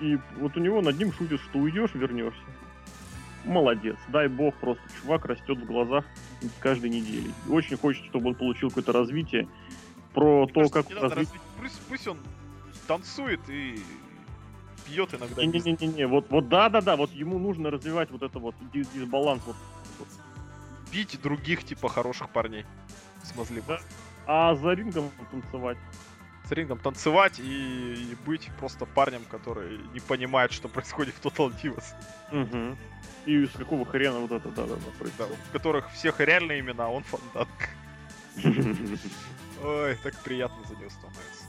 [0.00, 2.40] И вот у него над ним шутит, что уйдешь, вернешься.
[3.44, 3.96] Молодец.
[4.08, 6.04] Дай бог, просто чувак растет в глазах
[6.40, 7.30] с каждой недели.
[7.46, 9.48] И очень хочется, чтобы он получил какое-то развитие.
[10.14, 11.28] Про Мне то, кажется, как развить.
[11.60, 12.18] Пусть, пусть он
[12.86, 13.82] танцует и
[14.86, 15.44] пьет иногда.
[15.44, 19.42] Не-не-не-не, вот, вот да-да-да, вот ему нужно развивать вот это вот дис- дисбаланс.
[19.46, 19.56] Вот.
[20.92, 22.66] Бить других, типа, хороших парней.
[23.22, 23.80] Смазливых.
[24.26, 25.78] А за рингом танцевать.
[26.48, 31.52] С рингом танцевать и, и быть просто парнем, который не понимает, что происходит в Total
[31.62, 31.84] Divas.
[32.32, 32.76] Угу.
[33.26, 37.04] И с какого хрена вот это, да-да-да, Да, в которых всех реальные имена, а он
[37.04, 37.48] фанданг.
[39.62, 41.41] Ой, так приятно за него становится.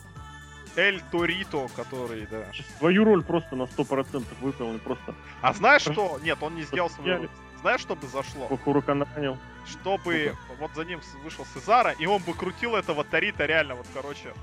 [0.76, 2.46] Эль Торито, который, да.
[2.80, 6.20] Свою роль просто на 100% выполнил, просто А знаешь что?
[6.24, 7.30] Нет, он не сделал свою роль.
[7.62, 8.48] Знаешь, что бы зашло?
[8.58, 9.38] хуракананил.
[9.66, 14.34] Чтобы вот за ним вышел Сезара, и он бы крутил этого Торита реально, вот, короче,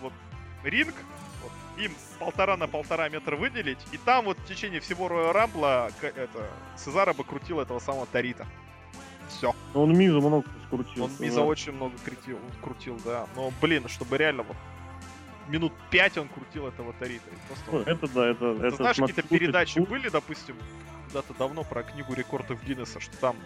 [0.00, 0.12] вот
[0.64, 0.94] ринг,
[1.42, 5.90] вот, им полтора на полтора метра выделить, и там вот в течение всего Роя Рамбла
[6.02, 8.46] это, Сезара бы крутил этого самого Торита.
[9.28, 9.54] Все.
[9.74, 11.04] Он Мизу много скрутил.
[11.04, 13.26] Он Миза очень много крутил, крутил, да.
[13.36, 14.56] Но, блин, чтобы реально вот
[15.48, 17.28] минут пять он крутил этого Торита.
[17.30, 18.54] И просто это да, это...
[18.54, 20.56] ты это знаешь, какие-то передачи слушай, были, допустим,
[21.06, 23.36] когда-то давно про книгу рекордов Гиннесса, что там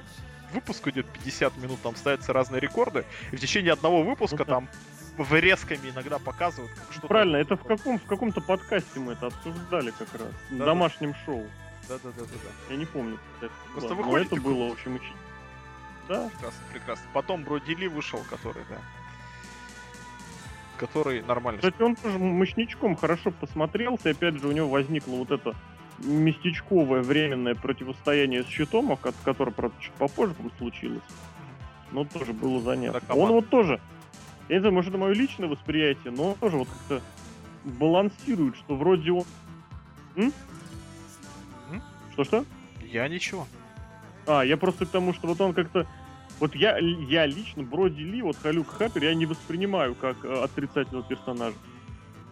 [0.52, 4.52] выпуск идет 50 минут, там ставятся разные рекорды, и в течение одного выпуска Ну да.
[4.52, 4.68] там
[5.16, 7.08] врезками иногда показывают, как что-то...
[7.08, 10.28] Правильно, это в каком в каком-то подкасте мы это обсуждали как раз.
[10.50, 10.64] В Да-да.
[10.66, 11.46] домашнем шоу.
[11.88, 12.70] Да-да-да-да.
[12.70, 13.18] Я не помню.
[13.40, 15.14] это Просто было, вы но это было, в общем, очень...
[16.08, 17.04] Да, Прекрасно, прекрасно.
[17.12, 18.78] Потом Броди Ли вышел, который, да.
[20.86, 21.60] Который нормально.
[21.60, 25.54] Кстати, он тоже мощничком хорошо посмотрелся, и опять же у него возникло вот это
[25.98, 31.02] местечковое временное противостояние с щитом, которое, правда, чуть попозже, по случилось.
[31.92, 33.00] Но тоже было занятно.
[33.06, 33.80] Да, он вот тоже,
[34.48, 37.00] я не знаю, может, это мое личное восприятие, но он тоже вот как-то
[37.64, 39.24] балансирует, что вроде он...
[40.16, 40.32] М?
[42.12, 42.44] Что-что?
[42.82, 43.46] Я ничего.
[44.26, 45.86] А, я просто к тому, что вот он как-то...
[46.42, 51.04] Вот я, я лично Броди Ли, вот Халюк Хаппер, я не воспринимаю как э, отрицательного
[51.04, 51.54] персонажа.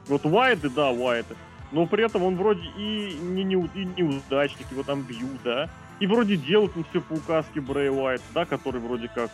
[0.08, 1.36] Вот Уайты, да, Уайты.
[1.70, 5.70] Но при этом он вроде и, не, не, и неудачник, его там бьют, да.
[6.00, 9.30] И вроде делают он все по указке Брэй Уайт, да, который вроде как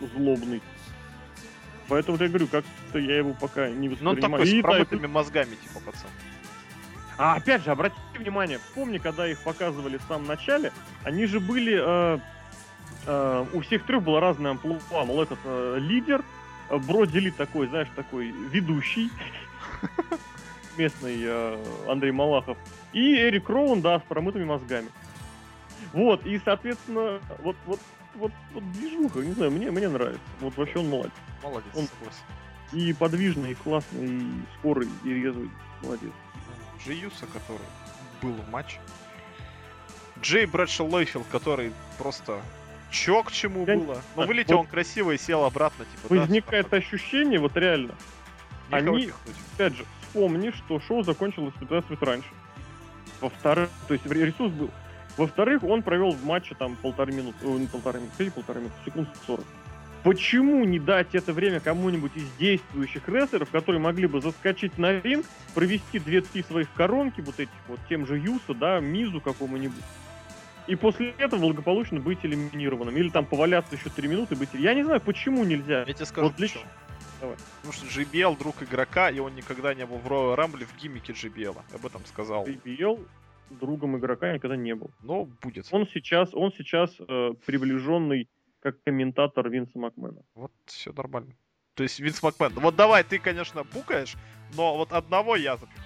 [0.00, 0.60] злобный.
[1.86, 4.44] Поэтому я говорю, как-то я его пока не Ну, он воспринимаю.
[4.44, 6.10] такой И с да, промытыми мозгами, типа, пацан.
[7.16, 10.72] а опять же, обратите внимание, помни, когда их показывали в самом начале,
[11.04, 11.80] они же были...
[11.80, 12.18] э,
[13.52, 15.04] у всех трех было разное амплуа.
[15.04, 16.24] Мол, этот э, лидер,
[16.70, 19.10] э, Броди Ли такой, знаешь, такой ведущий,
[20.76, 22.58] местный э, Андрей Малахов,
[22.92, 24.88] и Эрик Роун, да, с промытыми мозгами.
[25.92, 27.80] Вот, и, соответственно, вот, вот,
[28.14, 30.20] вот, вот движуха, не знаю, мне, мне нравится.
[30.40, 31.12] Вот вообще он молодец.
[31.42, 32.22] Молодец, Он- согласен.
[32.72, 35.50] И подвижный, и классный, и скорый, и резвый.
[35.82, 36.10] Молодец.
[36.84, 37.66] Джиюса, который
[38.20, 38.78] был в матче.
[40.20, 42.40] Джей Брэдшо Лойфилд, который просто
[42.90, 44.02] чё к чему Я- было.
[44.14, 47.56] Но так, вылетел вот- он красиво и сел обратно, типа, да, Возникает типа, ощущение, вот
[47.56, 47.94] реально,
[48.70, 49.10] никого они-
[49.54, 52.28] опять же, вспомни, что шоу закончилось 15 минут раньше.
[53.20, 54.70] Во-вторых, то есть ре- ресурс был.
[55.16, 59.08] Во-вторых, он провел в матче там полторы минуты, о, не полторы минуты, полторы минуты, секунд
[59.26, 59.44] 40.
[60.02, 65.26] Почему не дать это время кому-нибудь из действующих рестлеров, которые могли бы заскочить на ринг,
[65.54, 69.82] провести две-три своих коронки, вот этих вот, тем же Юса, да, Мизу какому-нибудь,
[70.66, 72.96] и после этого благополучно быть элиминированным.
[72.96, 74.50] Или там поваляться еще три минуты и быть...
[74.54, 75.84] Я не знаю, почему нельзя.
[75.86, 76.62] Я тебе скажу, Вот лично-.
[77.20, 77.36] Давай.
[77.62, 81.12] Потому что JBL друг игрока, и он никогда не был в Royal Rumble в гиммике
[81.12, 81.56] JBL.
[81.74, 82.46] Об этом сказал.
[82.46, 83.06] JBL
[83.50, 84.90] другом игрока никогда не был.
[85.02, 85.66] Но будет.
[85.70, 88.28] Он сейчас, он сейчас э, приближенный
[88.60, 90.22] как комментатор Винса Макмена.
[90.34, 91.32] Вот все нормально.
[91.74, 92.52] То есть Винс Макмен.
[92.54, 94.16] Вот давай, ты, конечно, букаешь,
[94.56, 95.85] но вот одного я запихну.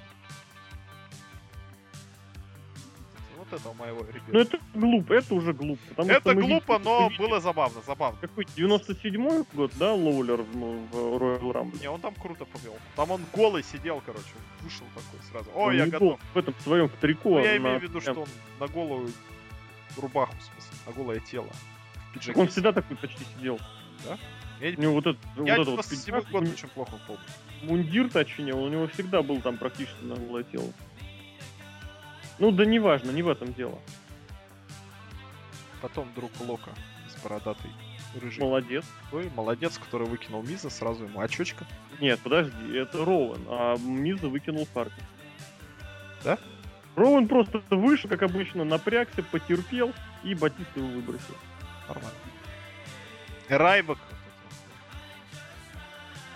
[3.51, 4.25] Вот этого моего ребята.
[4.33, 5.81] Ну это глупо, это уже глупо.
[5.97, 8.19] Это глупо, видели- но видели было забавно, забавно.
[8.21, 11.81] Какой 97-й год, да, Лоулер в, в Royal Rumble?
[11.81, 12.77] Не, он там круто повел.
[12.97, 15.51] Там он голый сидел, короче, вышел такой сразу.
[15.55, 16.21] Ой, Он я готов.
[16.35, 17.31] В этом своем в трико.
[17.31, 18.29] Ну, я на- имею в виду, что он
[18.61, 19.11] на голую
[19.97, 21.49] рубаху, в смысле, на голое тело.
[22.15, 22.39] В.
[22.39, 23.59] Он всегда такой почти сидел.
[24.61, 27.23] Я, У него вот этот, я вот этот вот 97 пиджак, год очень плохо помню.
[27.63, 30.67] мундир, точнее, у него всегда был там практически на голое тело.
[32.41, 33.79] Ну да неважно, не в этом дело.
[35.83, 36.71] Потом друг Лока
[37.09, 37.71] с бородатой
[38.21, 38.43] Рыжий.
[38.43, 38.85] Молодец.
[39.13, 41.65] Ой, молодец, который выкинул Миза, сразу ему очечка.
[42.01, 45.05] Нет, подожди, это Роуэн, а Миза выкинул Харпер.
[46.25, 46.39] Да?
[46.97, 49.93] Роуэн просто вышел, как обычно, напрягся, потерпел,
[50.25, 51.35] и Батист его выбросил.
[51.89, 52.19] Нормально.
[53.49, 53.99] Райбок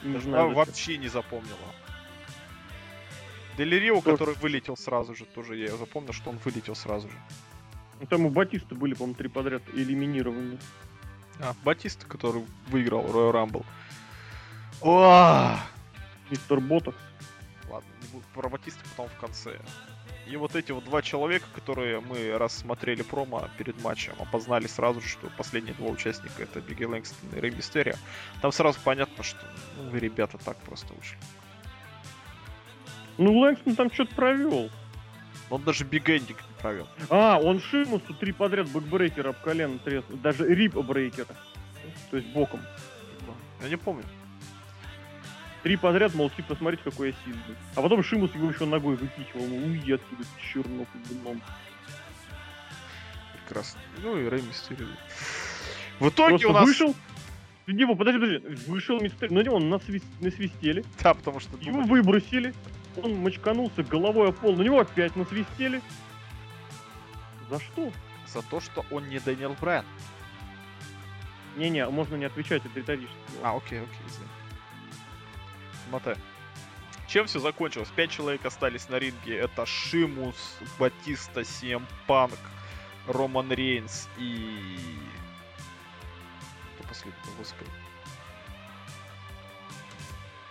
[0.03, 1.57] Не знаю, вообще не запомнила.
[3.57, 4.17] Делирио, Тоже.
[4.17, 7.17] который вылетел сразу же, тоже я запомнил, что он вылетел сразу же.
[8.01, 10.59] Ну, Там у Батиста были, по-моему, три подряд элиминированы.
[11.41, 13.65] А, Батиста, который выиграл Royal Rumble.
[14.81, 15.57] О,
[16.31, 16.99] Мистер Ботокс.
[17.71, 19.59] Ладно, не буду про Батиста потом в конце.
[20.27, 25.09] И вот эти вот два человека, которые мы рассмотрели промо перед матчем, опознали сразу же,
[25.09, 27.95] что последние два участника это Биг И Лэнгстон и Рэй Мистерио.
[28.41, 29.39] Там сразу понятно, что
[29.77, 31.19] ну, вы, ребята, так просто вышли.
[33.19, 34.71] Ну, Лэнгстон там что-то провел.
[35.51, 36.89] Он даже Big Ending не провел.
[37.11, 40.19] А, он Шимусу три подряд бэкбрейкера об колено треснул.
[40.19, 41.35] Даже риббрейкера.
[42.11, 42.61] То есть боком.
[43.63, 44.05] Я не помню.
[45.63, 47.57] Три подряд, мол, типа, смотрите, какой я сильный.
[47.75, 49.47] А потом Шимус его еще ногой выпихивал.
[49.47, 51.41] Ну, уйди отсюда, чернов дном.
[53.47, 53.81] Прекрасно.
[54.03, 54.87] Ну и Рэй Мистерио.
[56.01, 56.65] В итоге Просто у нас...
[56.65, 56.95] вышел.
[57.67, 61.57] Его, подожди, подожди, вышел мистер, на него насвис- насвистели, Да, потому что...
[61.57, 62.55] его думали, выбросили,
[63.03, 65.83] он мочканулся головой о пол, на него опять насвистели.
[67.51, 67.93] За что?
[68.27, 69.85] За то, что он не Дэниел Брайан.
[71.57, 73.17] Не-не, можно не отвечать, это риторически.
[73.43, 74.29] А, окей, окей, извини.
[75.91, 76.17] Мотай.
[77.07, 77.89] Чем все закончилось?
[77.95, 79.37] Пять человек остались на ринге.
[79.39, 82.39] Это Шимус, Батиста, Сиэм Панк,
[83.07, 84.59] Роман Рейнс и...
[86.75, 87.21] Кто последний?
[87.39, 87.71] Господи.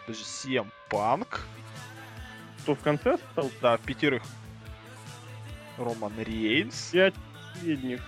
[0.05, 1.45] Подожди, Сиэм Панк.
[2.63, 3.51] Кто в конце остался?
[3.61, 4.23] Да, пятерых.
[5.77, 6.91] Роман Рейнс.
[6.91, 7.13] Пять
[7.53, 8.01] последних.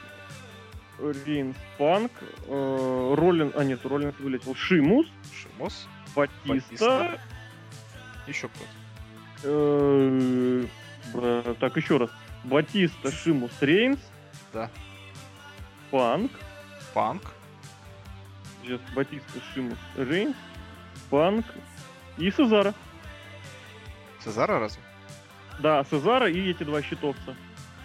[0.98, 2.12] Ринс, Панк,
[2.48, 5.90] э, Роллин, а нет, Роллинс вылетел, Шимус, Шимус.
[6.16, 7.20] Батиста, Батиста.
[8.28, 8.70] Еще кто-то.
[9.44, 10.66] э,
[11.60, 12.10] так, еще раз.
[12.46, 14.00] Батиста, Шимус, Рейнс,
[14.54, 14.70] Да.
[15.92, 16.32] Панк,
[16.94, 17.24] Панк.
[18.64, 20.38] сейчас Батиста, Шимус, Рейнс,
[21.10, 21.46] Панк
[22.18, 22.74] и Сезара.
[24.26, 24.82] Цезара разве?
[25.60, 27.36] Да, Сезара и эти два щитовца.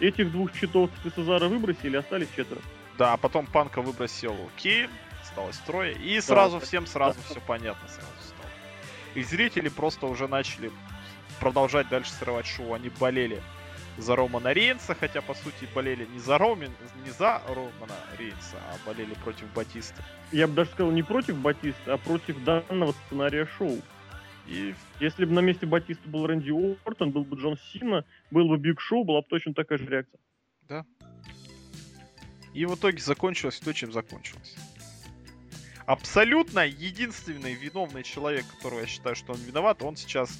[0.01, 2.63] Этих двух щитовцев и Сезара выбросили, остались четверо.
[2.97, 4.91] Да, а потом Панка выбросил Кейн,
[5.23, 6.65] осталось трое, и сразу да.
[6.65, 8.51] всем сразу все понятно сразу стало.
[9.15, 10.73] И зрители просто уже начали
[11.41, 12.73] продолжать дальше срывать шоу.
[12.73, 13.43] Они болели
[13.99, 16.73] за Романа Рейнса, хотя по сути болели не за Ромин,
[17.05, 20.03] не за Романа Рейнса, а болели против Батиста.
[20.33, 23.79] Я бы даже сказал не против Батиста, а против данного сценария шоу.
[24.51, 26.51] И Если бы на месте Батиста был Рэнди
[26.85, 30.21] Ортон, был бы Джон Сина, был бы Биг Шоу, была бы точно такая же реакция.
[32.53, 34.57] И в итоге закончилось то, чем закончилось.
[35.87, 40.31] Абсолютно единственный виновный человек, которого я считаю, что он виноват, он сейчас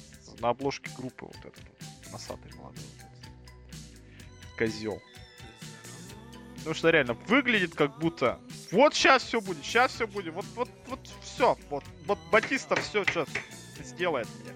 [0.41, 2.83] на обложке группы вот этот вот, носатый молодой.
[2.83, 4.57] вот.
[4.57, 5.01] Козел.
[6.57, 8.39] Потому что реально выглядит как будто
[8.71, 13.05] вот сейчас все будет, сейчас все будет, вот, вот, вот все, вот, вот Батиста все
[13.05, 13.27] сейчас
[13.83, 14.53] сделает мне.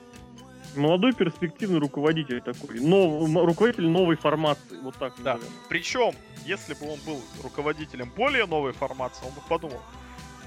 [0.75, 2.79] Молодой перспективный руководитель такой.
[2.81, 4.77] Нов- руководитель новой формации.
[4.81, 5.35] Вот так Да.
[5.35, 5.53] назовем.
[5.69, 6.13] Причем,
[6.45, 9.81] если бы он был руководителем более новой формации, он бы подумал,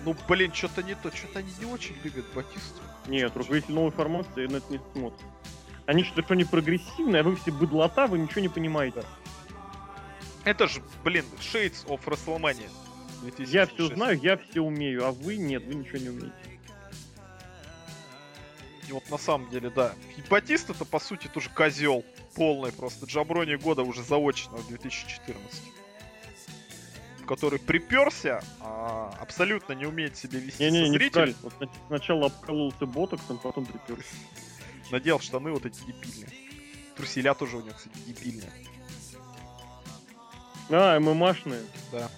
[0.05, 2.81] ну блин, что-то не то, что-то они не очень любят Батисту.
[3.07, 5.27] Нет, руководитель новой формации на это не смотрит.
[5.87, 9.03] Они считают, что они прогрессивные, а вы все быдлота, вы ничего не понимаете.
[10.45, 12.69] Это же, блин, Shades of WrestleMania.
[13.39, 13.95] Я все 2006.
[13.95, 16.35] знаю, я все умею, а вы нет, вы ничего не умеете.
[18.89, 19.95] И вот на самом деле, да.
[20.17, 22.05] И Батиста это по сути тоже козел.
[22.35, 23.05] Полный просто.
[23.07, 25.63] Джаброни года уже заочно в 2014.
[27.27, 31.11] Который приперся, а абсолютно не умеет себя вести со не зрителем.
[31.13, 31.39] правильно.
[31.43, 34.03] Вот сна- сначала обкололся ботоксом, потом припер.
[34.91, 36.31] Надел штаны вот эти дебильные.
[36.97, 38.51] Труселя тоже у него, кстати, дебильные.
[40.71, 41.63] А, ММАшные.
[41.93, 42.11] Да.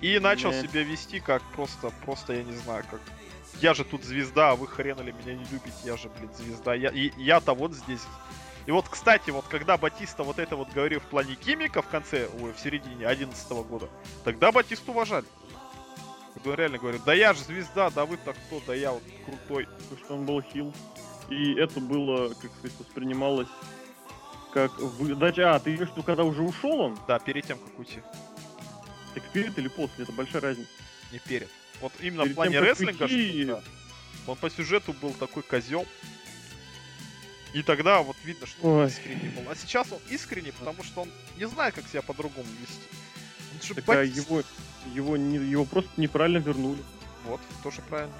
[0.00, 0.62] И начал Не.
[0.62, 3.00] себя вести как просто, просто, я не знаю, как...
[3.60, 6.74] Я же тут звезда, а вы хренали меня не любите, я же, блин, звезда.
[6.74, 8.02] Я, и, я-то вот здесь.
[8.66, 12.28] И вот, кстати, вот когда Батиста вот это вот говорил в плане Кимика в конце,
[12.40, 13.88] ой, в середине 11 года,
[14.24, 15.26] тогда Батисту уважали.
[16.44, 19.66] Он реально говорит, да я же звезда, да вы так кто, да я вот крутой.
[19.66, 20.74] потому что он был хил.
[21.30, 23.48] И это было, как сказать, воспринималось
[24.54, 25.16] как вы...
[25.16, 26.98] Да, а, ты имеешь в виду, когда уже ушел он?
[27.08, 28.00] Да, перед тем, как уйти.
[29.12, 30.70] Так перед или после, это большая разница.
[31.10, 31.50] Не перед.
[31.80, 33.62] Вот именно в Перед плане тем, как рестлинга, уйти- что- да.
[34.32, 35.86] он по сюжету был такой козел.
[37.52, 38.86] И тогда вот видно, что он Ой.
[38.88, 39.48] искренний был.
[39.50, 42.82] А сейчас он искренний, потому что он не знает, как себя по-другому вести.
[43.54, 44.42] Он же Так, а его,
[44.92, 46.82] Его, не, его просто неправильно вернули.
[47.26, 48.12] Вот, тоже правильно.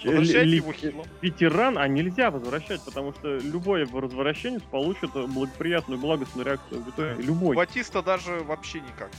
[0.00, 1.06] Ч- Возвращайте его хилом.
[1.22, 7.20] Ветеран, а нельзя возвращать, потому что любой возвращенец получит э, благоприятную, благостную реакцию в итоге.
[7.20, 7.56] Любой.
[7.56, 9.10] Батиста даже вообще никак.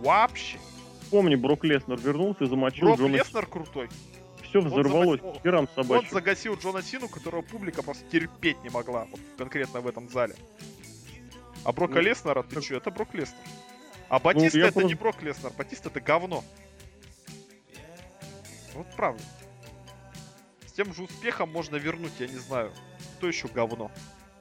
[0.00, 0.58] Вообще.
[1.10, 3.88] Помни, Брок Леснер вернулся и замочил Брок Джона Леснер крутой.
[4.42, 6.10] Все взорвалось, замочил- херам Он собачьим.
[6.10, 9.06] загасил Джона Сину, которого публика просто терпеть не могла.
[9.10, 10.34] Вот конкретно в этом зале.
[11.64, 13.38] А Брока Ну, Леснера, ты чё, это Брок Леснер.
[14.08, 16.42] А Батиста я это не просто- Брок Леснер, Батиста это говно.
[18.74, 19.22] Вот правда.
[20.66, 22.72] С тем же успехом можно вернуть, я не знаю,
[23.18, 23.90] кто еще говно.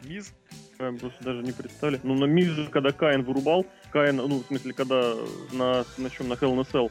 [0.02, 0.34] Миз?
[0.80, 1.99] Я просто даже не представили.
[2.03, 5.14] Ну, на Миже, когда Каин вырубал, Каин, ну, в смысле, когда
[5.51, 6.89] на, на чем, на Hell in a Cell,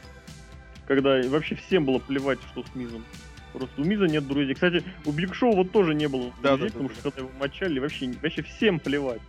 [0.87, 3.03] когда вообще всем было плевать, что с Мизом.
[3.51, 4.53] Просто у Миза нет друзей.
[4.53, 7.21] Кстати, у Биг Шоу вот тоже не было Да, друзей, да, потому да, что когда
[7.21, 9.21] его мочали, вообще, вообще всем плевать.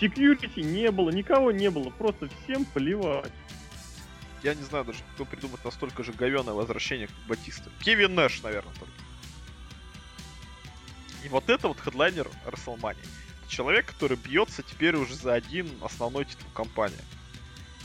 [0.00, 3.32] Секьюрити не было, никого не было, просто всем плевать.
[4.42, 7.68] Я не знаю даже, кто придумает настолько же говёное возвращение, как Батиста.
[7.80, 8.92] Кевин Нэш, наверное, только.
[11.24, 13.00] И вот это вот хедлайнер Расселмани.
[13.48, 16.98] Человек, который бьется теперь уже за один основной титул компании.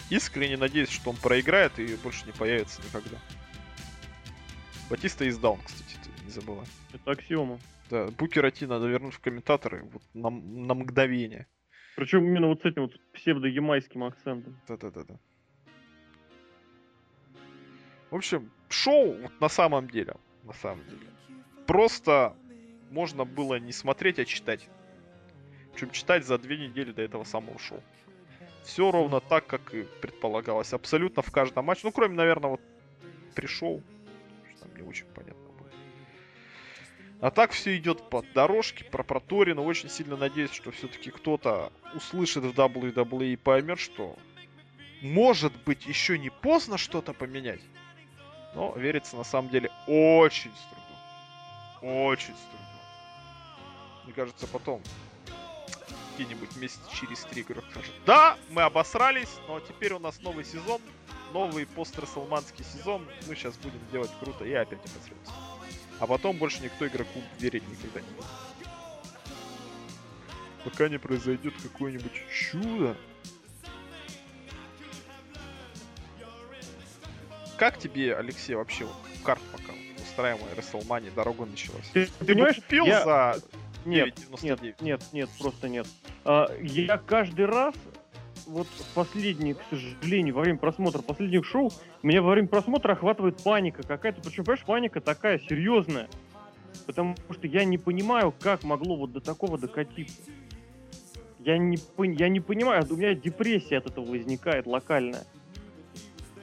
[0.09, 3.17] Искренне надеюсь, что он проиграет и больше не появится никогда.
[4.89, 6.65] Батиста из даун, кстати, не забыла.
[6.93, 7.59] Это аксиома.
[7.89, 11.47] Да, Букера Ти надо вернуть в комментаторы вот на, на мгновение.
[11.95, 14.59] Причем именно вот с этим вот псевдо-ямайским акцентом.
[14.67, 15.19] Да-да-да-да.
[18.09, 21.07] В общем, шоу вот на самом деле, на самом деле,
[21.67, 22.35] просто
[22.89, 24.67] можно было не смотреть, а читать.
[25.73, 27.81] Причем читать за две недели до этого самого шоу.
[28.63, 30.73] Все ровно так, как и предполагалось.
[30.73, 31.81] Абсолютно в каждом матче.
[31.83, 32.61] Ну, кроме, наверное, вот
[33.33, 33.81] пришел.
[34.51, 35.69] Что там не очень понятно было.
[37.21, 39.61] А так все идет по дорожке, про проторено.
[39.61, 44.15] Очень сильно надеюсь, что все-таки кто-то услышит в WWE и поймет, что
[45.01, 47.61] может быть еще не поздно что-то поменять.
[48.53, 52.05] Но верится на самом деле очень с трудом.
[52.05, 52.61] Очень с трудом.
[54.05, 54.81] Мне кажется, потом
[56.23, 60.81] где-нибудь месяц через три игрок скажет, да, мы обосрались, но теперь у нас новый сезон,
[61.33, 65.31] новый пост-расселманский сезон, мы сейчас будем делать круто и опять обосремся.
[65.99, 68.25] А потом больше никто игроку верить никогда не будет.
[70.63, 72.95] Пока не произойдет какое-нибудь чудо.
[77.57, 81.87] Как тебе, Алексей, вообще вот карт пока устраиваемая WrestleMania, дорога началась?
[81.93, 83.41] Ты, Ты, понимаешь, купил я- за
[83.85, 84.61] Нет, 9,99?
[84.61, 85.87] Нет, нет, нет, просто нет.
[86.23, 87.73] А, я каждый раз,
[88.45, 91.71] вот последний, к сожалению, во время просмотра последних шоу,
[92.03, 94.21] меня во время просмотра охватывает паника какая-то.
[94.21, 96.07] Причем, понимаешь, паника такая серьезная.
[96.85, 100.21] Потому что я не понимаю, как могло вот до такого докатиться.
[101.39, 101.77] Я не,
[102.15, 105.23] я не понимаю, у меня депрессия от этого возникает локальная.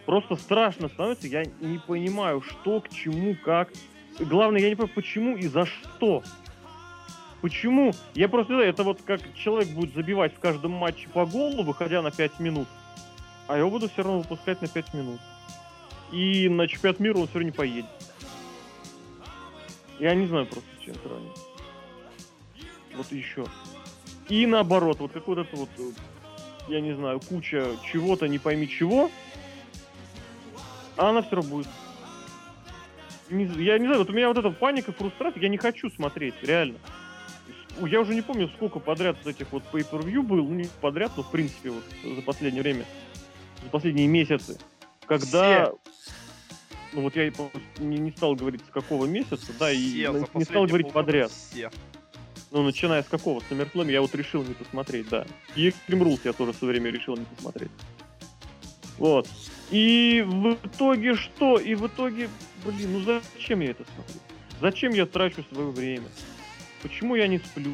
[0.06, 3.70] Просто страшно становится, я не понимаю, что, к чему, как.
[4.18, 6.24] Главное, я не понимаю, почему и за что.
[7.40, 7.92] Почему?
[8.14, 12.02] Я просто знаю, это вот как человек будет забивать в каждом матче по голу, выходя
[12.02, 12.68] на 5 минут.
[13.46, 15.20] А его буду все равно выпускать на 5 минут.
[16.10, 17.90] И на чемпионат мира он все равно не поедет.
[19.98, 21.36] Я не знаю просто, чем сравнить.
[22.96, 23.46] Вот еще.
[24.28, 25.90] И наоборот, вот как вот э,
[26.68, 29.10] я не знаю, куча чего-то, не пойми чего,
[30.96, 31.68] а она все равно будет.
[33.30, 36.34] Не я не знаю, вот у меня вот эта паника, фрустрация, я не хочу смотреть,
[36.42, 36.78] реально.
[37.86, 41.22] Я уже не помню, сколько подряд вот этих вот pay-per-view был, ну не подряд, но
[41.22, 42.84] в принципе вот за последнее время,
[43.62, 44.58] за последние месяцы,
[45.06, 45.72] когда...
[46.94, 47.32] Ну вот я и
[47.78, 50.90] не, не стал говорить с какого месяца, да, и Все на- за не стал говорить
[50.90, 51.30] подряд.
[51.30, 51.70] Все.
[52.50, 53.40] Ну, начиная с какого?
[53.40, 55.26] С SummerSlam я вот решил не посмотреть, да.
[55.54, 57.70] И Extreme Rules я тоже в свое время решил не посмотреть.
[58.96, 59.28] Вот.
[59.70, 61.58] И в итоге что?
[61.58, 62.30] И в итоге,
[62.64, 63.00] блин, ну
[63.36, 64.20] зачем я это смотрю?
[64.60, 66.08] Зачем я трачу свое время?
[66.82, 67.72] Почему я не сплю?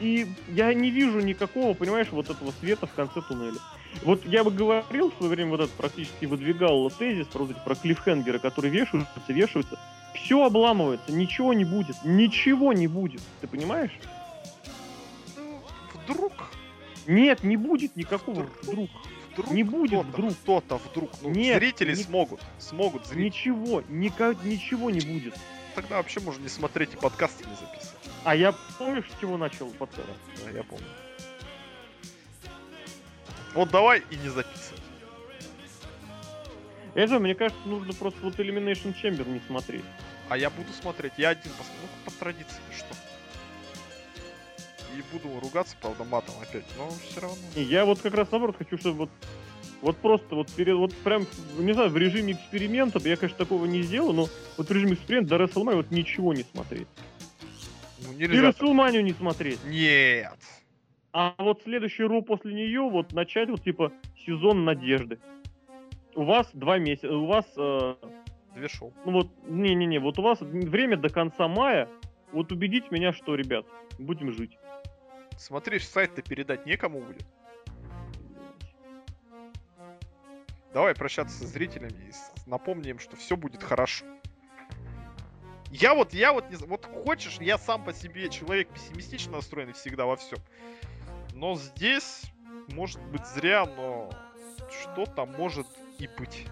[0.00, 3.58] И я не вижу никакого, понимаешь, вот этого света в конце туннеля.
[4.02, 8.38] Вот я бы говорил в свое время, вот это практически выдвигал тезис про, про клиффхенгеры,
[8.38, 9.78] которые вешаются, вешаются.
[10.14, 13.22] Все обламывается, ничего не будет, ничего не будет.
[13.40, 13.92] Ты понимаешь?
[15.36, 15.62] Ну,
[15.94, 16.32] вдруг,
[17.06, 18.90] Нет, не будет никакого вдруг.
[19.32, 20.34] вдруг Не будет кто-то, вдруг.
[20.34, 21.10] кто-то вдруг.
[21.22, 23.24] Ну, Нет, зрители не- смогут, смогут зрители.
[23.24, 25.34] Ничего, никак, ничего не будет.
[25.76, 28.10] Тогда вообще можно не смотреть и подкасты не записывать.
[28.24, 30.08] А я помнишь, с чего начал подкаст?
[30.42, 30.86] Да, я помню.
[33.52, 34.82] Вот давай и не записывать.
[36.94, 39.84] Это, мне кажется, нужно просто вот Elimination Chamber не смотреть.
[40.30, 41.12] А я буду смотреть.
[41.18, 41.82] Я один посмотрю.
[41.82, 42.96] Ну, по традиции, что.
[44.96, 47.36] и буду ругаться, правда, матом опять, но все равно.
[47.54, 49.10] И я вот как раз наоборот хочу, чтобы вот
[49.82, 51.26] вот просто вот перед, вот прям,
[51.58, 54.26] не знаю, в режиме эксперимента, я, конечно, такого не сделал, но
[54.56, 56.86] вот в режиме эксперимента до WrestleMania вот ничего не смотреть.
[58.04, 58.52] Ну, И нельзя.
[58.52, 58.60] так.
[58.62, 59.64] WrestleMania не смотреть.
[59.64, 60.36] Нет.
[61.12, 63.92] А вот следующий Ру после нее вот начать вот типа
[64.26, 65.18] сезон надежды.
[66.14, 67.94] У вас два месяца, у вас, э,
[68.54, 68.92] Две шоу.
[69.04, 71.88] ну вот, не-не-не, вот у вас время до конца мая,
[72.32, 73.66] вот убедите меня, что, ребят,
[73.98, 74.58] будем жить.
[75.38, 77.24] Смотришь, сайт-то передать некому будет.
[80.76, 84.04] Давай прощаться со зрителями и с- напомним, что все будет хорошо.
[85.70, 90.04] Я вот, я вот не вот хочешь, я сам по себе человек пессимистично настроенный всегда
[90.04, 90.38] во всем.
[91.32, 92.24] Но здесь,
[92.74, 94.10] может быть, зря, но
[94.82, 95.66] что-то может
[95.98, 96.46] и быть.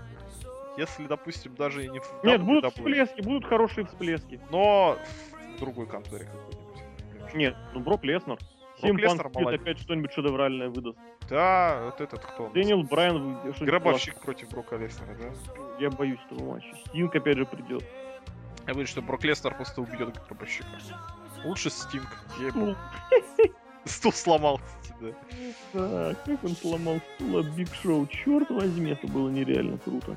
[0.79, 4.41] Если, допустим, даже и не в Нет, будут WWE, всплески, будут хорошие всплески.
[4.51, 4.99] но
[5.55, 7.35] в другой конторе какой-нибудь.
[7.35, 8.39] Нет, ну Брок Леснер.
[8.85, 9.61] Брок Сим Леснер Панк молодец.
[9.61, 10.99] опять что-нибудь шедевральное выдаст.
[11.29, 12.49] Да, вот этот кто?
[12.51, 15.33] Дэниел Брайан Гробовщик против Брока Леснера, да?
[15.81, 16.75] Я боюсь этого матча.
[16.87, 17.83] Стинг опять же придет.
[18.67, 20.69] Я говорю, что Брок Леснер просто убьет Гробовщика.
[21.45, 22.09] Лучше Стинг.
[22.39, 22.77] ей-богу.
[23.85, 24.13] Стул.
[24.13, 24.61] Сломал,
[25.01, 26.15] да.
[26.25, 28.07] Как он сломал стул от Биг Шоу.
[28.07, 30.17] Черт возьми, это было нереально круто.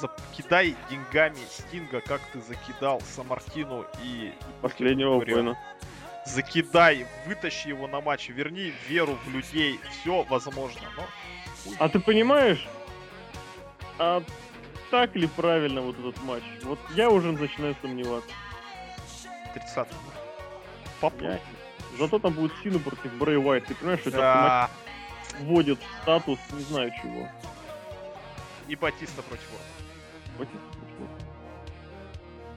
[0.00, 4.32] Закидай деньгами Стинга, как ты закидал Самартину и...
[4.60, 5.56] Последнего воина.
[6.26, 9.80] Закидай, вытащи его на матч, верни веру в людей.
[9.90, 10.80] Все возможно.
[10.96, 11.02] Но
[11.64, 11.76] хуй.
[11.78, 12.66] А ты понимаешь,
[13.98, 14.22] а
[14.90, 16.42] так ли правильно вот этот матч?
[16.64, 18.30] Вот я уже начинаю сомневаться.
[19.54, 19.88] 30
[21.00, 21.38] Попробуй.
[21.98, 23.66] Зато там будет Сина против Брэй Уайт.
[23.66, 24.68] Ты понимаешь, что это Да.
[25.22, 27.28] матч вводит в статус не знаю чего.
[28.68, 30.38] И Батиста против Уорда.
[30.38, 31.06] Вот это смешно.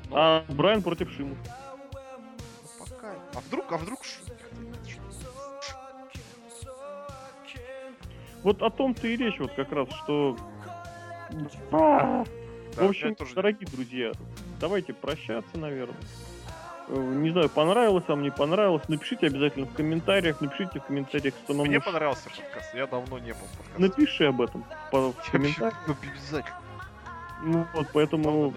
[0.10, 1.36] Ну, А Брайан против Шиму.
[3.40, 4.00] А вдруг, а вдруг...
[8.44, 10.38] Вот о том-то и речь вот как раз, что...
[11.72, 12.24] А,
[12.76, 14.12] Да, в общем, тоже- дорогие друзья,
[14.60, 15.96] давайте прощаться, наверное.
[16.90, 18.84] Э, Не знаю, понравилось вам, не понравилось.
[18.90, 20.42] Напишите обязательно в комментариях.
[20.42, 21.92] Напишите в комментариях, что нам Мне нужно.
[21.92, 22.74] понравился подкаст.
[22.74, 23.80] Я давно не был в подкасте.
[23.82, 25.76] Напиши об этом в комментариях.
[25.88, 26.58] ну, обязательно.
[27.44, 28.54] Ну вот, поэтому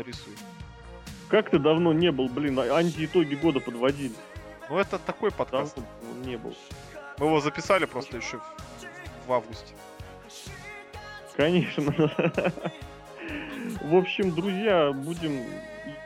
[1.28, 4.14] как ты давно не был, блин, а- анти-итоги года подводили.
[4.72, 5.76] Ну это такой подкаст.
[5.76, 6.56] Он не был.
[7.18, 9.74] Мы его записали просто еще в, в августе.
[11.36, 11.92] Конечно.
[13.82, 15.44] В общем, друзья, будем...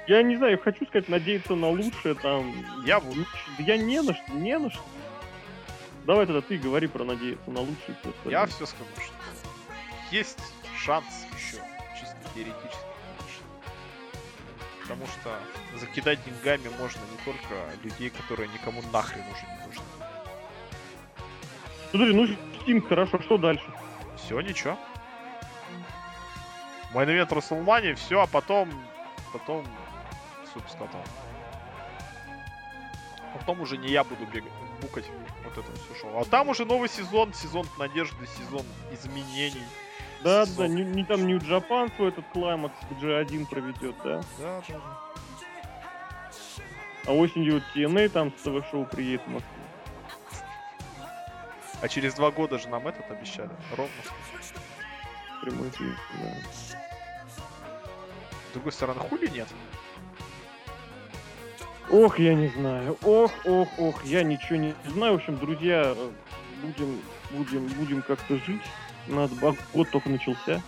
[0.08, 2.52] Я не знаю, хочу сказать, надеяться на лучшее там.
[2.84, 3.24] Я буду.
[3.56, 4.82] Да Я не на что, не на что.
[6.04, 7.96] Давай тогда ты говори про надеяться на лучшее.
[8.24, 9.14] Я все скажу, что
[10.10, 10.40] есть
[10.76, 11.62] шанс еще,
[12.00, 12.85] чисто теоретически.
[14.86, 15.36] Потому что
[15.76, 19.82] закидать деньгами можно не только людей, которые никому нахрен уже не нужны.
[21.90, 22.24] Смотри, ну
[22.60, 23.66] Steam хорошо, что дальше?
[24.16, 24.78] Все, ничего.
[26.92, 28.70] Мой навет Расселмани, все, а потом,
[29.32, 29.66] потом,
[30.52, 31.02] суп с котом.
[33.34, 35.04] Потом уже не я буду бегать, букать
[35.44, 36.20] вот это все шоу.
[36.20, 39.66] А там уже новый сезон, сезон надежды, сезон изменений.
[40.26, 40.56] Да, Сок.
[40.56, 44.20] да, не, не там Нью Джапан свой этот клаймакс G1 проведет, да?
[44.40, 44.80] Да, да.
[47.06, 49.52] А осенью TNA там с ТВ-шоу приедет в Москву.
[51.80, 53.50] А через два года же нам этот обещали.
[53.76, 53.92] Ровно.
[55.42, 56.34] Прямой эфир, да.
[58.50, 59.46] С другой стороны, хули нет.
[61.88, 62.98] Ох, я не знаю.
[63.04, 65.12] Ох, ох, ох, я ничего не знаю.
[65.12, 66.10] В общем, друзья, э,
[66.62, 67.00] будем,
[67.30, 68.62] будем, будем как-то жить.
[69.08, 69.28] А
[69.72, 70.62] год только начался.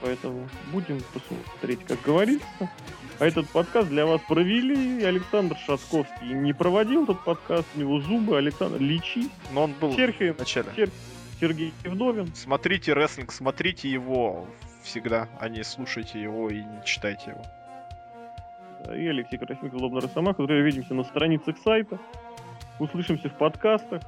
[0.00, 2.46] Поэтому будем посмотреть, как говорится.
[3.18, 6.34] А этот подкаст для вас провели Александр Шатковский.
[6.34, 10.68] Не проводил этот подкаст, у него зубы, Александр Личи, Но он был Серхиев, в начале.
[10.76, 10.90] Сер-
[11.40, 12.34] Сергей Евдовин.
[12.34, 14.46] Смотрите рестлинг, смотрите его
[14.82, 18.94] всегда, а не слушайте его и не читайте его.
[18.94, 20.42] и Алексей Красников, Злобный Росомаха.
[20.42, 21.98] Друзья, увидимся на страницах сайта.
[22.78, 24.02] Услышимся в подкастах.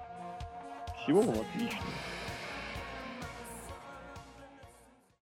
[1.08, 1.86] Всего вам отличного.